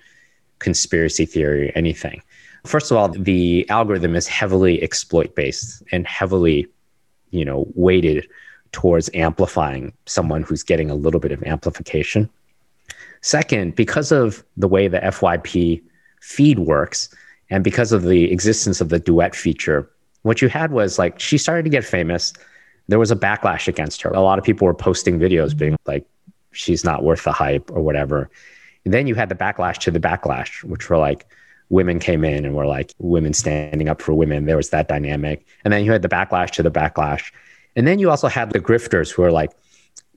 conspiracy 0.60 1.26
theory 1.26 1.70
or 1.70 1.72
anything. 1.74 2.22
First 2.66 2.92
of 2.92 2.96
all, 2.96 3.08
the 3.08 3.68
algorithm 3.68 4.14
is 4.14 4.28
heavily 4.28 4.80
exploit 4.80 5.34
based 5.34 5.82
and 5.90 6.06
heavily, 6.06 6.68
you 7.30 7.44
know, 7.44 7.66
weighted 7.74 8.28
towards 8.72 9.10
amplifying 9.14 9.92
someone 10.06 10.42
who's 10.42 10.62
getting 10.62 10.90
a 10.90 10.94
little 10.94 11.20
bit 11.20 11.32
of 11.32 11.42
amplification. 11.44 12.28
Second, 13.22 13.74
because 13.74 14.12
of 14.12 14.44
the 14.56 14.68
way 14.68 14.88
the 14.88 15.00
FYP 15.00 15.82
feed 16.20 16.58
works 16.58 17.08
and 17.50 17.64
because 17.64 17.92
of 17.92 18.04
the 18.04 18.30
existence 18.30 18.80
of 18.80 18.88
the 18.88 18.98
duet 18.98 19.34
feature, 19.34 19.90
what 20.22 20.40
you 20.40 20.48
had 20.48 20.72
was 20.72 20.98
like 20.98 21.18
she 21.18 21.38
started 21.38 21.64
to 21.64 21.70
get 21.70 21.84
famous. 21.84 22.32
There 22.88 22.98
was 22.98 23.10
a 23.10 23.16
backlash 23.16 23.68
against 23.68 24.02
her. 24.02 24.10
A 24.10 24.20
lot 24.20 24.38
of 24.38 24.44
people 24.44 24.66
were 24.66 24.74
posting 24.74 25.18
videos 25.18 25.56
being 25.56 25.76
like, 25.86 26.06
she's 26.52 26.84
not 26.84 27.04
worth 27.04 27.24
the 27.24 27.32
hype 27.32 27.70
or 27.70 27.82
whatever. 27.82 28.30
And 28.84 28.94
then 28.94 29.06
you 29.06 29.14
had 29.14 29.28
the 29.28 29.34
backlash 29.34 29.78
to 29.78 29.90
the 29.90 30.00
backlash, 30.00 30.64
which 30.64 30.88
were 30.88 30.98
like, 30.98 31.26
women 31.68 31.98
came 31.98 32.24
in 32.24 32.44
and 32.44 32.54
were 32.54 32.66
like 32.66 32.92
women 32.98 33.32
standing 33.32 33.88
up 33.88 34.02
for 34.02 34.12
women. 34.12 34.46
There 34.46 34.56
was 34.56 34.70
that 34.70 34.88
dynamic. 34.88 35.46
And 35.64 35.72
then 35.72 35.84
you 35.84 35.92
had 35.92 36.02
the 36.02 36.08
backlash 36.08 36.50
to 36.52 36.62
the 36.62 36.70
backlash. 36.70 37.32
And 37.76 37.86
then 37.86 37.98
you 37.98 38.10
also 38.10 38.28
had 38.28 38.50
the 38.50 38.60
grifters 38.60 39.10
who 39.10 39.22
are 39.22 39.32
like 39.32 39.52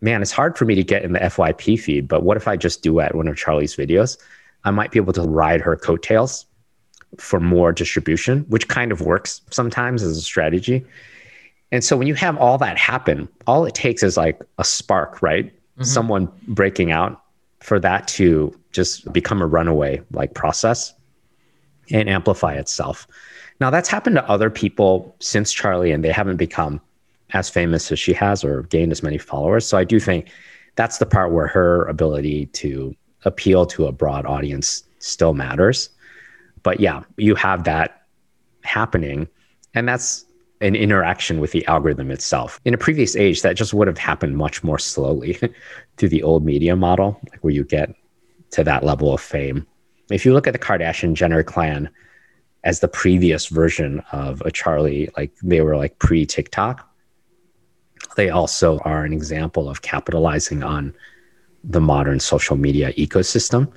man, 0.04 0.22
it's 0.22 0.32
hard 0.32 0.58
for 0.58 0.66
me 0.66 0.76
to 0.76 0.84
get 0.84 1.04
in 1.04 1.14
the 1.14 1.20
FYP 1.20 1.80
feed, 1.80 2.08
but 2.10 2.24
what 2.24 2.36
if 2.36 2.46
I 2.48 2.58
just 2.58 2.84
duet 2.84 3.16
one 3.16 3.28
of 3.28 3.36
Charli's 3.36 3.76
videos? 3.76 4.18
I 4.66 4.72
might 4.72 4.92
be 4.92 5.00
able 5.00 5.14
to 5.14 5.22
ride 5.22 5.62
her 5.62 5.78
coattails 5.78 6.46
for 7.18 7.40
more 7.40 7.72
distribution, 7.72 8.42
which 8.50 8.68
kind 8.68 8.92
of 8.92 9.02
works 9.02 9.42
sometimes 9.50 10.04
as 10.04 10.18
a 10.18 10.22
strategy. 10.22 10.86
And 11.72 11.84
so 11.84 11.96
when 11.96 12.08
you 12.08 12.16
have 12.16 12.38
all 12.38 12.58
that 12.58 12.78
happen, 12.78 13.30
all 13.48 13.66
it 13.66 13.76
takes 13.76 14.04
is 14.04 14.18
like 14.18 14.42
a 14.58 14.64
spark, 14.64 15.22
right? 15.22 15.46
Mm-hmm. 15.46 15.84
Someone 15.84 16.30
breaking 16.50 16.92
out 16.92 17.24
for 17.62 17.80
that 17.80 18.08
to 18.10 18.54
just 18.74 19.12
become 19.14 19.42
a 19.42 19.48
runaway 19.48 20.02
like 20.12 20.34
process 20.34 20.94
and 21.92 22.10
amplify 22.10 22.54
itself. 22.56 23.08
Now 23.62 23.70
that's 23.70 23.88
happened 23.88 24.18
to 24.18 24.30
other 24.30 24.50
people 24.50 25.16
since 25.20 25.54
Charlie 25.54 25.92
and 25.92 26.04
they 26.04 26.12
haven't 26.12 26.38
become 26.38 26.82
as 27.34 27.50
famous 27.50 27.92
as 27.92 28.00
she 28.00 28.14
has 28.14 28.44
or 28.44 28.64
gained 28.64 28.92
as 28.92 29.04
many 29.04 29.18
followers. 29.18 29.66
So 29.66 29.78
I 29.78 29.84
do 29.84 30.00
think 30.00 30.30
that's 30.76 30.98
the 30.98 31.06
part 31.06 31.32
where 31.32 31.48
her 31.48 31.86
ability 31.86 32.48
to 32.48 32.96
appeal 33.26 33.66
to 33.66 33.86
a 33.86 33.92
broad 33.92 34.26
audience 34.26 34.84
still 35.00 35.34
matters. 35.34 35.90
But 36.62 36.80
yeah, 36.80 37.04
you 37.18 37.36
have 37.36 37.64
that 37.66 38.04
happening. 38.64 39.28
And 39.74 39.88
that's 39.88 40.26
an 40.62 40.76
interaction 40.76 41.40
with 41.40 41.52
the 41.52 41.66
algorithm 41.66 42.10
itself. 42.10 42.60
In 42.64 42.74
a 42.74 42.78
previous 42.78 43.16
age, 43.16 43.42
that 43.42 43.58
just 43.58 43.74
would 43.74 43.88
have 43.88 43.98
happened 43.98 44.38
much 44.38 44.64
more 44.64 44.80
slowly 44.80 45.38
through 45.98 46.10
the 46.10 46.24
old 46.24 46.46
media 46.46 46.76
model, 46.76 47.20
like 47.30 47.44
where 47.44 47.54
you 47.54 47.64
get 47.64 47.94
to 48.52 48.64
that 48.64 48.84
level 48.84 49.14
of 49.14 49.20
fame. 49.20 49.68
If 50.10 50.26
you 50.26 50.34
look 50.34 50.48
at 50.48 50.54
the 50.54 50.60
Kardashian 50.60 51.16
Jenner 51.16 51.44
clan 51.44 51.90
as 52.64 52.80
the 52.80 52.88
previous 52.88 53.48
version 53.48 54.02
of 54.12 54.42
a 54.42 54.52
Charli, 54.52 55.10
like 55.18 55.34
they 55.44 55.62
were 55.62 55.76
like 55.76 56.00
pre 56.00 56.26
TikTok, 56.26 56.88
they 58.16 58.30
also 58.30 58.80
are 58.80 59.04
an 59.04 59.14
example 59.14 59.70
of 59.70 59.82
capitalizing 59.82 60.64
on 60.64 60.94
the 61.64 61.82
modern 61.82 62.20
social 62.20 62.58
media 62.58 62.94
ecosystem 62.94 63.72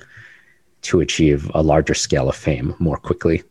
to 0.81 0.99
achieve 0.99 1.49
a 1.53 1.61
larger 1.61 1.93
scale 1.93 2.29
of 2.29 2.35
fame 2.35 2.75
more 2.79 2.97
quickly. 2.97 3.43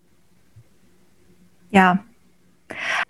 Yeah. 1.71 1.99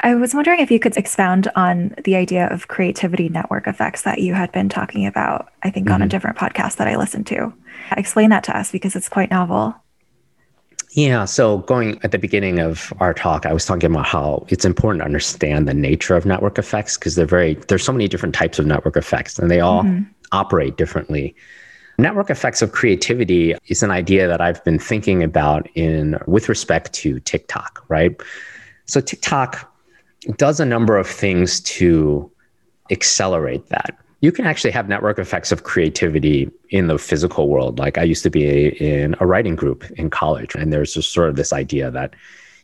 I 0.00 0.14
was 0.14 0.34
wondering 0.34 0.60
if 0.60 0.70
you 0.70 0.78
could 0.78 0.96
expound 0.96 1.48
on 1.56 1.94
the 2.04 2.16
idea 2.16 2.46
of 2.48 2.68
creativity 2.68 3.28
network 3.28 3.66
effects 3.66 4.02
that 4.02 4.20
you 4.20 4.34
had 4.34 4.52
been 4.52 4.68
talking 4.68 5.06
about, 5.06 5.48
I 5.62 5.70
think, 5.70 5.86
mm-hmm. 5.86 5.94
on 5.94 6.02
a 6.02 6.04
mm-hmm. 6.04 6.10
different 6.10 6.36
podcast 6.36 6.76
that 6.76 6.88
I 6.88 6.96
listened 6.96 7.26
to. 7.28 7.52
Explain 7.96 8.30
that 8.30 8.44
to 8.44 8.56
us 8.56 8.70
because 8.70 8.96
it's 8.96 9.08
quite 9.08 9.30
novel. 9.30 9.74
Yeah. 10.96 11.26
So, 11.26 11.58
going 11.58 12.00
at 12.02 12.10
the 12.10 12.18
beginning 12.18 12.58
of 12.58 12.90
our 13.00 13.12
talk, 13.12 13.44
I 13.44 13.52
was 13.52 13.66
talking 13.66 13.90
about 13.90 14.06
how 14.06 14.46
it's 14.48 14.64
important 14.64 15.02
to 15.02 15.04
understand 15.04 15.68
the 15.68 15.74
nature 15.74 16.16
of 16.16 16.24
network 16.24 16.58
effects 16.58 16.96
because 16.96 17.16
they're 17.16 17.26
very, 17.26 17.52
there's 17.68 17.84
so 17.84 17.92
many 17.92 18.08
different 18.08 18.34
types 18.34 18.58
of 18.58 18.64
network 18.64 18.96
effects 18.96 19.38
and 19.38 19.50
they 19.50 19.60
all 19.60 19.82
mm-hmm. 19.82 20.04
operate 20.32 20.78
differently. 20.78 21.36
Network 21.98 22.30
effects 22.30 22.62
of 22.62 22.72
creativity 22.72 23.54
is 23.68 23.82
an 23.82 23.90
idea 23.90 24.26
that 24.26 24.40
I've 24.40 24.64
been 24.64 24.78
thinking 24.78 25.22
about 25.22 25.68
in 25.74 26.18
with 26.26 26.48
respect 26.48 26.94
to 26.94 27.20
TikTok, 27.20 27.84
right? 27.88 28.18
So 28.86 29.02
TikTok 29.02 29.70
does 30.38 30.60
a 30.60 30.64
number 30.64 30.96
of 30.96 31.06
things 31.06 31.60
to 31.60 32.30
accelerate 32.90 33.68
that 33.68 33.98
you 34.20 34.32
can 34.32 34.46
actually 34.46 34.70
have 34.70 34.88
network 34.88 35.18
effects 35.18 35.52
of 35.52 35.64
creativity 35.64 36.50
in 36.70 36.86
the 36.86 36.98
physical 36.98 37.48
world. 37.48 37.78
Like 37.78 37.98
I 37.98 38.02
used 38.02 38.22
to 38.22 38.30
be 38.30 38.68
in 38.80 39.14
a 39.20 39.26
writing 39.26 39.56
group 39.56 39.84
in 39.92 40.10
college, 40.10 40.54
and 40.54 40.72
there's 40.72 40.94
just 40.94 41.12
sort 41.12 41.28
of 41.28 41.36
this 41.36 41.52
idea 41.52 41.90
that 41.90 42.14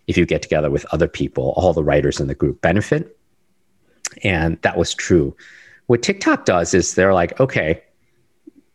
if 0.06 0.16
you 0.16 0.26
get 0.26 0.42
together 0.42 0.70
with 0.70 0.86
other 0.92 1.08
people, 1.08 1.52
all 1.56 1.72
the 1.72 1.84
writers 1.84 2.20
in 2.20 2.26
the 2.26 2.34
group 2.34 2.60
benefit. 2.60 3.16
And 4.24 4.60
that 4.62 4.76
was 4.76 4.94
true. 4.94 5.36
What 5.86 6.02
TikTok 6.02 6.44
does 6.44 6.74
is 6.74 6.94
they're 6.94 7.14
like, 7.14 7.38
okay, 7.38 7.82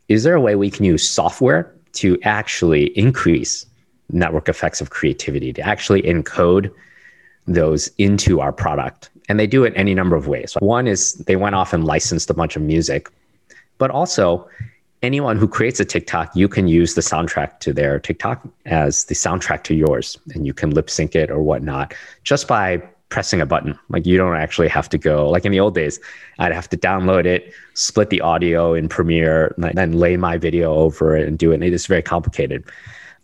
is 0.07 0.23
there 0.23 0.35
a 0.35 0.41
way 0.41 0.55
we 0.55 0.69
can 0.69 0.85
use 0.85 1.07
software 1.07 1.73
to 1.93 2.17
actually 2.23 2.97
increase 2.97 3.65
network 4.09 4.47
effects 4.47 4.81
of 4.81 4.89
creativity, 4.89 5.51
to 5.53 5.61
actually 5.61 6.03
encode 6.03 6.71
those 7.45 7.87
into 7.97 8.39
our 8.39 8.53
product 8.53 9.09
and 9.27 9.39
they 9.39 9.47
do 9.47 9.63
it 9.63 9.73
any 9.75 9.93
number 9.93 10.15
of 10.15 10.27
ways. 10.27 10.55
One 10.59 10.87
is 10.87 11.13
they 11.13 11.35
went 11.35 11.55
off 11.55 11.73
and 11.73 11.83
licensed 11.83 12.29
a 12.29 12.33
bunch 12.33 12.55
of 12.55 12.61
music, 12.61 13.09
but 13.77 13.91
also 13.91 14.47
anyone 15.03 15.37
who 15.37 15.47
creates 15.47 15.79
a 15.79 15.85
TikTok, 15.85 16.35
you 16.35 16.47
can 16.47 16.67
use 16.67 16.95
the 16.95 17.01
soundtrack 17.01 17.59
to 17.59 17.73
their 17.73 17.99
TikTok 17.99 18.47
as 18.65 19.05
the 19.05 19.15
soundtrack 19.15 19.63
to 19.63 19.75
yours, 19.75 20.17
and 20.33 20.45
you 20.45 20.53
can 20.53 20.71
lip 20.71 20.89
sync 20.89 21.15
it 21.15 21.29
or 21.29 21.41
whatnot 21.41 21.93
just 22.23 22.47
by 22.47 22.81
pressing 23.09 23.39
a 23.39 23.45
button. 23.45 23.77
Like 23.89 24.05
you 24.05 24.17
don't 24.17 24.35
actually 24.35 24.67
have 24.67 24.89
to 24.89 24.97
go, 24.97 25.29
like 25.29 25.45
in 25.45 25.51
the 25.51 25.59
old 25.59 25.75
days, 25.75 25.99
I'd 26.39 26.51
have 26.51 26.69
to 26.69 26.77
download 26.77 27.25
it, 27.25 27.53
split 27.73 28.09
the 28.09 28.21
audio 28.21 28.73
in 28.73 28.89
Premiere, 28.89 29.53
and 29.57 29.77
then 29.77 29.93
lay 29.93 30.17
my 30.17 30.37
video 30.37 30.73
over 30.73 31.15
it 31.15 31.27
and 31.27 31.37
do 31.37 31.51
it. 31.51 31.55
And 31.55 31.63
it 31.63 31.73
is 31.73 31.85
very 31.87 32.01
complicated. 32.01 32.65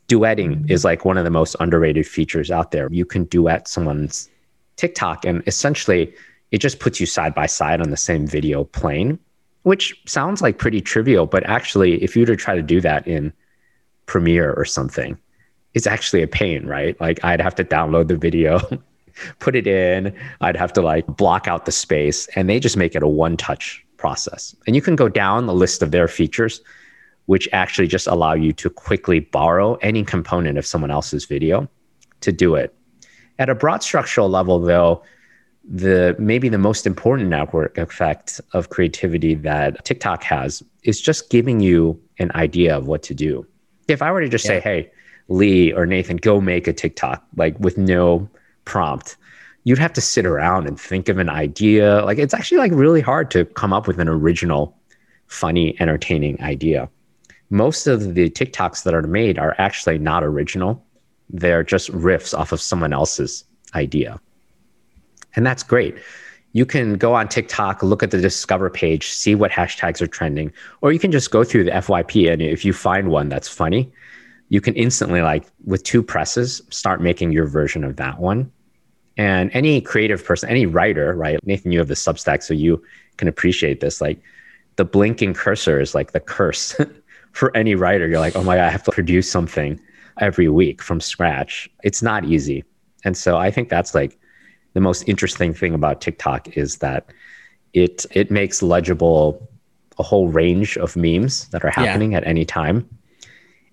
Duetting 0.08 0.70
is 0.70 0.86
like 0.86 1.06
one 1.06 1.18
of 1.18 1.24
the 1.24 1.32
most 1.32 1.56
underrated 1.60 2.08
features 2.08 2.52
out 2.52 2.72
there. 2.72 2.88
You 2.92 3.06
can 3.06 3.26
duet 3.26 3.68
someone's 3.68 4.30
TikTok, 4.76 5.26
and 5.26 5.44
essentially 5.48 6.14
it 6.52 6.60
just 6.60 6.80
puts 6.80 7.00
you 7.00 7.06
side 7.06 7.34
by 7.34 7.48
side 7.48 7.82
on 7.82 7.90
the 7.90 7.98
same 7.98 8.28
video 8.28 8.64
plane, 8.64 9.20
which 9.64 10.00
sounds 10.06 10.42
like 10.42 10.60
pretty 10.60 10.82
trivial, 10.82 11.26
but 11.26 11.44
actually, 11.50 12.02
if 12.04 12.16
you 12.16 12.22
were 12.22 12.28
to 12.28 12.36
try 12.36 12.56
to 12.56 12.62
do 12.62 12.80
that 12.82 13.08
in 13.08 13.34
Premiere 14.06 14.54
or 14.54 14.66
something, 14.66 15.18
it's 15.74 15.88
actually 15.88 16.22
a 16.22 16.28
pain, 16.28 16.68
right? 16.68 17.00
Like 17.02 17.24
I'd 17.24 17.42
have 17.42 17.56
to 17.56 17.64
download 17.64 18.08
the 18.08 18.18
video, 18.18 18.60
put 19.40 19.56
it 19.56 19.66
in, 19.66 20.16
I'd 20.42 20.58
have 20.58 20.74
to 20.74 20.82
like 20.82 21.08
block 21.08 21.48
out 21.48 21.66
the 21.66 21.72
space, 21.72 22.28
and 22.36 22.50
they 22.50 22.60
just 22.60 22.78
make 22.78 22.96
it 22.96 23.04
a 23.04 23.08
one 23.08 23.38
touch 23.38 23.84
process. 23.98 24.56
And 24.68 24.76
you 24.76 24.82
can 24.82 24.96
go 24.96 25.10
down 25.10 25.48
the 25.48 25.54
list 25.56 25.82
of 25.82 25.92
their 25.92 26.08
features, 26.08 26.62
which 27.26 27.48
actually 27.54 27.88
just 27.88 28.06
allow 28.06 28.34
you 28.34 28.52
to 28.54 28.70
quickly 28.70 29.22
borrow 29.22 29.76
any 29.76 30.04
component 30.04 30.58
of 30.58 30.66
someone 30.66 30.92
else's 30.92 31.26
video 31.26 31.70
to 32.22 32.32
do 32.32 32.56
it 32.56 32.76
at 33.40 33.50
a 33.50 33.56
broad 33.56 33.84
structural 33.84 34.30
level, 34.30 34.60
though, 34.60 35.04
the 35.64 36.16
maybe 36.20 36.50
the 36.50 36.58
most 36.58 36.86
important 36.86 37.30
network 37.30 37.78
effect 37.78 38.42
of 38.54 38.70
creativity 38.70 39.34
that 39.36 39.84
TikTok 39.86 40.24
has 40.24 40.62
is 40.84 41.00
just 41.00 41.30
giving 41.30 41.62
you 41.62 42.00
an 42.20 42.32
idea 42.36 42.76
of 42.78 42.88
what 42.88 43.02
to 43.04 43.14
do. 43.14 43.46
If 43.88 44.02
I 44.02 44.12
were 44.12 44.22
to 44.22 44.30
just 44.30 44.46
yeah. 44.46 44.52
say, 44.52 44.60
"Hey, 44.60 44.92
Li 45.30 45.72
or 45.72 45.86
Nathan, 45.86 46.18
go 46.18 46.42
make 46.42 46.68
a 46.68 46.74
TikTok," 46.74 47.24
like 47.38 47.58
with 47.60 47.78
no 47.78 48.30
prompt, 48.66 49.16
you'd 49.64 49.80
have 49.80 49.94
to 49.94 50.02
sit 50.02 50.26
around 50.26 50.68
and 50.68 50.80
think 50.80 51.08
of 51.08 51.18
an 51.18 51.30
idea. 51.30 52.04
Like 52.04 52.18
it's 52.18 52.34
actually 52.34 52.58
like 52.58 52.72
really 52.74 53.02
hard 53.02 53.32
to 53.32 53.46
come 53.46 53.72
up 53.72 53.88
with 53.88 54.00
an 54.00 54.10
original, 54.10 54.78
funny, 55.28 55.80
entertaining 55.80 56.42
idea. 56.42 56.90
Most 57.50 57.88
of 57.88 58.16
the 58.16 58.30
TikToks 58.30 58.84
that 58.84 58.94
are 58.94 59.02
made 59.04 59.40
are 59.40 59.56
actually 59.60 59.98
not 59.98 60.24
original 60.24 60.84
they're 61.30 61.64
just 61.64 61.92
riffs 61.92 62.38
off 62.38 62.52
of 62.52 62.62
someone 62.62 62.94
else's 62.94 63.46
idea. 63.76 64.20
And 65.36 65.46
that's 65.46 65.64
great. 65.64 65.98
You 66.54 66.66
can 66.66 66.98
go 66.98 67.16
on 67.16 67.28
TikTok, 67.28 67.82
look 67.82 68.04
at 68.04 68.12
the 68.12 68.22
discover 68.22 68.70
page, 68.70 69.10
see 69.10 69.34
what 69.34 69.52
hashtags 69.52 70.02
are 70.02 70.08
trending, 70.08 70.54
or 70.82 70.92
you 70.92 71.00
can 71.00 71.12
just 71.12 71.32
go 71.32 71.44
through 71.44 71.64
the 71.64 71.72
FYP. 71.72 72.32
And 72.32 72.42
if 72.42 72.64
you 72.64 72.74
find 72.74 73.10
one 73.10 73.30
that's 73.30 73.48
funny, 73.48 73.92
you 74.50 74.62
can 74.62 74.76
instantly, 74.76 75.22
like 75.22 75.46
with 75.66 75.84
two 75.84 76.04
presses, 76.04 76.62
start 76.70 77.02
making 77.02 77.32
your 77.32 77.48
version 77.48 77.84
of 77.84 77.96
that 77.96 78.20
one. 78.20 78.52
And 79.18 79.50
any 79.54 79.82
creative 79.82 80.24
person, 80.24 80.50
any 80.50 80.68
writer, 80.68 81.16
right? 81.16 81.40
Nathan, 81.44 81.72
you 81.72 81.80
have 81.80 81.88
the 81.88 81.96
Substack, 81.96 82.44
so 82.44 82.54
you 82.54 82.84
can 83.18 83.28
appreciate 83.28 83.80
this. 83.80 84.00
Like 84.00 84.20
the 84.76 84.86
blinking 84.86 85.34
cursor 85.34 85.80
is 85.80 85.96
like 85.96 86.12
the 86.12 86.20
curse 86.20 86.76
for 87.32 87.56
any 87.58 87.74
writer. 87.74 88.08
You're 88.08 88.20
like, 88.20 88.36
oh 88.36 88.44
my 88.44 88.56
God, 88.56 88.66
I 88.66 88.70
have 88.70 88.84
to 88.84 88.92
produce 88.92 89.30
something 89.30 89.80
every 90.20 90.50
week 90.50 90.82
from 90.82 91.00
scratch. 91.00 91.70
It's 91.84 92.02
not 92.02 92.26
easy. 92.26 92.64
And 93.04 93.18
so 93.18 93.38
I 93.38 93.52
think 93.52 93.70
that's 93.70 93.94
like 93.94 94.18
the 94.74 94.82
most 94.82 95.08
interesting 95.08 95.54
thing 95.54 95.74
about 95.74 96.02
TikTok 96.02 96.58
is 96.58 96.78
that 96.78 97.12
it 97.74 98.06
it 98.12 98.32
makes 98.32 98.62
legible 98.62 99.50
a 100.00 100.04
whole 100.04 100.28
range 100.28 100.78
of 100.78 100.96
memes 100.96 101.48
that 101.50 101.64
are 101.64 101.70
happening 101.70 102.12
yeah. 102.12 102.20
at 102.20 102.28
any 102.28 102.46
time. 102.46 102.88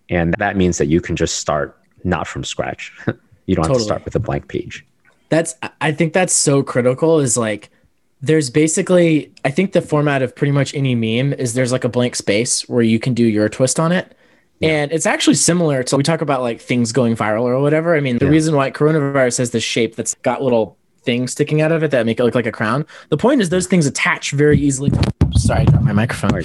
And 0.08 0.34
that 0.38 0.56
means 0.56 0.78
that 0.78 0.86
you 0.86 1.00
can 1.00 1.16
just 1.16 1.36
start 1.36 1.78
not 2.04 2.26
from 2.26 2.44
scratch. 2.44 2.92
you 3.46 3.54
don't 3.54 3.64
totally. 3.64 3.68
have 3.68 3.76
to 3.78 3.84
start 3.84 4.04
with 4.04 4.14
a 4.16 4.20
blank 4.20 4.48
page. 4.48 4.84
That's 5.28 5.54
I 5.80 5.92
think 5.92 6.12
that's 6.12 6.32
so 6.32 6.62
critical 6.62 7.20
is 7.20 7.36
like 7.36 7.70
there's 8.20 8.50
basically 8.50 9.32
I 9.44 9.50
think 9.50 9.72
the 9.72 9.80
format 9.80 10.22
of 10.22 10.34
pretty 10.34 10.50
much 10.52 10.74
any 10.74 10.94
meme 10.94 11.32
is 11.32 11.54
there's 11.54 11.72
like 11.72 11.84
a 11.84 11.88
blank 11.88 12.16
space 12.16 12.68
where 12.68 12.82
you 12.82 12.98
can 12.98 13.14
do 13.14 13.24
your 13.24 13.48
twist 13.48 13.78
on 13.78 13.92
it. 13.92 14.16
And 14.62 14.92
it's 14.92 15.06
actually 15.06 15.34
similar 15.34 15.82
to 15.84 15.96
we 15.96 16.02
talk 16.02 16.20
about 16.20 16.42
like 16.42 16.60
things 16.60 16.92
going 16.92 17.16
viral 17.16 17.42
or 17.42 17.60
whatever. 17.60 17.96
I 17.96 18.00
mean, 18.00 18.18
the 18.18 18.26
yeah. 18.26 18.30
reason 18.30 18.54
why 18.54 18.70
coronavirus 18.70 19.38
has 19.38 19.50
this 19.52 19.64
shape 19.64 19.96
that's 19.96 20.14
got 20.16 20.42
little 20.42 20.76
things 21.02 21.32
sticking 21.32 21.62
out 21.62 21.72
of 21.72 21.82
it 21.82 21.90
that 21.92 22.04
make 22.04 22.20
it 22.20 22.24
look 22.24 22.34
like 22.34 22.46
a 22.46 22.52
crown. 22.52 22.84
The 23.08 23.16
point 23.16 23.40
is 23.40 23.48
those 23.48 23.66
things 23.66 23.86
attach 23.86 24.32
very 24.32 24.58
easily. 24.58 24.92
Sorry, 25.34 25.60
I 25.60 25.64
dropped 25.64 25.84
my 25.84 25.92
microphone. 25.92 26.42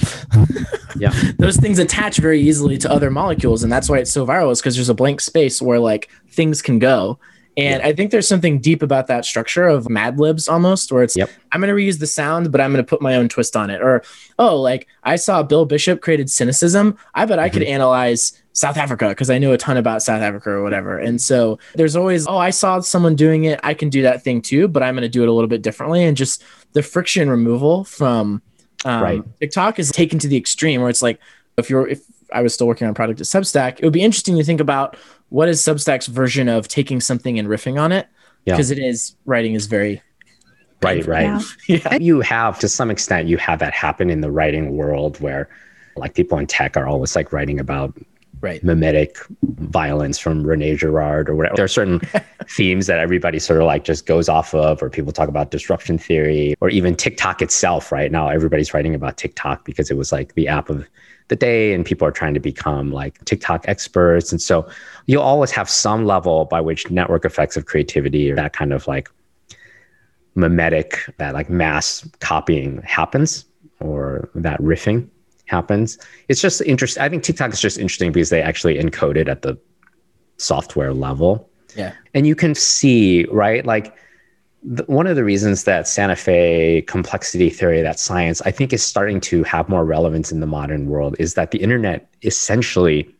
yeah. 0.97 1.13
those 1.38 1.57
things 1.57 1.78
attach 1.78 2.18
very 2.18 2.39
easily 2.39 2.78
to 2.78 2.91
other 2.91 3.11
molecules. 3.11 3.63
And 3.63 3.72
that's 3.72 3.89
why 3.89 3.97
it's 3.97 4.11
so 4.11 4.26
viral 4.26 4.51
is 4.51 4.61
because 4.61 4.76
there's 4.76 4.89
a 4.89 4.93
blank 4.93 5.20
space 5.20 5.61
where 5.61 5.80
like 5.80 6.09
things 6.30 6.61
can 6.61 6.80
go. 6.80 7.20
And 7.58 7.82
I 7.84 7.93
think 7.93 8.12
there's 8.12 8.28
something 8.28 8.60
deep 8.60 8.82
about 8.82 9.08
that 9.08 9.24
structure 9.24 9.66
of 9.66 9.89
Mad 9.89 10.20
Libs 10.20 10.47
almost, 10.47 10.91
where 10.91 11.03
it's 11.03 11.16
Yep. 11.16 11.30
I'm 11.51 11.62
going 11.62 11.74
to 11.74 11.82
reuse 11.82 11.99
the 11.99 12.08
sound, 12.08 12.51
but 12.51 12.60
I'm 12.60 12.74
going 12.74 12.84
to 12.84 12.89
put 12.89 13.01
my 13.01 13.16
own 13.16 13.30
twist 13.30 13.56
on 13.56 13.70
it. 13.70 13.82
Or, 13.82 14.03
oh, 14.38 14.60
like 14.60 14.88
I 15.03 15.16
saw 15.16 15.41
Bill 15.41 15.66
Bishop 15.66 16.01
created 16.01 16.28
Sinocism. 16.28 16.97
I 17.14 17.26
bet 17.26 17.39
I 17.39 17.49
could 17.49 17.64
analyze 17.64 18.41
South 18.51 18.76
Africa 18.78 19.10
because 19.10 19.30
I 19.30 19.38
knew 19.38 19.53
a 19.53 19.58
ton 19.58 19.78
about 19.78 20.01
South 20.01 20.22
Africa 20.22 20.49
or 20.49 20.64
whatever. 20.64 20.97
And 20.97 21.22
so 21.22 21.60
there's 21.76 21.95
always, 21.95 22.28
oh, 22.28 22.38
I 22.38 22.49
saw 22.49 22.80
someone 22.82 23.16
doing 23.16 23.45
it. 23.45 23.60
I 23.64 23.74
can 23.74 23.89
do 23.89 24.01
that 24.01 24.22
thing 24.22 24.41
too, 24.41 24.68
but 24.68 24.84
I'm 24.84 24.95
going 24.95 25.03
to 25.03 25.10
do 25.10 25.24
it 25.24 25.30
a 25.30 25.32
little 25.32 25.47
bit 25.47 25.62
differently. 25.62 26.03
And 26.03 26.18
just 26.18 26.43
the 26.74 26.82
friction 26.82 27.30
removal 27.30 27.86
from 27.86 28.41
um, 28.84 29.03
Right. 29.03 29.39
TikTok 29.39 29.80
is 29.80 29.91
taken 29.91 30.20
to 30.20 30.28
the 30.28 30.38
extreme 30.38 30.82
where 30.82 30.89
it's 30.89 31.01
like, 31.01 31.20
if 31.58 31.70
you're, 31.70 31.88
if 31.88 32.01
I 32.34 32.41
was 32.41 32.53
still 32.53 32.68
working 32.68 32.86
on 32.86 32.91
a 32.91 32.93
product 32.93 33.22
at 33.22 33.28
Substack, 33.28 33.80
it 33.80 33.84
would 33.84 33.93
be 33.93 34.01
interesting 34.01 34.38
to 34.38 34.43
think 34.43 34.60
about 34.60 34.97
what 35.30 35.50
is 35.50 35.62
Substack's 35.62 36.08
version 36.08 36.48
of 36.50 36.68
taking 36.68 37.02
something 37.02 37.38
and 37.40 37.48
riffing 37.48 37.80
on 37.80 37.92
it. 37.92 38.08
Yeah. 38.46 38.54
Because 38.54 38.72
it 38.72 38.78
is, 38.80 39.16
writing 39.26 39.54
is 39.54 39.66
very, 39.66 40.02
Right, 40.84 41.06
right. 41.08 41.42
Yeah. 41.68 41.80
yeah. 41.84 41.96
You 41.96 42.22
have 42.22 42.60
to 42.60 42.68
some 42.68 42.92
extent 42.92 43.28
you 43.28 43.38
have 43.38 43.60
that 43.60 43.74
happen 43.74 44.10
in 44.10 44.22
the 44.22 44.30
writing 44.30 44.78
world 44.78 45.20
where 45.20 45.50
like 45.96 46.14
people 46.14 46.38
in 46.38 46.46
tech 46.46 46.78
are 46.78 46.88
always 46.88 47.16
like 47.16 47.32
writing 47.34 47.60
about 47.60 47.98
Right. 48.42 48.64
mimetic 48.64 49.18
violence 49.44 50.20
from 50.20 50.46
Rene 50.46 50.76
Girard 50.76 51.30
or 51.30 51.36
whatever. 51.36 51.56
There 51.56 51.66
are 51.66 51.70
certain 51.70 52.00
themes 52.50 52.86
that 52.86 53.00
everybody 53.00 53.40
sort 53.40 53.60
of 53.60 53.66
like 53.66 53.86
just 53.86 54.06
goes 54.06 54.30
off 54.30 54.54
of, 54.54 54.84
or 54.84 54.90
people 54.90 55.12
talk 55.12 55.30
about 55.30 55.50
disruption 55.50 55.98
theory, 55.98 56.54
or 56.62 56.70
even 56.70 56.96
TikTok 56.96 57.42
itself. 57.42 57.92
Right 57.92 58.12
now, 58.12 58.28
everybody's 58.28 58.72
writing 58.72 58.94
about 58.94 59.18
TikTok 59.18 59.66
because 59.66 59.90
it 59.90 59.98
was 59.98 60.12
like 60.12 60.36
the 60.36 60.48
app 60.48 60.70
of 60.70 60.88
the 61.28 61.36
day, 61.36 61.74
and 61.74 61.86
people 61.86 62.08
are 62.08 62.12
trying 62.12 62.34
to 62.36 62.40
become 62.40 62.92
like 62.92 63.24
TikTok 63.26 63.66
experts. 63.68 64.32
And 64.32 64.42
so 64.42 64.68
you'll 65.08 65.24
always 65.24 65.52
have 65.52 65.70
some 65.70 66.06
level 66.06 66.46
by 66.46 66.62
which 66.62 66.90
network 66.92 67.26
effects 67.26 67.58
of 67.58 67.66
creativity 67.66 68.32
or 68.32 68.36
that 68.36 68.54
kind 68.54 68.74
of 68.74 68.88
like 68.88 69.10
mimetic, 70.36 71.00
that 71.18 71.34
like 71.34 71.50
mass 71.50 72.08
copying 72.20 72.82
happens, 72.84 73.46
or 73.80 74.30
that 74.36 74.60
riffing 74.62 75.08
happens. 75.46 75.98
It's 76.28 76.42
just 76.42 76.62
interesting. 76.62 77.02
I 77.02 77.10
think 77.10 77.24
TikTok 77.24 77.54
is 77.54 77.62
just 77.62 77.78
interesting 77.78 78.12
because 78.12 78.30
they 78.30 78.42
actually 78.42 78.78
encode 78.78 79.18
it 79.18 79.28
at 79.28 79.42
the 79.42 79.58
software 80.38 80.94
level. 80.94 81.50
Yeah. 81.76 81.94
And 82.14 82.28
you 82.28 82.36
can 82.36 82.56
see, 82.56 83.26
right? 83.26 83.66
Like 83.66 83.96
one 84.88 85.05
of 85.05 85.16
the 85.16 85.24
reasons 85.24 85.66
that 85.66 85.88
Santa 85.88 86.16
Fe 86.16 86.82
complexity 86.88 87.49
theory, 87.49 87.82
that 87.82 87.99
science, 87.99 88.41
I 88.41 88.51
think 88.51 88.74
is 88.74 88.84
starting 88.84 89.22
to 89.22 89.43
have 89.43 89.70
more 89.70 89.86
relevance 89.86 90.32
in 90.32 90.39
the 90.39 90.47
modern 90.47 90.88
world 90.88 91.16
is 91.20 91.36
that 91.36 91.51
the 91.51 91.59
internet 91.59 92.09
essentially 92.24 93.13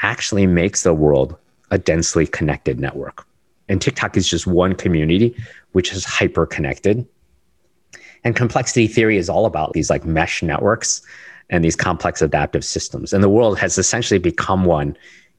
actually 0.00 0.46
makes 0.46 0.82
the 0.82 0.92
world 0.92 1.36
a 1.70 1.78
densely 1.78 2.26
connected 2.26 2.78
network. 2.78 3.26
And 3.70 3.80
TikTok 3.80 4.16
is 4.16 4.28
just 4.28 4.46
one 4.46 4.74
community 4.74 5.34
which 5.72 5.92
is 5.92 6.04
hyper 6.04 6.44
connected. 6.44 7.06
And 8.24 8.36
complexity 8.36 8.86
theory 8.88 9.16
is 9.16 9.28
all 9.28 9.46
about 9.46 9.72
these 9.72 9.90
like 9.90 10.04
mesh 10.04 10.42
networks 10.42 11.00
and 11.50 11.64
these 11.64 11.76
complex 11.76 12.20
adaptive 12.20 12.64
systems. 12.64 13.12
And 13.12 13.22
the 13.22 13.28
world 13.28 13.58
has 13.58 13.78
essentially 13.78 14.18
become 14.18 14.64
one 14.64 14.96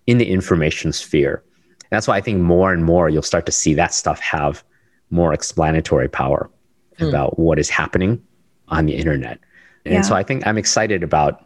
in 0.07 0.17
the 0.17 0.29
information 0.29 0.91
sphere. 0.91 1.43
And 1.69 1.89
that's 1.91 2.07
why 2.07 2.17
I 2.17 2.21
think 2.21 2.39
more 2.39 2.73
and 2.73 2.83
more 2.83 3.09
you'll 3.09 3.21
start 3.21 3.45
to 3.45 3.51
see 3.51 3.75
that 3.75 3.93
stuff 3.93 4.19
have 4.19 4.63
more 5.09 5.33
explanatory 5.33 6.07
power 6.09 6.49
Hmm. 6.97 7.05
about 7.05 7.39
what 7.39 7.57
is 7.59 7.69
happening 7.69 8.21
on 8.67 8.85
the 8.85 8.95
internet. 8.95 9.39
And 9.85 9.95
Yeah. 9.95 10.01
so 10.01 10.15
I 10.15 10.23
think 10.23 10.45
I'm 10.45 10.57
excited 10.57 11.01
about 11.03 11.45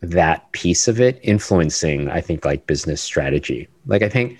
that 0.00 0.50
piece 0.52 0.88
of 0.88 1.00
it 1.00 1.20
influencing, 1.22 2.08
I 2.08 2.20
think, 2.20 2.44
like 2.44 2.66
business 2.66 3.00
strategy. 3.00 3.68
Like, 3.86 4.02
I 4.02 4.08
think 4.08 4.38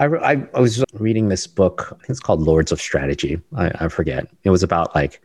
I, 0.00 0.06
I, 0.06 0.44
I 0.54 0.60
was 0.60 0.84
reading 0.94 1.28
this 1.28 1.46
book, 1.46 1.86
I 1.92 1.94
think 1.98 2.10
it's 2.10 2.20
called 2.20 2.40
Lords 2.40 2.70
of 2.72 2.80
Strategy. 2.80 3.40
I, 3.56 3.70
I 3.80 3.88
forget. 3.88 4.28
It 4.44 4.50
was 4.50 4.62
about 4.62 4.94
like 4.94 5.20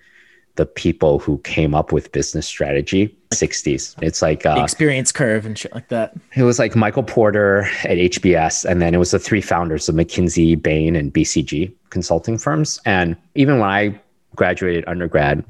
the 0.55 0.65
people 0.65 1.19
who 1.19 1.39
came 1.39 1.73
up 1.73 1.91
with 1.91 2.11
business 2.11 2.45
strategy 2.45 3.15
60s. 3.31 3.95
It's 4.03 4.21
like, 4.21 4.45
uh, 4.45 4.61
experience 4.61 5.11
curve 5.11 5.45
and 5.45 5.57
shit 5.57 5.73
like 5.73 5.89
that. 5.89 6.13
it 6.35 6.43
was 6.43 6.59
like 6.59 6.75
Michael 6.75 7.03
Porter 7.03 7.63
at 7.83 7.97
HBS, 7.97 8.63
and 8.63 8.81
then 8.81 8.93
it 8.93 8.97
was 8.97 9.11
the 9.11 9.19
three 9.19 9.41
founders 9.41 9.89
of 9.89 9.95
McKinsey, 9.95 10.61
Bain, 10.61 10.95
and 10.95 11.11
BCG 11.11 11.73
consulting 11.89 12.37
firms. 12.37 12.79
And 12.85 13.15
even 13.35 13.59
when 13.59 13.69
I 13.69 13.99
graduated 14.35 14.83
undergrad, 14.87 15.43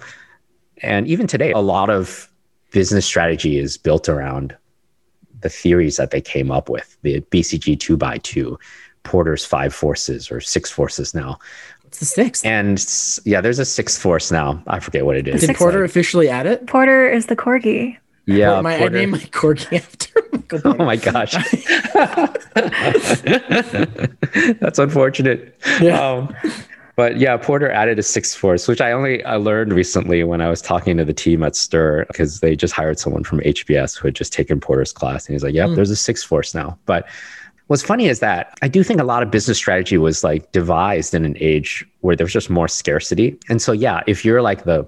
and 0.82 1.08
even 1.08 1.28
today, 1.28 1.52
a 1.52 1.60
lot 1.60 1.90
of 1.90 2.30
business 2.72 3.06
strategy 3.06 3.58
is 3.58 3.78
built 3.78 4.10
around 4.10 4.56
the 5.42 5.50
theories 5.50 5.98
that 5.98 6.12
they 6.12 6.22
came 6.22 6.52
up 6.52 6.70
with 6.70 6.98
the 7.02 7.22
BCG 7.22 7.80
two 7.80 7.98
by 7.98 8.18
two, 8.18 8.58
Porter's 9.04 9.46
five 9.46 9.74
forces 9.74 10.32
or 10.32 10.40
six 10.42 10.70
forces 10.70 11.14
now. 11.14 11.38
What's 11.94 12.00
the 12.00 12.06
sixth? 12.08 12.44
And 12.44 12.84
yeah, 13.24 13.40
there's 13.40 13.60
a 13.60 13.66
sixth 13.66 14.02
force 14.02 14.32
now. 14.32 14.64
I 14.66 14.80
forget 14.80 15.06
what 15.06 15.16
it 15.16 15.28
is. 15.28 15.42
Did 15.46 15.56
Porter 15.56 15.82
Like- 15.82 15.92
officially 15.92 16.28
add 16.28 16.48
it? 16.48 16.66
Porter 16.66 17.08
is 17.08 17.28
the 17.28 17.36
corgi. 17.36 17.96
yeah, 18.26 18.60
my, 18.62 18.74
I 18.74 18.78
Porter- 18.80 18.98
named 18.98 19.12
my 19.12 19.18
corgi 19.20 19.74
after 19.78 20.10
Michael 20.32 20.62
Oh 20.66 20.74
my 20.84 20.96
gosh. 20.96 21.34
That's 24.60 24.80
unfortunate. 24.80 25.56
Yeah. 25.80 26.02
Um, 26.02 26.36
but 26.96 27.18
yeah, 27.18 27.38
Porter 27.38 27.70
added 27.70 28.00
a 28.00 28.04
sixth 28.04 28.36
force, 28.38 28.68
which 28.68 28.82
I 28.82 28.92
only 28.92 29.24
I 29.24 29.36
learned 29.36 29.72
recently 29.74 30.24
when 30.24 30.42
I 30.42 30.50
was 30.50 30.64
talking 30.64 30.98
to 30.98 31.06
the 31.06 31.14
team 31.14 31.44
at 31.44 31.56
Stir 31.56 32.06
because 32.06 32.40
they 32.40 32.56
just 32.56 32.74
hired 32.74 32.98
someone 32.98 33.24
from 33.24 33.40
HBS 33.42 33.96
who 34.00 34.08
had 34.08 34.16
just 34.16 34.34
taken 34.34 34.60
Porter's 34.60 34.94
class, 34.94 35.28
and 35.28 35.36
he's 35.36 35.44
like, 35.44 35.54
"Yep, 35.54 35.70
Hmm. 35.70 35.76
there's 35.76 35.92
a 35.92 35.96
sixth 35.96 36.26
force 36.26 36.56
now." 36.56 36.76
But 36.88 37.08
what's 37.68 37.84
funny 37.84 38.08
is 38.08 38.20
that 38.20 38.58
I 38.62 38.68
do 38.68 38.84
think 38.84 39.00
a 39.00 39.04
lot 39.04 39.24
of 39.24 39.32
business 39.32 39.58
strategy 39.58 39.98
was 39.98 40.24
like 40.24 40.52
devised 40.52 41.14
in 41.14 41.26
an 41.26 41.38
age 41.40 41.86
where 42.02 42.16
there's 42.16 42.34
just 42.34 42.50
more 42.50 42.68
scarcity, 42.68 43.38
and 43.50 43.62
so 43.62 43.72
yeah, 43.72 44.02
if 44.08 44.26
you're 44.26 44.42
like 44.42 44.64
the 44.64 44.88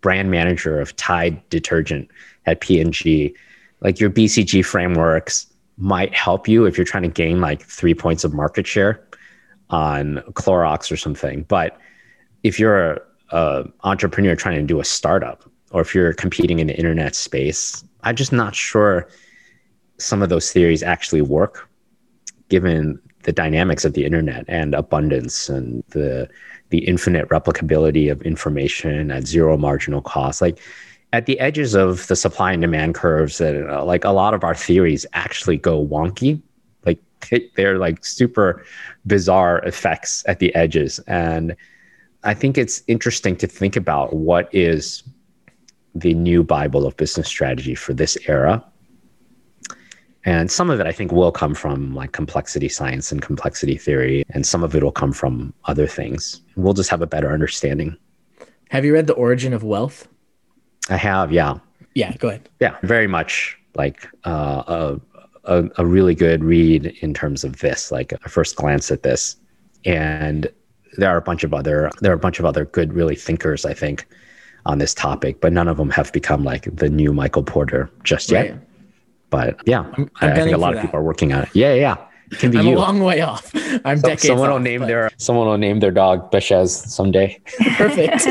brand 0.00 0.30
manager 0.30 0.80
of 0.80 0.94
Tide 0.96 1.40
detergent 1.48 2.10
at 2.44 2.60
P&G, 2.60 3.34
like 3.80 3.98
your 3.98 4.10
BCG 4.10 4.62
frameworks 4.64 5.46
might 5.78 6.14
help 6.14 6.46
you 6.46 6.66
if 6.66 6.76
you're 6.76 6.84
trying 6.84 7.02
to 7.04 7.08
gain 7.08 7.40
like 7.40 7.62
three 7.62 7.94
points 7.94 8.22
of 8.22 8.34
market 8.34 8.66
share 8.66 9.02
on 9.70 10.16
Clorox 10.32 10.92
or 10.92 10.96
something. 10.96 11.42
But 11.44 11.78
if 12.42 12.60
you're 12.60 12.92
a, 12.92 13.00
a 13.30 13.64
entrepreneur 13.82 14.36
trying 14.36 14.56
to 14.56 14.66
do 14.66 14.78
a 14.78 14.84
startup, 14.84 15.50
or 15.70 15.80
if 15.80 15.94
you're 15.94 16.12
competing 16.12 16.58
in 16.58 16.68
the 16.68 16.76
internet 16.76 17.14
space, 17.14 17.82
I'm 18.02 18.14
just 18.14 18.32
not 18.32 18.54
sure 18.54 19.08
some 19.98 20.22
of 20.22 20.28
those 20.28 20.52
theories 20.52 20.82
actually 20.82 21.22
work, 21.22 21.68
given 22.54 23.00
the 23.24 23.32
dynamics 23.32 23.84
of 23.84 23.94
the 23.94 24.04
internet 24.04 24.44
and 24.46 24.74
abundance 24.74 25.48
and 25.48 25.82
the 25.88 26.28
the 26.70 26.80
infinite 26.92 27.26
replicability 27.36 28.06
of 28.12 28.22
information 28.22 29.10
at 29.10 29.26
zero 29.26 29.56
marginal 29.56 30.02
cost. 30.14 30.40
Like 30.46 30.58
at 31.12 31.26
the 31.26 31.36
edges 31.48 31.74
of 31.74 32.06
the 32.06 32.16
supply 32.24 32.52
and 32.52 32.62
demand 32.62 32.94
curves, 32.94 33.38
that 33.38 33.54
uh, 33.68 33.84
like 33.84 34.04
a 34.04 34.10
lot 34.22 34.34
of 34.34 34.44
our 34.44 34.54
theories 34.66 35.04
actually 35.24 35.58
go 35.68 35.74
wonky. 35.94 36.32
Like 36.86 37.00
they- 37.28 37.50
they're 37.56 37.78
like 37.86 38.04
super 38.04 38.48
bizarre 39.14 39.58
effects 39.70 40.12
at 40.30 40.38
the 40.38 40.50
edges, 40.54 41.00
and 41.08 41.56
I 42.22 42.34
think 42.40 42.56
it's 42.56 42.82
interesting 42.86 43.34
to 43.42 43.46
think 43.48 43.74
about 43.84 44.08
what 44.28 44.48
is 44.52 45.02
the 46.04 46.14
new 46.14 46.40
Bible 46.56 46.86
of 46.86 46.96
business 46.96 47.28
strategy 47.36 47.74
for 47.74 47.94
this 47.94 48.16
era. 48.36 48.54
And 50.24 50.50
some 50.50 50.70
of 50.70 50.80
it 50.80 50.86
I 50.86 50.92
think 50.92 51.12
will 51.12 51.32
come 51.32 51.54
from 51.54 51.94
like 51.94 52.12
complexity 52.12 52.68
science 52.68 53.12
and 53.12 53.20
complexity 53.20 53.76
theory, 53.76 54.24
and 54.30 54.46
some 54.46 54.64
of 54.64 54.74
it 54.74 54.82
will 54.82 54.92
come 54.92 55.12
from 55.12 55.52
other 55.66 55.86
things. 55.86 56.40
We'll 56.56 56.72
just 56.72 56.90
have 56.90 57.02
a 57.02 57.06
better 57.06 57.32
understanding. 57.32 57.96
Have 58.70 58.84
you 58.84 58.94
read 58.94 59.06
The 59.06 59.14
Origin 59.14 59.52
of 59.52 59.62
Wealth? 59.62 60.08
I 60.88 60.96
have, 60.96 61.30
yeah. 61.30 61.58
Yeah, 61.94 62.16
go 62.16 62.28
ahead. 62.28 62.48
Yeah, 62.60 62.76
very 62.82 63.06
much 63.06 63.58
like 63.74 64.08
uh, 64.24 64.62
a, 64.66 65.00
a 65.44 65.68
a 65.76 65.86
really 65.86 66.14
good 66.14 66.42
read 66.42 66.86
in 67.00 67.14
terms 67.14 67.44
of 67.44 67.58
this, 67.58 67.92
like 67.92 68.12
a 68.12 68.28
first 68.28 68.56
glance 68.56 68.90
at 68.90 69.02
this. 69.02 69.36
And 69.84 70.50
there 70.96 71.10
are 71.10 71.16
a 71.16 71.22
bunch 71.22 71.44
of 71.44 71.52
other 71.52 71.90
there 72.00 72.12
are 72.12 72.16
a 72.16 72.18
bunch 72.18 72.38
of 72.38 72.44
other 72.44 72.64
good, 72.64 72.92
really 72.92 73.16
thinkers, 73.16 73.64
I 73.64 73.74
think, 73.74 74.06
on 74.66 74.78
this 74.78 74.94
topic, 74.94 75.40
but 75.40 75.52
none 75.52 75.68
of 75.68 75.76
them 75.76 75.90
have 75.90 76.12
become 76.12 76.44
like 76.44 76.74
the 76.74 76.88
new 76.88 77.12
Michael 77.12 77.42
Porter 77.42 77.90
just 78.02 78.30
yet. 78.30 78.50
Right. 78.50 78.60
But 79.34 79.60
yeah, 79.66 79.80
I'm 79.96 80.08
I, 80.20 80.30
I 80.30 80.34
think 80.34 80.54
a 80.54 80.58
lot 80.58 80.74
of 80.74 80.76
that. 80.76 80.82
people 80.82 81.00
are 81.00 81.02
working 81.02 81.32
on 81.32 81.42
it. 81.42 81.48
Yeah, 81.54 81.74
yeah, 81.74 81.80
yeah. 81.80 81.96
It 82.30 82.38
can 82.38 82.50
be 82.52 82.58
I'm 82.58 82.66
you. 82.68 82.76
a 82.76 82.78
long 82.78 83.00
way 83.00 83.20
off. 83.20 83.50
I'm 83.84 83.98
So- 83.98 84.08
decades 84.08 84.28
someone 84.28 84.48
will 84.50 84.60
name 84.60 84.80
but 84.82 84.86
their 84.86 85.10
someone 85.16 85.48
will 85.48 85.58
name 85.58 85.80
their 85.80 85.90
dog 85.90 86.30
Baschez 86.30 86.68
someday. 86.68 87.40
perfect. 87.76 88.28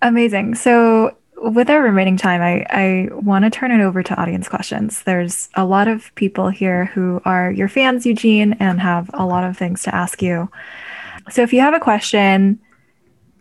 Amazing. 0.00 0.54
So, 0.54 1.16
with 1.36 1.68
our 1.68 1.82
remaining 1.82 2.16
time, 2.16 2.40
I, 2.40 2.64
I 2.70 3.08
want 3.12 3.44
to 3.44 3.50
turn 3.50 3.70
it 3.70 3.82
over 3.82 4.02
to 4.02 4.14
audience 4.20 4.48
questions. 4.48 5.02
There's 5.02 5.48
a 5.54 5.64
lot 5.66 5.88
of 5.88 6.14
people 6.14 6.48
here 6.48 6.86
who 6.86 7.20
are 7.24 7.50
your 7.52 7.68
fans, 7.68 8.06
Eugene, 8.06 8.54
and 8.60 8.80
have 8.80 9.10
a 9.12 9.26
lot 9.26 9.44
of 9.44 9.56
things 9.58 9.82
to 9.82 9.94
ask 9.94 10.22
you. 10.22 10.48
So, 11.30 11.42
if 11.42 11.52
you 11.52 11.60
have 11.60 11.74
a 11.74 11.80
question, 11.80 12.58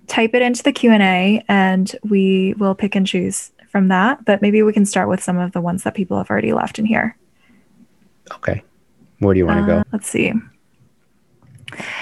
type 0.08 0.34
it 0.34 0.42
into 0.42 0.62
the 0.64 0.74
Q&A 0.74 1.44
and 1.48 1.96
we 2.04 2.54
will 2.58 2.76
pick 2.76 2.96
and 2.96 3.08
choose 3.08 3.52
from 3.72 3.88
that. 3.88 4.26
But 4.26 4.42
maybe 4.42 4.62
we 4.64 4.74
can 4.74 4.86
start 4.86 5.10
with 5.10 5.24
some 5.24 5.38
of 5.38 5.52
the 5.54 5.62
ones 5.62 5.84
that 5.84 5.96
people 5.96 6.18
have 6.18 6.30
already 6.30 6.54
left 6.54 6.78
in 6.80 6.86
here. 6.86 7.18
Okay. 8.36 8.64
Where 9.20 9.34
do 9.34 9.38
you 9.40 9.46
want 9.48 9.66
to 9.66 9.74
Uh, 9.74 9.82
go? 9.84 9.90
let's 9.92 10.10
see. 10.10 10.34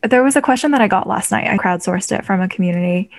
There 0.08 0.24
was 0.24 0.36
a 0.36 0.42
question 0.42 0.72
that 0.72 0.82
I 0.82 0.88
got 0.88 1.08
last 1.08 1.32
night. 1.32 1.48
I 1.48 1.58
crowdsourced 1.58 2.18
it 2.18 2.26
from 2.26 2.42
a 2.42 2.48
community, 2.50 3.10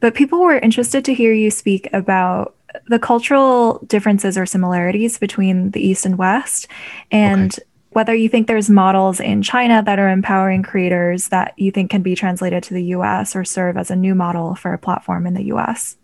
but 0.00 0.14
people 0.14 0.40
were 0.40 0.58
interested 0.58 1.04
to 1.06 1.14
hear 1.14 1.32
you 1.32 1.50
speak 1.50 1.88
about 1.92 2.54
the 2.86 2.98
cultural 2.98 3.80
differences 3.86 4.38
or 4.38 4.46
similarities 4.46 5.18
between 5.18 5.70
the 5.72 5.80
East 5.84 6.06
and 6.06 6.16
West, 6.16 6.68
and 7.10 7.58
whether 7.90 8.14
you 8.14 8.28
think 8.28 8.46
there's 8.46 8.68
models 8.70 9.18
in 9.18 9.42
China 9.42 9.82
that 9.82 9.98
are 9.98 10.10
empowering 10.10 10.62
creators 10.62 11.28
that 11.28 11.54
you 11.56 11.70
think 11.72 11.90
can 11.90 12.02
be 12.02 12.14
translated 12.14 12.62
to 12.64 12.74
the 12.74 12.84
US 12.96 13.34
or 13.34 13.42
serve 13.44 13.76
as 13.76 13.90
a 13.90 13.96
new 13.96 14.14
model 14.14 14.54
for 14.54 14.72
a 14.74 14.78
platform 14.78 15.26
in 15.26 15.34
the 15.34 15.44
US. 15.44 15.96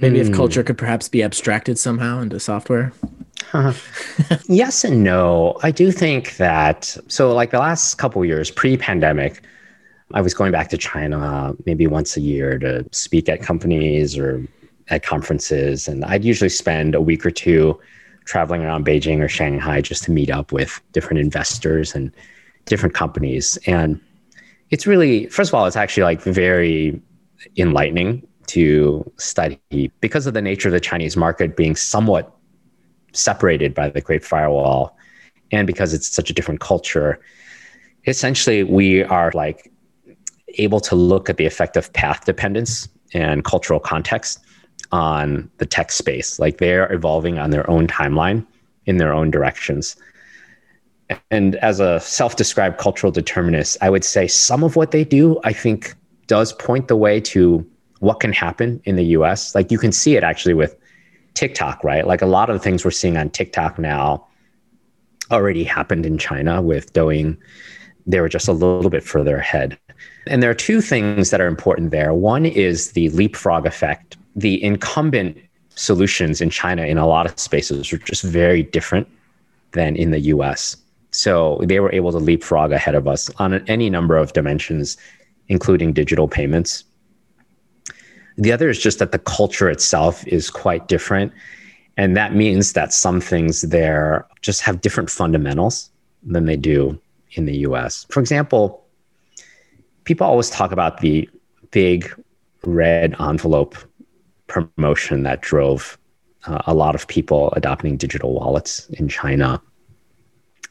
Maybe 0.00 0.20
if 0.20 0.28
Hmm. 0.28 0.34
culture 0.34 0.62
could 0.62 0.78
perhaps 0.78 1.08
be 1.08 1.22
abstracted 1.22 1.78
somehow 1.78 2.20
into 2.20 2.38
software. 2.40 2.92
yes 4.48 4.84
and 4.84 5.02
no. 5.02 5.58
I 5.62 5.70
do 5.70 5.92
think 5.92 6.36
that 6.36 6.96
so 7.08 7.32
like 7.32 7.50
the 7.50 7.58
last 7.58 7.94
couple 7.94 8.24
years 8.24 8.50
pre-pandemic, 8.50 9.42
I 10.12 10.20
was 10.20 10.34
going 10.34 10.52
back 10.52 10.68
to 10.70 10.78
China 10.78 11.54
maybe 11.64 11.86
once 11.86 12.16
a 12.16 12.20
year 12.20 12.58
to 12.58 12.84
speak 12.92 13.28
at 13.28 13.42
companies 13.42 14.16
or 14.18 14.44
at 14.88 15.04
conferences 15.04 15.88
and 15.88 16.04
I'd 16.04 16.24
usually 16.24 16.48
spend 16.48 16.94
a 16.94 17.00
week 17.00 17.24
or 17.26 17.30
two 17.30 17.78
traveling 18.24 18.62
around 18.62 18.86
Beijing 18.86 19.20
or 19.20 19.28
Shanghai 19.28 19.80
just 19.80 20.04
to 20.04 20.10
meet 20.10 20.30
up 20.30 20.52
with 20.52 20.80
different 20.92 21.20
investors 21.20 21.94
and 21.94 22.12
different 22.66 22.94
companies 22.94 23.56
and 23.66 24.00
it's 24.70 24.86
really 24.86 25.26
first 25.26 25.50
of 25.50 25.54
all 25.54 25.66
it's 25.66 25.76
actually 25.76 26.02
like 26.04 26.20
very 26.22 27.00
enlightening 27.56 28.26
to 28.48 29.10
study 29.16 29.60
because 30.00 30.26
of 30.26 30.34
the 30.34 30.42
nature 30.42 30.68
of 30.68 30.72
the 30.72 30.80
Chinese 30.80 31.16
market 31.16 31.56
being 31.56 31.76
somewhat 31.76 32.32
separated 33.12 33.74
by 33.74 33.88
the 33.88 34.00
Great 34.00 34.24
Firewall, 34.24 34.96
and 35.52 35.66
because 35.66 35.94
it's 35.94 36.08
such 36.08 36.30
a 36.30 36.32
different 36.32 36.60
culture, 36.60 37.20
essentially 38.06 38.62
we 38.62 39.02
are 39.04 39.30
like 39.34 39.70
able 40.58 40.80
to 40.80 40.94
look 40.94 41.28
at 41.28 41.36
the 41.36 41.46
effect 41.46 41.76
of 41.76 41.92
path 41.92 42.24
dependence 42.24 42.88
and 43.12 43.44
cultural 43.44 43.80
context 43.80 44.40
on 44.92 45.50
the 45.58 45.66
tech 45.66 45.92
space. 45.92 46.38
Like 46.38 46.58
they're 46.58 46.92
evolving 46.92 47.38
on 47.38 47.50
their 47.50 47.68
own 47.70 47.86
timeline 47.86 48.46
in 48.86 48.98
their 48.98 49.12
own 49.12 49.30
directions. 49.30 49.96
And 51.30 51.56
as 51.56 51.80
a 51.80 52.00
self 52.00 52.36
described 52.36 52.78
cultural 52.78 53.12
determinist, 53.12 53.78
I 53.80 53.90
would 53.90 54.04
say 54.04 54.26
some 54.26 54.64
of 54.64 54.76
what 54.76 54.90
they 54.90 55.04
do, 55.04 55.40
I 55.44 55.52
think, 55.52 55.94
does 56.26 56.52
point 56.52 56.88
the 56.88 56.96
way 56.96 57.20
to 57.20 57.64
what 58.00 58.20
can 58.20 58.32
happen 58.32 58.80
in 58.84 58.96
the 58.96 59.04
US. 59.16 59.54
Like 59.54 59.70
you 59.70 59.78
can 59.78 59.92
see 59.92 60.16
it 60.16 60.24
actually 60.24 60.54
with 60.54 60.76
TikTok, 61.34 61.82
right? 61.84 62.06
Like 62.06 62.22
a 62.22 62.26
lot 62.26 62.50
of 62.50 62.56
the 62.56 62.60
things 62.60 62.84
we're 62.84 62.90
seeing 62.90 63.16
on 63.16 63.30
TikTok 63.30 63.78
now 63.78 64.26
already 65.30 65.64
happened 65.64 66.06
in 66.06 66.18
China 66.18 66.62
with 66.62 66.92
Douyin. 66.92 67.36
They 68.06 68.20
were 68.20 68.28
just 68.28 68.48
a 68.48 68.52
little 68.52 68.90
bit 68.90 69.02
further 69.02 69.36
ahead. 69.36 69.78
And 70.26 70.42
there 70.42 70.50
are 70.50 70.54
two 70.54 70.80
things 70.80 71.30
that 71.30 71.40
are 71.40 71.46
important 71.46 71.90
there. 71.90 72.14
One 72.14 72.46
is 72.46 72.92
the 72.92 73.08
leapfrog 73.10 73.66
effect. 73.66 74.16
The 74.34 74.62
incumbent 74.62 75.38
solutions 75.70 76.40
in 76.40 76.50
China 76.50 76.82
in 76.82 76.98
a 76.98 77.06
lot 77.06 77.26
of 77.26 77.38
spaces 77.38 77.92
are 77.92 77.98
just 77.98 78.22
very 78.22 78.62
different 78.62 79.08
than 79.72 79.96
in 79.96 80.10
the 80.10 80.20
US. 80.20 80.76
So 81.10 81.60
they 81.64 81.80
were 81.80 81.92
able 81.92 82.12
to 82.12 82.18
leapfrog 82.18 82.72
ahead 82.72 82.94
of 82.94 83.06
us 83.06 83.30
on 83.38 83.54
any 83.68 83.88
number 83.90 84.16
of 84.16 84.32
dimensions, 84.32 84.96
including 85.48 85.92
digital 85.92 86.28
payments. 86.28 86.84
The 88.36 88.52
other 88.52 88.68
is 88.68 88.78
just 88.78 88.98
that 88.98 89.12
the 89.12 89.18
culture 89.18 89.70
itself 89.70 90.26
is 90.26 90.50
quite 90.50 90.88
different. 90.88 91.32
And 91.96 92.16
that 92.16 92.34
means 92.34 92.74
that 92.74 92.92
some 92.92 93.20
things 93.20 93.62
there 93.62 94.26
just 94.42 94.60
have 94.60 94.80
different 94.80 95.10
fundamentals 95.10 95.90
than 96.22 96.44
they 96.44 96.56
do 96.56 97.00
in 97.32 97.46
the 97.46 97.56
US. 97.58 98.06
For 98.10 98.20
example, 98.20 98.84
people 100.04 100.26
always 100.26 100.50
talk 100.50 100.72
about 100.72 101.00
the 101.00 101.28
big 101.70 102.12
red 102.64 103.14
envelope 103.20 103.76
promotion 104.46 105.22
that 105.22 105.40
drove 105.40 105.98
uh, 106.46 106.62
a 106.66 106.74
lot 106.74 106.94
of 106.94 107.06
people 107.08 107.52
adopting 107.56 107.96
digital 107.96 108.34
wallets 108.34 108.88
in 108.90 109.08
China. 109.08 109.60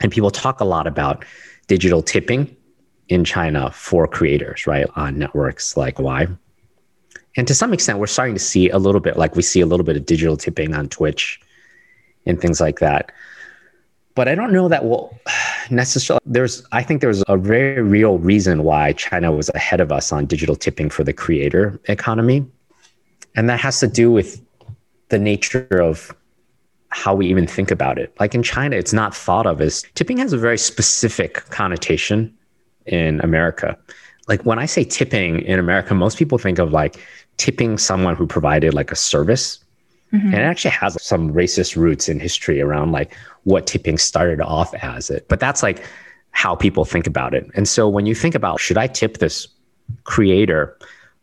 And 0.01 0.11
people 0.11 0.32
talk 0.32 0.59
a 0.59 0.66
lot 0.66 0.88
about 0.88 1.26
digital 1.68 2.01
tipping 2.01 2.55
in 3.09 3.24
China 3.24 3.72
for 3.72 4.07
creators, 4.07 4.68
right, 4.68 4.88
on 4.95 5.18
networks 5.18 5.78
like 5.78 5.99
Y. 5.99 6.28
And 7.38 7.47
to 7.47 7.53
some 7.53 7.73
extent, 7.73 7.99
we're 7.99 8.07
starting 8.07 8.36
to 8.36 8.39
see 8.39 8.69
a 8.69 8.77
little 8.77 9.01
bit 9.01 9.17
like 9.17 9.36
we 9.36 9.41
see 9.41 9.61
a 9.61 9.65
little 9.65 9.86
bit 9.86 9.97
of 9.97 10.05
digital 10.05 10.38
tipping 10.38 10.73
on 10.73 10.88
Twitch 10.88 11.39
and 12.25 12.39
things 12.39 12.61
like 12.61 12.79
that. 12.79 13.11
But 14.15 14.29
I 14.29 14.36
don't 14.36 14.53
know 14.53 14.69
that 14.69 14.86
will 14.86 15.17
necessarily. 15.69 16.21
There's, 16.25 16.65
I 16.71 16.81
think 16.81 17.01
there's 17.01 17.23
a 17.27 17.38
very 17.38 17.81
real 17.81 18.17
reason 18.19 18.63
why 18.63 18.93
China 18.93 19.31
was 19.31 19.49
ahead 19.49 19.81
of 19.81 19.91
us 19.91 20.11
on 20.11 20.25
digital 20.25 20.55
tipping 20.55 20.89
for 20.89 21.03
the 21.03 21.13
creator 21.13 21.79
economy. 21.86 22.45
And 23.36 23.49
that 23.49 23.59
has 23.59 23.79
to 23.81 23.88
do 23.88 24.11
with 24.11 24.41
the 25.09 25.19
nature 25.19 25.67
of 25.71 26.15
how 26.89 27.13
we 27.13 27.27
even 27.27 27.45
think 27.45 27.71
about 27.71 27.99
it. 27.99 28.15
Like 28.19 28.33
in 28.33 28.41
China, 28.41 28.77
it's 28.77 28.93
not 28.93 29.13
thought 29.13 29.45
of 29.45 29.59
as 29.59 29.83
tipping 29.95 30.17
has 30.17 30.31
a 30.31 30.38
very 30.38 30.57
specific 30.57 31.33
connotation 31.49 32.33
in 32.86 33.19
America. 33.19 33.77
Like 34.29 34.45
when 34.45 34.59
I 34.59 34.65
say 34.65 34.86
tipping 34.86 35.41
in 35.41 35.59
America, 35.59 35.93
most 35.93 36.17
people 36.17 36.38
think 36.38 36.57
of 36.57 36.71
like 36.71 36.97
tipping 37.38 37.77
someone 37.77 38.15
who 38.15 38.25
provided 38.27 38.73
like 38.73 38.91
a 38.91 38.95
service. 38.95 39.59
Mhm. 40.13 40.25
And 40.25 40.33
it 40.36 40.41
actually 40.41 40.71
has 40.71 41.01
some 41.01 41.33
racist 41.33 41.75
roots 41.75 42.07
in 42.07 42.19
history 42.19 42.61
around 42.61 42.91
like 42.91 43.15
what 43.43 43.67
tipping 43.67 43.97
started 43.97 44.39
off 44.41 44.73
as 44.75 45.09
it. 45.09 45.27
But 45.27 45.39
that's 45.39 45.61
like 45.63 45.83
how 46.31 46.55
people 46.55 46.86
think 46.86 47.07
about 47.07 47.33
it. 47.33 47.49
And 47.55 47.67
so 47.67 47.88
when 47.89 48.05
you 48.05 48.15
think 48.15 48.36
about 48.36 48.59
should 48.59 48.77
I 48.77 48.88
tip 48.88 49.17
this 49.17 49.47
creator, 50.03 50.77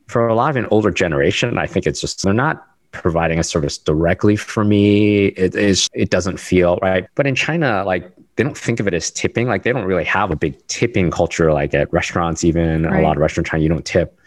for 0.08 0.28
a 0.28 0.34
lot 0.34 0.50
of 0.50 0.56
an 0.56 0.66
older 0.70 0.90
generation, 0.90 1.56
I 1.58 1.66
think 1.66 1.86
it's 1.86 2.00
just 2.00 2.22
they're 2.22 2.32
not 2.34 2.66
providing 2.90 3.38
a 3.38 3.42
service 3.42 3.78
directly 3.78 4.36
for 4.36 4.64
me. 4.64 5.26
It 5.28 5.54
is 5.54 5.88
it 5.94 6.10
doesn't 6.10 6.38
feel 6.38 6.78
right. 6.82 7.06
But 7.14 7.26
in 7.26 7.34
China, 7.34 7.84
like 7.86 8.12
they 8.36 8.42
don't 8.42 8.56
think 8.58 8.80
of 8.80 8.86
it 8.86 8.94
as 8.94 9.10
tipping. 9.10 9.46
Like 9.48 9.62
they 9.62 9.72
don't 9.72 9.84
really 9.86 10.04
have 10.04 10.30
a 10.30 10.36
big 10.36 10.54
tipping 10.66 11.10
culture 11.10 11.52
like 11.52 11.72
at 11.74 11.90
restaurants, 11.92 12.44
even 12.44 12.82
Right. 12.84 13.00
a 13.00 13.02
lot 13.02 13.16
of 13.16 13.22
restaurant 13.22 13.46
China, 13.46 13.62
you 13.62 13.68
don't 13.68 13.84
tip. 13.84 14.18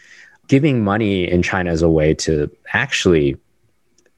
Giving 0.47 0.83
money 0.83 1.29
in 1.29 1.41
China 1.41 1.71
is 1.71 1.81
a 1.81 1.89
way 1.89 2.13
to 2.15 2.49
actually 2.73 3.37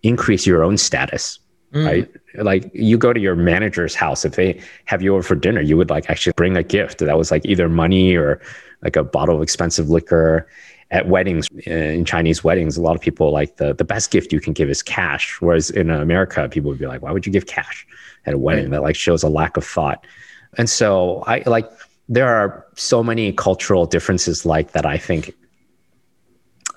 increase 0.04 0.46
your 0.46 0.64
own 0.64 0.78
status 0.78 1.40
Mm. 1.74 1.86
right? 1.86 2.10
Like 2.36 2.72
you 2.74 2.98
go 2.98 3.14
to 3.14 3.20
your 3.20 3.36
manager's 3.36 3.94
house, 3.94 4.24
if 4.24 4.36
they 4.36 4.62
have 4.86 5.02
you 5.02 5.14
over 5.14 5.24
for 5.24 5.36
dinner, 5.36 5.62
you 5.62 5.76
would 5.76 5.90
like 5.90 6.10
actually 6.10 6.34
bring 6.38 6.56
a 6.56 6.64
gift 6.64 7.00
that 7.00 7.18
was 7.18 7.32
like 7.32 7.46
either 7.46 7.68
money 7.68 8.16
or 8.16 8.42
like 8.84 8.96
a 8.96 9.04
bottle 9.04 9.36
of 9.36 9.42
expensive 9.42 9.90
liquor. 9.90 10.48
At 10.90 11.10
weddings, 11.10 11.50
in 11.66 12.06
Chinese 12.06 12.46
weddings, 12.46 12.78
a 12.78 12.82
lot 12.82 12.96
of 12.96 13.02
people 13.02 13.30
like 13.34 13.58
the, 13.58 13.74
the 13.74 13.84
best 13.84 14.10
gift 14.10 14.32
you 14.32 14.40
can 14.40 14.54
give 14.54 14.70
is 14.70 14.82
cash. 14.82 15.36
Whereas 15.42 15.70
in 15.70 15.90
America, 15.90 16.48
people 16.48 16.70
would 16.70 16.80
be 16.80 16.88
like, 16.88 17.02
why 17.02 17.12
would 17.12 17.26
you 17.26 17.32
give 17.34 17.46
cash 17.46 17.86
at 18.26 18.34
a 18.34 18.38
wedding? 18.38 18.66
Right. 18.66 18.72
That 18.72 18.84
like 18.84 18.96
shows 18.96 19.22
a 19.22 19.28
lack 19.28 19.58
of 19.58 19.66
thought. 19.66 20.08
And 20.58 20.70
so 20.70 21.26
I 21.28 21.44
like 21.46 21.70
there 22.08 22.30
are 22.34 22.66
so 22.76 23.04
many 23.04 23.34
cultural 23.34 23.86
differences 23.86 24.46
like 24.46 24.72
that 24.72 24.86
I 24.86 24.98
think 24.98 25.34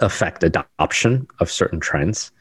affect 0.01 0.43
adoption 0.43 1.27
of 1.39 1.51
certain 1.51 1.81
trends 1.81 2.33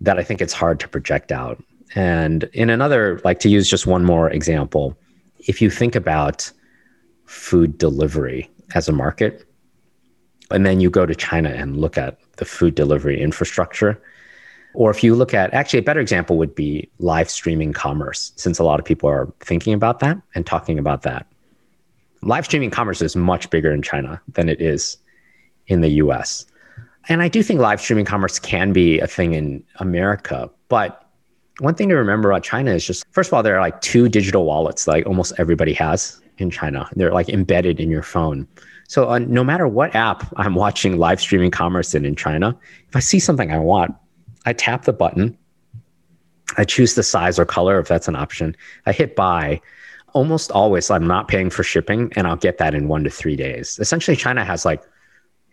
that 0.00 0.18
I 0.18 0.22
think 0.22 0.40
it's 0.40 0.52
hard 0.52 0.80
to 0.80 0.88
project 0.88 1.32
out. 1.32 1.62
And 1.94 2.44
in 2.52 2.70
another, 2.70 3.20
like 3.24 3.40
to 3.40 3.48
use 3.48 3.68
just 3.68 3.86
one 3.86 4.04
more 4.04 4.30
example, 4.30 4.96
if 5.38 5.60
you 5.60 5.70
think 5.70 5.94
about 5.94 6.50
food 7.26 7.78
delivery 7.78 8.50
as 8.74 8.88
a 8.88 8.92
market, 8.92 9.44
and 10.50 10.66
then 10.66 10.80
you 10.80 10.90
go 10.90 11.06
to 11.06 11.14
China 11.14 11.50
and 11.50 11.78
look 11.78 11.96
at 11.96 12.18
the 12.36 12.44
food 12.44 12.74
delivery 12.74 13.20
infrastructure, 13.20 14.00
or 14.74 14.90
if 14.90 15.04
you 15.04 15.14
look 15.14 15.34
at 15.34 15.52
actually 15.52 15.78
a 15.78 15.82
better 15.82 16.00
example 16.00 16.36
would 16.38 16.54
be 16.54 16.88
live 16.98 17.30
streaming 17.30 17.72
commerce, 17.72 18.32
since 18.36 18.58
a 18.58 18.64
lot 18.64 18.80
of 18.80 18.86
people 18.86 19.08
are 19.08 19.32
thinking 19.40 19.74
about 19.74 20.00
that 20.00 20.18
and 20.34 20.46
talking 20.46 20.78
about 20.78 21.02
that. 21.02 21.26
Live 22.22 22.44
streaming 22.44 22.70
commerce 22.70 23.02
is 23.02 23.16
much 23.16 23.50
bigger 23.50 23.72
in 23.72 23.82
China 23.82 24.20
than 24.28 24.48
it 24.48 24.60
is 24.60 24.96
in 25.66 25.80
the 25.80 25.90
US. 25.90 26.46
And 27.08 27.22
I 27.22 27.28
do 27.28 27.42
think 27.42 27.60
live 27.60 27.80
streaming 27.80 28.04
commerce 28.04 28.38
can 28.38 28.72
be 28.72 29.00
a 29.00 29.06
thing 29.06 29.34
in 29.34 29.64
America. 29.76 30.48
But 30.68 31.08
one 31.58 31.74
thing 31.74 31.88
to 31.88 31.96
remember 31.96 32.30
about 32.30 32.42
China 32.42 32.72
is 32.72 32.86
just, 32.86 33.04
first 33.10 33.28
of 33.28 33.34
all, 33.34 33.42
there 33.42 33.56
are 33.56 33.60
like 33.60 33.80
two 33.80 34.08
digital 34.08 34.44
wallets 34.44 34.86
like 34.86 35.06
almost 35.06 35.32
everybody 35.38 35.72
has 35.74 36.20
in 36.38 36.50
China. 36.50 36.88
They're 36.94 37.12
like 37.12 37.28
embedded 37.28 37.80
in 37.80 37.90
your 37.90 38.02
phone. 38.02 38.46
So 38.88 39.10
uh, 39.10 39.18
no 39.20 39.42
matter 39.42 39.66
what 39.66 39.94
app 39.94 40.32
I'm 40.36 40.54
watching 40.54 40.98
live 40.98 41.20
streaming 41.20 41.50
commerce 41.50 41.94
in 41.94 42.04
in 42.04 42.14
China, 42.14 42.56
if 42.88 42.96
I 42.96 43.00
see 43.00 43.18
something 43.18 43.52
I 43.52 43.58
want, 43.58 43.94
I 44.44 44.52
tap 44.52 44.84
the 44.84 44.92
button. 44.92 45.36
I 46.58 46.64
choose 46.64 46.94
the 46.94 47.02
size 47.02 47.38
or 47.38 47.46
color 47.46 47.78
if 47.78 47.88
that's 47.88 48.08
an 48.08 48.16
option. 48.16 48.56
I 48.86 48.92
hit 48.92 49.16
buy. 49.16 49.60
Almost 50.12 50.50
always, 50.50 50.90
I'm 50.90 51.06
not 51.06 51.26
paying 51.26 51.48
for 51.48 51.62
shipping, 51.62 52.12
and 52.16 52.26
I'll 52.26 52.36
get 52.36 52.58
that 52.58 52.74
in 52.74 52.86
one 52.86 53.02
to 53.04 53.10
three 53.10 53.34
days. 53.34 53.78
Essentially, 53.78 54.14
China 54.14 54.44
has 54.44 54.66
like 54.66 54.82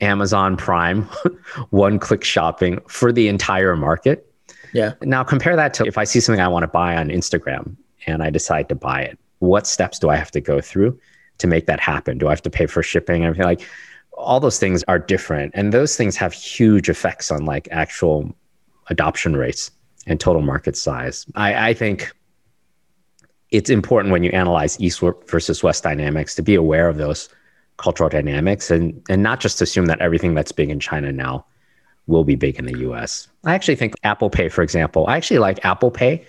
Amazon 0.02 0.56
Prime, 0.56 1.04
one 1.70 2.00
click 2.00 2.24
shopping 2.24 2.80
for 2.88 3.12
the 3.12 3.28
entire 3.28 3.76
market. 3.76 4.32
Yeah. 4.74 4.94
Now, 5.02 5.24
compare 5.24 5.56
that 5.56 5.74
to 5.76 5.86
if 5.86 5.98
I 5.98 6.04
see 6.04 6.20
something 6.20 6.42
I 6.42 6.48
want 6.48 6.64
to 6.64 6.68
buy 6.68 6.96
on 6.96 7.10
Instagram 7.10 7.76
and 8.08 8.24
I 8.24 8.30
decide 8.30 8.70
to 8.70 8.76
buy 8.76 9.02
it. 9.02 9.18
what 9.40 9.66
steps 9.66 10.00
do 10.00 10.10
I 10.10 10.16
have 10.18 10.32
to 10.32 10.42
go 10.42 10.60
through 10.62 11.00
to 11.38 11.48
make 11.48 11.66
that 11.68 11.80
happen? 11.80 12.18
Do 12.18 12.28
I 12.28 12.32
have 12.32 12.42
to 12.44 12.50
pay 12.50 12.66
for 12.66 12.84
shipping 12.84 13.24
and 13.24 13.26
everything? 13.26 13.46
Like 13.46 13.62
all 14.14 14.40
those 14.40 14.60
things 14.60 14.84
are 14.88 15.00
different. 15.00 15.54
And 15.56 15.72
those 15.74 15.96
things 15.96 16.18
have 16.18 16.34
huge 16.34 16.90
effects 16.90 17.32
on 17.32 17.46
like 17.46 17.68
actual 17.72 18.36
adoption 18.90 19.36
rates 19.36 19.72
and 20.08 20.20
total 20.20 20.42
market 20.42 20.76
size. 20.76 21.26
I, 21.36 21.70
I 21.70 21.74
think 21.74 22.12
it's 23.52 23.70
important 23.70 24.12
when 24.12 24.24
you 24.24 24.32
analyze 24.32 24.80
East 24.80 25.02
versus 25.28 25.64
West 25.64 25.84
dynamics 25.84 26.36
to 26.36 26.42
be 26.42 26.56
aware 26.56 26.90
of 26.90 26.98
those 26.98 27.30
cultural 27.80 28.10
dynamics 28.10 28.70
and, 28.70 29.02
and 29.10 29.24
not 29.24 29.40
just 29.40 29.62
assume 29.62 29.88
that 29.88 30.00
everything 30.00 30.36
that's 30.36 30.52
big 30.52 30.70
in 30.70 30.80
China 30.80 31.12
now 31.12 31.46
will 32.08 32.24
be 32.24 32.36
big 32.36 32.60
in 32.60 32.66
the 32.66 32.80
US. 32.90 33.28
I 33.46 33.56
actually 33.56 33.76
think 33.76 33.94
Apple 34.04 34.30
Pay, 34.30 34.50
for 34.50 34.62
example, 34.62 35.06
I 35.08 35.18
actually 35.18 35.40
like 35.40 35.64
Apple 35.66 35.92
Pay 35.92 36.26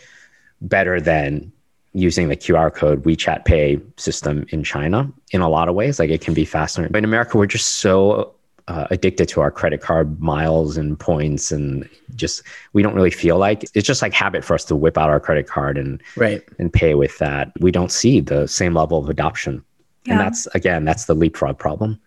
better 0.63 1.01
than 1.01 1.53
using 1.93 2.29
the 2.29 2.37
QR 2.37 2.73
code 2.73 3.03
WeChat 3.05 3.45
Pay 3.45 3.81
system 3.97 4.47
in 4.51 4.63
China 4.63 5.11
in 5.33 5.41
a 5.41 5.49
lot 5.49 5.69
of 5.69 5.75
ways. 5.75 5.99
Like 5.99 6.11
it 6.11 6.21
can 6.21 6.35
be 6.35 6.45
faster. 6.45 6.89
But 6.89 6.99
in 6.99 7.05
America, 7.05 7.37
we're 7.37 7.47
just 7.47 7.77
so 7.77 8.35
uh, 8.69 8.87
addicted 8.91 9.29
to 9.29 9.41
our 9.41 9.51
credit 9.51 9.81
card 9.81 10.21
miles 10.21 10.77
and 10.77 10.99
points 10.99 11.51
and 11.51 11.89
just 12.15 12.45
we 12.73 12.83
don't 12.85 12.95
really 12.95 13.11
feel 13.11 13.37
like 13.37 13.65
it's 13.75 13.87
just 13.87 14.01
like 14.01 14.13
habit 14.13 14.45
for 14.45 14.55
us 14.55 14.65
to 14.65 14.77
whip 14.77 14.97
out 14.97 15.11
our 15.11 15.19
credit 15.19 15.49
card 15.49 15.77
and 15.77 16.01
right 16.15 16.45
and 16.61 16.73
pay 16.73 16.95
with 16.95 17.19
that 17.19 17.51
we 17.59 17.73
don't 17.73 17.91
see 17.91 18.21
the 18.21 18.47
same 18.47 18.75
level 18.75 18.99
of 18.99 19.09
adoption 19.09 19.65
yeah. 20.05 20.13
and 20.13 20.21
that's 20.21 20.47
again 20.55 20.85
that's 20.85 21.07
the 21.07 21.15
leapfrog 21.15 21.59
problem 21.59 22.01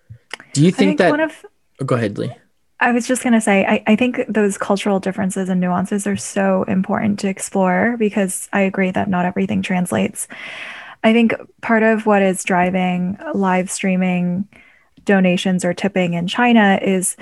do 0.54 0.64
you 0.64 0.72
think, 0.72 0.90
think 0.90 0.98
that 1.00 1.12
one 1.12 1.20
of 1.20 1.46
oh, 1.82 1.86
go 1.86 1.96
ahead 1.96 2.18
Li 2.18 2.34
I 2.80 2.92
was 2.92 3.08
just 3.08 3.24
going 3.24 3.32
to 3.32 3.40
say, 3.40 3.66
I, 3.66 3.82
I 3.88 3.96
think 3.96 4.26
those 4.28 4.58
cultural 4.58 5.00
differences 5.00 5.48
and 5.48 5.62
nuances 5.62 6.06
are 6.06 6.18
so 6.18 6.64
important 6.64 7.18
to 7.20 7.30
explore 7.30 7.96
because 7.98 8.50
I 8.52 8.60
agree 8.60 8.92
that 8.92 9.10
not 9.10 9.26
everything 9.26 9.62
translates. 9.62 10.28
I 11.02 11.14
think 11.14 11.34
part 11.62 11.84
of 11.84 12.06
what 12.06 12.22
is 12.22 12.44
driving 12.44 13.18
live 13.34 13.72
streaming 13.72 14.50
donations 15.06 15.64
or 15.64 15.74
tipping 15.74 16.14
in 16.14 16.28
China 16.28 16.78
is 16.82 17.16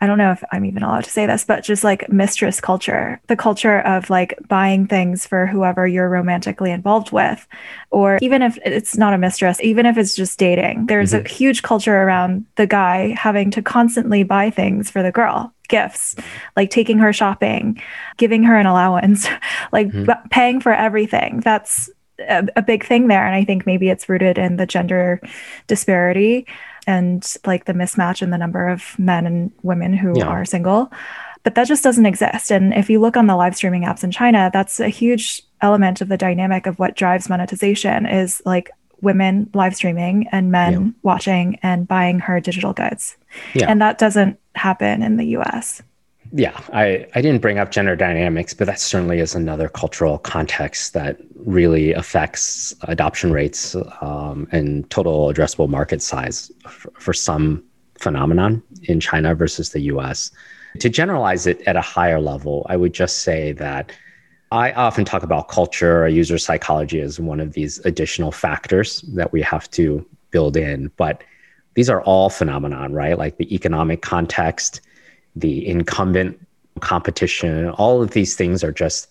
I 0.00 0.06
don't 0.06 0.18
know 0.18 0.32
if 0.32 0.42
I'm 0.52 0.64
even 0.64 0.82
allowed 0.82 1.04
to 1.04 1.10
say 1.10 1.26
this, 1.26 1.44
but 1.44 1.64
just 1.64 1.84
like 1.84 2.10
mistress 2.10 2.60
culture, 2.60 3.20
the 3.28 3.36
culture 3.36 3.80
of 3.80 4.10
like 4.10 4.38
buying 4.48 4.86
things 4.86 5.26
for 5.26 5.46
whoever 5.46 5.86
you're 5.86 6.08
romantically 6.08 6.70
involved 6.70 7.12
with. 7.12 7.46
Or 7.90 8.18
even 8.20 8.42
if 8.42 8.58
it's 8.64 8.96
not 8.96 9.14
a 9.14 9.18
mistress, 9.18 9.60
even 9.62 9.86
if 9.86 9.96
it's 9.96 10.14
just 10.14 10.38
dating, 10.38 10.86
there's 10.86 11.12
mm-hmm. 11.12 11.26
a 11.26 11.28
huge 11.28 11.62
culture 11.62 11.96
around 11.96 12.44
the 12.56 12.66
guy 12.66 13.14
having 13.16 13.50
to 13.52 13.62
constantly 13.62 14.22
buy 14.22 14.50
things 14.50 14.90
for 14.90 15.02
the 15.02 15.12
girl 15.12 15.52
gifts, 15.68 16.14
like 16.54 16.70
taking 16.70 16.98
her 16.98 17.12
shopping, 17.12 17.82
giving 18.18 18.44
her 18.44 18.56
an 18.56 18.66
allowance, 18.66 19.26
like 19.72 19.88
mm-hmm. 19.88 20.04
b- 20.04 20.28
paying 20.30 20.60
for 20.60 20.72
everything. 20.72 21.40
That's 21.40 21.90
a, 22.20 22.46
a 22.56 22.62
big 22.62 22.84
thing 22.84 23.08
there. 23.08 23.26
And 23.26 23.34
I 23.34 23.44
think 23.44 23.66
maybe 23.66 23.88
it's 23.88 24.08
rooted 24.08 24.38
in 24.38 24.56
the 24.56 24.66
gender 24.66 25.20
disparity 25.66 26.46
and 26.86 27.34
like 27.44 27.64
the 27.64 27.72
mismatch 27.72 28.22
in 28.22 28.30
the 28.30 28.38
number 28.38 28.68
of 28.68 28.98
men 28.98 29.26
and 29.26 29.52
women 29.62 29.92
who 29.92 30.14
yeah. 30.16 30.26
are 30.26 30.44
single. 30.44 30.90
But 31.42 31.54
that 31.54 31.68
just 31.68 31.84
doesn't 31.84 32.06
exist. 32.06 32.50
And 32.50 32.74
if 32.74 32.90
you 32.90 33.00
look 33.00 33.16
on 33.16 33.26
the 33.26 33.36
live 33.36 33.56
streaming 33.56 33.84
apps 33.84 34.02
in 34.02 34.10
China, 34.10 34.50
that's 34.52 34.80
a 34.80 34.88
huge 34.88 35.42
element 35.60 36.00
of 36.00 36.08
the 36.08 36.16
dynamic 36.16 36.66
of 36.66 36.78
what 36.78 36.96
drives 36.96 37.28
monetization 37.28 38.06
is 38.06 38.42
like 38.44 38.70
women 39.00 39.48
live 39.54 39.76
streaming 39.76 40.26
and 40.32 40.50
men 40.50 40.72
yeah. 40.72 40.90
watching 41.02 41.58
and 41.62 41.86
buying 41.86 42.18
her 42.18 42.40
digital 42.40 42.72
goods. 42.72 43.16
Yeah. 43.54 43.70
And 43.70 43.80
that 43.80 43.98
doesn't 43.98 44.40
happen 44.54 45.02
in 45.02 45.16
the 45.16 45.36
US 45.38 45.82
yeah, 46.36 46.60
I, 46.74 47.06
I 47.14 47.22
didn't 47.22 47.40
bring 47.40 47.58
up 47.58 47.70
gender 47.70 47.96
dynamics, 47.96 48.52
but 48.52 48.66
that 48.66 48.78
certainly 48.78 49.20
is 49.20 49.34
another 49.34 49.70
cultural 49.70 50.18
context 50.18 50.92
that 50.92 51.16
really 51.34 51.94
affects 51.94 52.74
adoption 52.82 53.32
rates 53.32 53.74
um, 54.02 54.46
and 54.52 54.88
total 54.90 55.32
addressable 55.32 55.68
market 55.68 56.02
size 56.02 56.52
for, 56.68 56.92
for 56.98 57.12
some 57.14 57.64
phenomenon 57.98 58.62
in 58.82 59.00
China 59.00 59.34
versus 59.34 59.70
the 59.70 59.80
US. 59.92 60.30
To 60.80 60.90
generalize 60.90 61.46
it 61.46 61.62
at 61.62 61.74
a 61.74 61.80
higher 61.80 62.20
level, 62.20 62.66
I 62.68 62.76
would 62.76 62.92
just 62.92 63.20
say 63.20 63.52
that 63.52 63.90
I 64.52 64.72
often 64.72 65.06
talk 65.06 65.22
about 65.22 65.48
culture 65.48 66.04
or 66.04 66.08
user 66.08 66.36
psychology 66.36 67.00
as 67.00 67.18
one 67.18 67.40
of 67.40 67.54
these 67.54 67.78
additional 67.86 68.30
factors 68.30 69.00
that 69.14 69.32
we 69.32 69.40
have 69.40 69.70
to 69.70 70.06
build 70.32 70.58
in. 70.58 70.90
But 70.98 71.24
these 71.72 71.88
are 71.88 72.02
all 72.02 72.28
phenomenon, 72.28 72.92
right? 72.92 73.16
Like 73.16 73.38
the 73.38 73.54
economic 73.54 74.02
context, 74.02 74.82
the 75.36 75.66
incumbent 75.66 76.40
competition, 76.80 77.70
all 77.70 78.02
of 78.02 78.10
these 78.10 78.34
things 78.34 78.64
are 78.64 78.72
just 78.72 79.08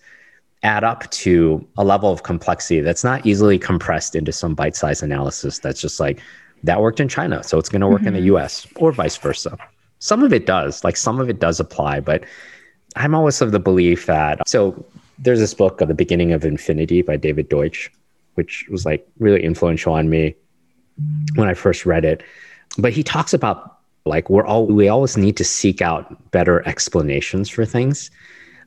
add 0.62 0.84
up 0.84 1.08
to 1.10 1.66
a 1.78 1.84
level 1.84 2.10
of 2.12 2.22
complexity 2.22 2.80
that's 2.80 3.04
not 3.04 3.24
easily 3.24 3.58
compressed 3.58 4.14
into 4.16 4.32
some 4.32 4.54
bite-sized 4.54 5.02
analysis 5.02 5.58
that's 5.58 5.80
just 5.80 6.00
like 6.00 6.20
that 6.64 6.80
worked 6.80 7.00
in 7.00 7.08
China, 7.08 7.42
so 7.44 7.58
it's 7.58 7.68
going 7.68 7.80
to 7.80 7.86
work 7.86 7.98
mm-hmm. 7.98 8.08
in 8.08 8.14
the 8.14 8.20
mm-hmm. 8.20 8.36
US 8.36 8.66
or 8.76 8.92
vice 8.92 9.16
versa. 9.16 9.56
Some 9.98 10.22
of 10.22 10.32
it 10.32 10.46
does, 10.46 10.82
like 10.84 10.96
some 10.96 11.20
of 11.20 11.28
it 11.28 11.38
does 11.38 11.60
apply, 11.60 12.00
but 12.00 12.24
I'm 12.96 13.14
always 13.14 13.40
of 13.40 13.52
the 13.52 13.60
belief 13.60 14.06
that 14.06 14.46
so 14.48 14.84
there's 15.18 15.38
this 15.38 15.54
book 15.54 15.80
of 15.80 15.88
the 15.88 15.94
beginning 15.94 16.32
of 16.32 16.44
infinity 16.44 17.02
by 17.02 17.16
David 17.16 17.48
Deutsch, 17.48 17.90
which 18.34 18.66
was 18.70 18.84
like 18.84 19.06
really 19.18 19.42
influential 19.42 19.92
on 19.94 20.08
me 20.10 20.34
when 21.34 21.48
I 21.48 21.54
first 21.54 21.86
read 21.86 22.04
it. 22.04 22.22
But 22.78 22.92
he 22.92 23.02
talks 23.02 23.32
about 23.32 23.75
like 24.06 24.30
we're 24.30 24.46
all 24.46 24.66
we 24.66 24.88
always 24.88 25.16
need 25.16 25.36
to 25.36 25.44
seek 25.44 25.82
out 25.82 26.30
better 26.30 26.66
explanations 26.66 27.48
for 27.48 27.64
things. 27.64 28.10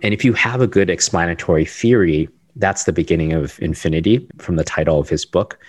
And 0.03 0.13
if 0.13 0.23
you 0.23 0.33
have 0.33 0.61
a 0.61 0.67
good 0.67 0.89
explanatory 0.89 1.65
theory, 1.65 2.29
that's 2.55 2.83
the 2.83 2.93
beginning 2.93 3.33
of 3.33 3.59
infinity 3.61 4.27
from 4.37 4.55
the 4.55 4.63
title 4.63 4.99
of 4.99 5.09
his 5.09 5.25
book 5.25 5.59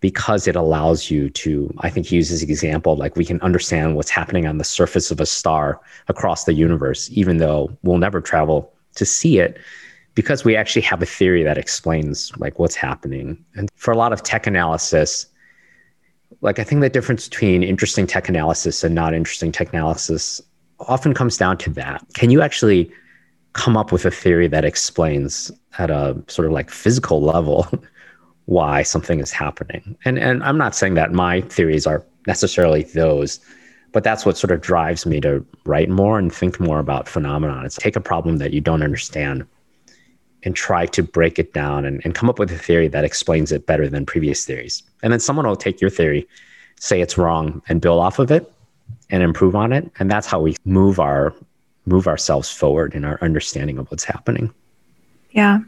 because 0.00 0.48
it 0.48 0.56
allows 0.56 1.10
you 1.10 1.30
to 1.30 1.72
i 1.78 1.88
think 1.88 2.06
he 2.06 2.16
uses 2.16 2.42
example 2.42 2.96
like 2.96 3.16
we 3.16 3.24
can 3.24 3.40
understand 3.40 3.96
what's 3.96 4.10
happening 4.10 4.46
on 4.46 4.58
the 4.58 4.64
surface 4.64 5.10
of 5.10 5.20
a 5.20 5.26
star 5.26 5.80
across 6.08 6.44
the 6.44 6.52
universe 6.52 7.08
even 7.12 7.38
though 7.38 7.70
we'll 7.82 7.98
never 7.98 8.20
travel 8.20 8.72
to 8.96 9.06
see 9.06 9.38
it 9.38 9.58
because 10.14 10.44
we 10.44 10.54
actually 10.56 10.82
have 10.82 11.00
a 11.00 11.06
theory 11.06 11.42
that 11.42 11.56
explains 11.56 12.36
like 12.36 12.58
what's 12.58 12.74
happening 12.74 13.42
and 13.54 13.70
for 13.76 13.92
a 13.92 13.96
lot 13.96 14.12
of 14.12 14.22
tech 14.22 14.46
analysis 14.46 15.26
like 16.42 16.58
I 16.58 16.64
think 16.64 16.80
the 16.80 16.90
difference 16.90 17.28
between 17.28 17.62
interesting 17.62 18.06
tech 18.06 18.28
analysis 18.28 18.84
and 18.84 18.94
not 18.94 19.14
interesting 19.14 19.52
tech 19.52 19.72
analysis 19.72 20.42
often 20.80 21.14
comes 21.14 21.36
down 21.36 21.56
to 21.58 21.70
that. 21.70 22.04
Can 22.14 22.30
you 22.30 22.42
actually 22.42 22.90
come 23.52 23.76
up 23.76 23.92
with 23.92 24.04
a 24.04 24.10
theory 24.10 24.48
that 24.48 24.64
explains 24.64 25.50
at 25.78 25.90
a 25.90 26.20
sort 26.26 26.46
of 26.46 26.52
like 26.52 26.68
physical 26.68 27.22
level 27.22 27.66
why 28.46 28.82
something 28.82 29.20
is 29.20 29.30
happening? 29.30 29.96
And 30.04 30.18
and 30.18 30.42
I'm 30.42 30.58
not 30.58 30.74
saying 30.74 30.94
that 30.94 31.12
my 31.12 31.40
theories 31.42 31.86
are 31.86 32.04
necessarily 32.26 32.82
those, 32.82 33.38
but 33.92 34.02
that's 34.02 34.26
what 34.26 34.36
sort 34.36 34.50
of 34.50 34.60
drives 34.60 35.06
me 35.06 35.20
to 35.20 35.46
write 35.64 35.88
more 35.88 36.18
and 36.18 36.34
think 36.34 36.58
more 36.58 36.80
about 36.80 37.08
phenomenon. 37.08 37.64
It's 37.64 37.76
take 37.76 37.96
a 37.96 38.00
problem 38.00 38.38
that 38.38 38.52
you 38.52 38.60
don't 38.60 38.82
understand 38.82 39.46
and 40.44 40.56
try 40.56 40.86
to 40.86 41.02
break 41.02 41.38
it 41.38 41.52
down 41.52 41.84
and, 41.84 42.00
and 42.04 42.14
come 42.14 42.28
up 42.28 42.38
with 42.38 42.50
a 42.50 42.58
theory 42.58 42.88
that 42.88 43.04
explains 43.04 43.52
it 43.52 43.66
better 43.66 43.88
than 43.88 44.04
previous 44.06 44.44
theories. 44.44 44.82
And 45.02 45.12
then 45.12 45.20
someone 45.20 45.46
will 45.46 45.56
take 45.56 45.80
your 45.80 45.90
theory, 45.90 46.26
say 46.78 47.00
it's 47.00 47.16
wrong, 47.16 47.62
and 47.68 47.80
build 47.80 48.00
off 48.00 48.18
of 48.18 48.30
it 48.30 48.52
and 49.10 49.22
improve 49.22 49.54
on 49.54 49.72
it. 49.72 49.90
And 49.98 50.10
that's 50.10 50.26
how 50.26 50.40
we 50.40 50.56
move 50.64 50.98
our 50.98 51.34
move 51.84 52.06
ourselves 52.06 52.50
forward 52.50 52.94
in 52.94 53.04
our 53.04 53.18
understanding 53.22 53.78
of 53.78 53.90
what's 53.90 54.04
happening. 54.04 54.52
Yeah. 55.32 55.60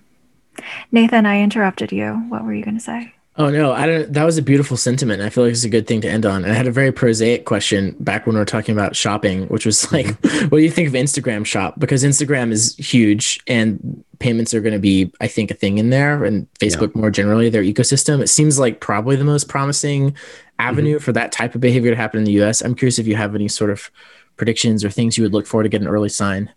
Nathan, 0.92 1.26
I 1.26 1.40
interrupted 1.40 1.90
you. 1.90 2.12
What 2.28 2.44
were 2.44 2.54
you 2.54 2.64
going 2.64 2.76
to 2.76 2.82
say? 2.82 3.12
Oh 3.37 3.51
no, 3.51 3.72
I 3.72 3.87
don't. 3.87 4.12
That 4.12 4.22
was 4.22 4.39
a 4.39 4.43
beautiful 4.43 4.76
sentiment. 4.76 5.20
I 5.20 5.28
feel 5.28 5.43
like 5.43 5.53
it's 5.53 5.64
a 5.64 5.68
good 5.68 5.89
thing 5.89 6.01
to 6.03 6.09
end 6.09 6.24
on. 6.24 6.45
I 6.45 6.53
had 6.53 6.68
a 6.68 6.70
very 6.70 6.93
prosaic 6.93 7.45
question 7.47 7.97
back 7.99 8.26
when 8.26 8.35
we 8.35 8.39
were 8.39 8.45
talking 8.45 8.72
about 8.72 8.95
shopping, 8.95 9.47
which 9.49 9.66
was 9.66 9.91
like, 9.91 10.07
mm-hmm. 10.07 10.47
what 10.49 10.59
do 10.59 10.64
you 10.64 10.70
think 10.70 10.87
of 10.87 10.95
Instagram 10.95 11.45
Shop? 11.45 11.74
Because 11.76 12.05
Instagram 12.05 12.53
is 12.53 12.76
huge, 12.76 13.41
and 13.49 14.05
payments 14.20 14.55
are 14.55 14.61
going 14.61 14.72
to 14.72 14.78
be, 14.78 15.12
I 15.20 15.26
think, 15.26 15.51
a 15.51 15.55
thing 15.55 15.78
in 15.78 15.91
there, 15.91 16.24
and 16.24 16.47
Facebook 16.61 16.95
yeah. 16.95 17.01
more 17.01 17.11
generally, 17.11 17.51
their 17.51 17.64
ecosystem. 17.64 18.22
It 18.22 18.28
seems 18.28 18.61
like 18.61 18.78
probably 18.78 19.16
the 19.16 19.24
most 19.24 19.49
promising 19.49 20.14
avenue 20.61 20.97
mm-hmm. 20.97 21.05
for 21.05 21.11
that 21.12 21.32
type 21.32 21.57
of 21.57 21.61
behavior 21.61 21.91
to 21.91 21.97
happen 21.97 22.18
in 22.18 22.24
the 22.24 22.32
U.S. 22.32 22.61
I'm 22.61 22.76
curious 22.76 23.01
if 23.01 23.09
you 23.09 23.16
have 23.16 23.35
any 23.35 23.49
sort 23.49 23.70
of 23.70 23.91
predictions 24.37 24.85
or 24.85 24.91
things 24.91 25.18
you 25.18 25.24
would 25.24 25.32
look 25.32 25.47
for 25.47 25.64
to 25.64 25.68
get 25.68 25.80
an 25.80 25.89
early 25.89 26.09
sign. 26.09 26.53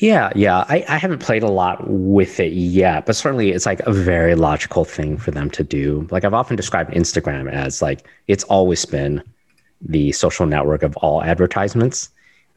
Yeah, 0.00 0.30
yeah. 0.36 0.64
I, 0.68 0.84
I 0.88 0.96
haven't 0.96 1.18
played 1.18 1.42
a 1.42 1.50
lot 1.50 1.88
with 1.88 2.38
it 2.38 2.52
yet, 2.52 3.04
but 3.04 3.16
certainly 3.16 3.50
it's 3.50 3.66
like 3.66 3.80
a 3.80 3.92
very 3.92 4.36
logical 4.36 4.84
thing 4.84 5.16
for 5.16 5.32
them 5.32 5.50
to 5.50 5.64
do. 5.64 6.06
Like 6.12 6.24
I've 6.24 6.34
often 6.34 6.56
described 6.56 6.92
Instagram 6.92 7.50
as 7.50 7.82
like 7.82 8.06
it's 8.28 8.44
always 8.44 8.84
been 8.84 9.22
the 9.80 10.12
social 10.12 10.46
network 10.46 10.84
of 10.84 10.96
all 10.98 11.22
advertisements. 11.24 12.10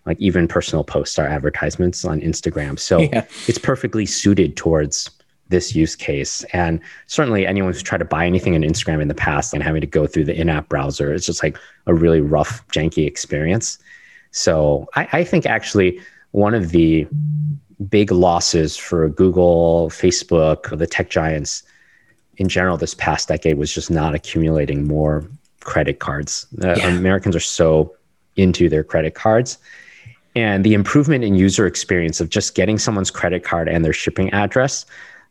Like 0.06 0.20
even 0.20 0.48
personal 0.48 0.84
posts 0.84 1.18
are 1.18 1.26
advertisements 1.26 2.06
on 2.06 2.22
Instagram. 2.22 2.78
So 2.78 3.00
yeah. 3.14 3.26
it's 3.48 3.58
perfectly 3.58 4.06
suited 4.06 4.56
towards 4.56 5.10
this 5.50 5.76
use 5.76 5.96
case. 5.96 6.44
And 6.54 6.80
certainly 7.08 7.48
anyone 7.48 7.74
who's 7.74 7.82
tried 7.82 8.00
to 8.00 8.06
buy 8.06 8.28
anything 8.28 8.54
on 8.54 8.62
Instagram 8.62 9.02
in 9.02 9.08
the 9.08 9.16
past 9.16 9.54
and 9.54 9.64
having 9.64 9.82
to 9.82 9.88
go 9.88 10.06
through 10.06 10.26
the 10.26 10.40
in-app 10.40 10.70
browser, 10.70 11.12
it's 11.12 11.26
just 11.26 11.42
like 11.42 11.58
a 11.88 11.94
really 11.94 12.22
rough, 12.22 12.66
janky 12.68 13.08
experience. 13.08 13.80
So 14.30 14.88
I, 14.96 15.08
I 15.12 15.24
think 15.24 15.48
actually 15.48 16.00
one 16.32 16.54
of 16.54 16.70
the 16.70 17.08
big 17.90 18.12
losses 18.12 18.78
for 18.78 19.10
Google, 19.10 19.90
Facebook, 19.90 20.78
the 20.78 20.88
tech 20.88 21.10
giants 21.10 21.64
in 22.38 22.48
general 22.48 22.78
this 22.78 22.94
past 22.94 23.28
decade 23.28 23.58
was 23.58 23.74
just 23.74 23.92
not 23.92 24.16
accumulating 24.16 24.88
more 24.88 25.26
credit 25.62 26.00
cards. 26.00 26.48
Uh, 26.64 26.76
yeah. 26.76 26.88
Americans 26.88 27.36
are 27.36 27.42
so 27.42 27.96
into 28.36 28.70
their 28.70 28.84
credit 28.84 29.14
cards. 29.14 29.58
And 30.36 30.64
the 30.64 30.74
improvement 30.74 31.24
in 31.24 31.36
user 31.36 31.68
experience 31.68 32.22
of 32.22 32.30
just 32.30 32.56
getting 32.56 32.78
someone's 32.78 33.12
credit 33.12 33.44
card 33.44 33.68
and 33.68 33.84
their 33.84 33.94
shipping 33.94 34.32
address 34.32 34.86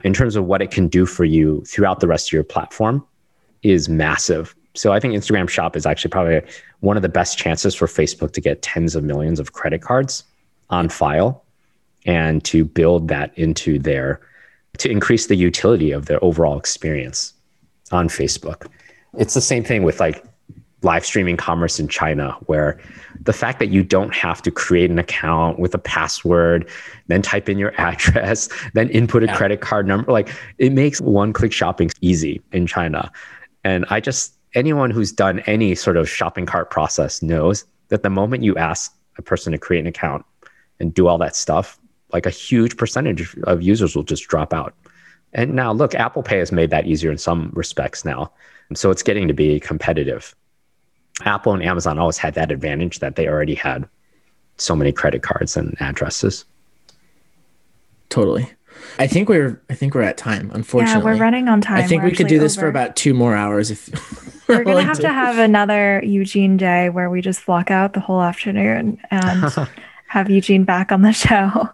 in 0.04 0.12
terms 0.12 0.36
of 0.36 0.44
what 0.44 0.60
it 0.60 0.70
can 0.70 0.88
do 0.88 1.06
for 1.06 1.24
you 1.24 1.62
throughout 1.62 2.00
the 2.00 2.06
rest 2.06 2.28
of 2.28 2.32
your 2.32 2.44
platform 2.44 3.04
is 3.62 3.88
massive. 3.88 4.54
So 4.74 4.92
I 4.92 5.00
think 5.00 5.14
Instagram 5.14 5.48
Shop 5.48 5.74
is 5.74 5.86
actually 5.86 6.10
probably 6.10 6.42
one 6.80 6.96
of 6.96 7.02
the 7.02 7.08
best 7.08 7.38
chances 7.38 7.74
for 7.74 7.86
Facebook 7.86 8.32
to 8.32 8.40
get 8.40 8.62
tens 8.62 8.94
of 8.94 9.02
millions 9.02 9.40
of 9.40 9.52
credit 9.52 9.82
cards 9.82 10.24
on 10.70 10.88
file 10.88 11.44
and 12.06 12.42
to 12.44 12.64
build 12.64 13.08
that 13.08 13.36
into 13.36 13.78
their 13.78 14.20
to 14.78 14.90
increase 14.90 15.26
the 15.26 15.34
utility 15.34 15.90
of 15.90 16.06
their 16.06 16.22
overall 16.24 16.58
experience 16.58 17.34
on 17.92 18.08
Facebook. 18.08 18.66
It's 19.18 19.34
the 19.34 19.40
same 19.40 19.64
thing 19.64 19.82
with 19.82 20.00
like 20.00 20.24
live 20.82 21.04
streaming 21.04 21.36
commerce 21.36 21.78
in 21.78 21.88
China, 21.88 22.32
where 22.46 22.78
the 23.20 23.32
fact 23.32 23.58
that 23.58 23.68
you 23.68 23.82
don't 23.82 24.14
have 24.14 24.40
to 24.42 24.50
create 24.50 24.90
an 24.90 24.98
account 24.98 25.58
with 25.58 25.74
a 25.74 25.78
password, 25.78 26.68
then 27.08 27.20
type 27.20 27.48
in 27.48 27.58
your 27.58 27.74
address, 27.78 28.48
then 28.72 28.88
input 28.90 29.22
a 29.22 29.26
yeah. 29.26 29.36
credit 29.36 29.60
card 29.60 29.86
number, 29.86 30.10
like 30.10 30.32
it 30.58 30.72
makes 30.72 31.00
one 31.00 31.32
click 31.32 31.52
shopping 31.52 31.90
easy 32.00 32.40
in 32.52 32.66
China. 32.66 33.10
And 33.64 33.84
I 33.90 34.00
just, 34.00 34.34
anyone 34.54 34.90
who's 34.90 35.12
done 35.12 35.40
any 35.40 35.74
sort 35.74 35.96
of 35.96 36.08
shopping 36.08 36.46
cart 36.46 36.70
process 36.70 37.20
knows 37.20 37.64
that 37.88 38.02
the 38.02 38.10
moment 38.10 38.42
you 38.42 38.56
ask 38.56 38.94
a 39.18 39.22
person 39.22 39.52
to 39.52 39.58
create 39.58 39.80
an 39.80 39.86
account 39.86 40.24
and 40.80 40.92
do 40.92 41.06
all 41.06 41.18
that 41.18 41.36
stuff, 41.36 41.78
like 42.12 42.26
a 42.26 42.30
huge 42.30 42.76
percentage 42.76 43.36
of 43.44 43.62
users 43.62 43.94
will 43.94 44.02
just 44.02 44.26
drop 44.28 44.52
out. 44.52 44.74
And 45.32 45.54
now, 45.54 45.72
look, 45.72 45.94
Apple 45.94 46.22
Pay 46.22 46.38
has 46.38 46.50
made 46.50 46.70
that 46.70 46.86
easier 46.86 47.10
in 47.10 47.18
some 47.18 47.52
respects 47.54 48.04
now. 48.04 48.32
So 48.74 48.90
it's 48.90 49.02
getting 49.02 49.28
to 49.28 49.34
be 49.34 49.60
competitive. 49.60 50.34
Apple 51.24 51.52
and 51.52 51.62
Amazon 51.62 51.98
always 51.98 52.18
had 52.18 52.34
that 52.34 52.50
advantage 52.50 53.00
that 53.00 53.16
they 53.16 53.28
already 53.28 53.54
had 53.54 53.88
so 54.56 54.74
many 54.74 54.92
credit 54.92 55.22
cards 55.22 55.56
and 55.56 55.76
addresses. 55.80 56.44
Totally. 58.08 58.50
I 58.98 59.06
think 59.06 59.28
we're 59.28 59.60
I 59.68 59.74
think 59.74 59.94
we're 59.94 60.02
at 60.02 60.16
time. 60.16 60.50
Unfortunately, 60.54 61.00
yeah, 61.00 61.04
we're 61.04 61.20
running 61.20 61.48
on 61.48 61.60
time. 61.60 61.78
I 61.78 61.86
think 61.86 62.02
we're 62.02 62.10
we 62.10 62.16
could 62.16 62.28
do 62.28 62.38
this 62.38 62.56
over. 62.56 62.66
for 62.66 62.68
about 62.68 62.96
two 62.96 63.14
more 63.14 63.36
hours. 63.36 63.70
If 63.70 63.88
we're, 64.48 64.58
we're 64.58 64.64
gonna 64.64 64.82
have 64.82 64.96
to. 64.96 65.02
to 65.02 65.12
have 65.12 65.38
another 65.38 66.02
Eugene 66.04 66.56
day 66.56 66.88
where 66.88 67.10
we 67.10 67.20
just 67.20 67.44
block 67.44 67.70
out 67.70 67.92
the 67.92 68.00
whole 68.00 68.22
afternoon 68.22 68.98
and 69.10 69.42
have 70.10 70.28
Eugene 70.28 70.64
back 70.64 70.90
on 70.90 71.02
the 71.02 71.12
show. 71.24 71.68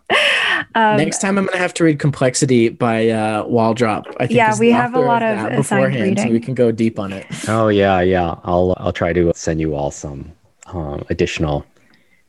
Um, 0.75 0.99
Next 0.99 1.21
time, 1.21 1.39
I'm 1.39 1.47
going 1.47 1.57
to 1.57 1.59
have 1.59 1.73
to 1.75 1.85
read 1.85 1.99
Complexity 1.99 2.69
by 2.69 3.09
uh, 3.09 3.45
Waldrop. 3.45 4.05
I 4.21 4.27
think 4.27 4.37
yeah, 4.37 4.55
we 4.59 4.71
have 4.71 4.95
a 4.95 5.01
lot 5.01 5.23
of 5.23 5.57
beforehand, 5.57 6.03
reading. 6.03 6.27
so 6.27 6.31
we 6.31 6.41
can 6.41 6.55
go 6.55 6.71
deep 6.71 6.99
on 6.99 7.15
it. 7.15 7.27
Oh 7.49 7.69
yeah, 7.69 8.01
yeah. 8.03 8.35
I'll 8.45 8.75
I'll 8.77 8.93
try 8.93 9.15
to 9.15 9.33
send 9.35 9.61
you 9.61 9.75
all 9.75 9.91
some 9.91 10.31
um, 10.67 11.03
additional 11.09 11.65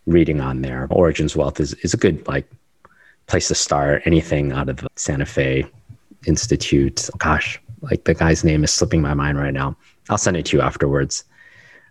reading 0.05 0.39
on 0.39 0.61
there. 0.61 0.87
Origins 0.91 1.35
Wealth 1.35 1.59
is 1.59 1.73
is 1.75 1.93
a 1.93 1.97
good 1.97 2.25
like 2.25 2.49
place 3.27 3.49
to 3.49 3.55
start. 3.55 4.01
Anything 4.05 4.53
out 4.53 4.69
of 4.69 4.77
the 4.77 4.87
Santa 4.95 5.25
Fe 5.25 5.65
Institute. 6.25 7.09
Gosh, 7.17 7.59
like 7.81 8.05
the 8.05 8.13
guy's 8.13 8.45
name 8.45 8.63
is 8.63 8.71
slipping 8.71 9.01
my 9.01 9.13
mind 9.13 9.37
right 9.37 9.53
now. 9.53 9.75
I'll 10.09 10.17
send 10.17 10.37
it 10.37 10.45
to 10.47 10.57
you 10.57 10.63
afterwards. 10.63 11.25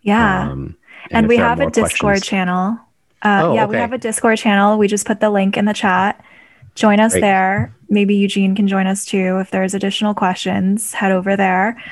Yeah. 0.02 0.48
Um, 0.50 0.74
and, 1.10 1.18
and 1.18 1.28
we 1.28 1.36
have 1.36 1.60
a 1.60 1.70
Discord 1.70 2.00
questions. 2.00 2.26
channel. 2.26 2.80
Uh, 3.26 3.42
oh, 3.42 3.54
yeah, 3.54 3.64
okay. 3.64 3.72
we 3.72 3.76
have 3.78 3.92
a 3.92 3.98
Discord 3.98 4.38
channel. 4.38 4.78
We 4.78 4.86
just 4.86 5.04
put 5.04 5.18
the 5.18 5.30
link 5.30 5.56
in 5.56 5.64
the 5.64 5.74
chat. 5.74 6.24
Join 6.76 7.00
us 7.00 7.12
Great. 7.12 7.22
there. 7.22 7.74
Maybe 7.88 8.14
Eugene 8.14 8.54
can 8.54 8.68
join 8.68 8.86
us 8.86 9.04
too. 9.04 9.38
If 9.40 9.50
there's 9.50 9.74
additional 9.74 10.14
questions, 10.14 10.92
head 10.92 11.10
over 11.10 11.34
there. 11.34 11.82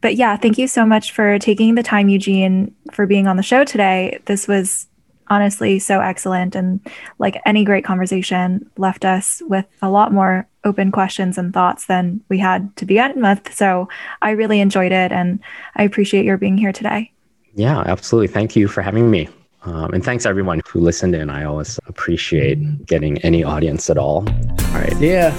But 0.00 0.14
yeah, 0.14 0.36
thank 0.36 0.58
you 0.58 0.68
so 0.68 0.86
much 0.86 1.10
for 1.10 1.40
taking 1.40 1.74
the 1.74 1.82
time, 1.82 2.08
Eugene, 2.08 2.72
for 2.92 3.04
being 3.04 3.26
on 3.26 3.36
the 3.36 3.42
show 3.42 3.64
today. 3.64 4.20
This 4.26 4.46
was 4.46 4.86
honestly 5.26 5.80
so 5.80 6.00
excellent. 6.00 6.54
And 6.54 6.80
like 7.18 7.40
any 7.44 7.64
great 7.64 7.84
conversation, 7.84 8.70
left 8.76 9.04
us 9.04 9.42
with 9.46 9.66
a 9.82 9.90
lot 9.90 10.12
more 10.12 10.46
open 10.62 10.92
questions 10.92 11.36
and 11.36 11.52
thoughts 11.52 11.86
than 11.86 12.20
we 12.28 12.38
had 12.38 12.76
to 12.76 12.86
begin 12.86 13.22
with. 13.22 13.52
So 13.52 13.88
I 14.22 14.30
really 14.30 14.60
enjoyed 14.60 14.92
it. 14.92 15.10
And 15.10 15.40
I 15.74 15.82
appreciate 15.82 16.24
your 16.24 16.36
being 16.36 16.58
here 16.58 16.72
today. 16.72 17.10
Yeah, 17.54 17.82
absolutely. 17.86 18.28
Thank 18.28 18.54
you 18.54 18.68
for 18.68 18.82
having 18.82 19.10
me. 19.10 19.28
Um, 19.66 19.92
and 19.92 20.04
thanks 20.04 20.24
everyone 20.26 20.62
who 20.68 20.80
listened 20.80 21.14
in. 21.14 21.28
I 21.28 21.44
always 21.44 21.78
appreciate 21.86 22.86
getting 22.86 23.18
any 23.18 23.42
audience 23.42 23.90
at 23.90 23.98
all. 23.98 24.26
All 24.28 24.74
right. 24.74 24.96
Yeah. 25.00 25.30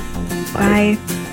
Bye. 0.53 0.97
Bye. 1.07 1.23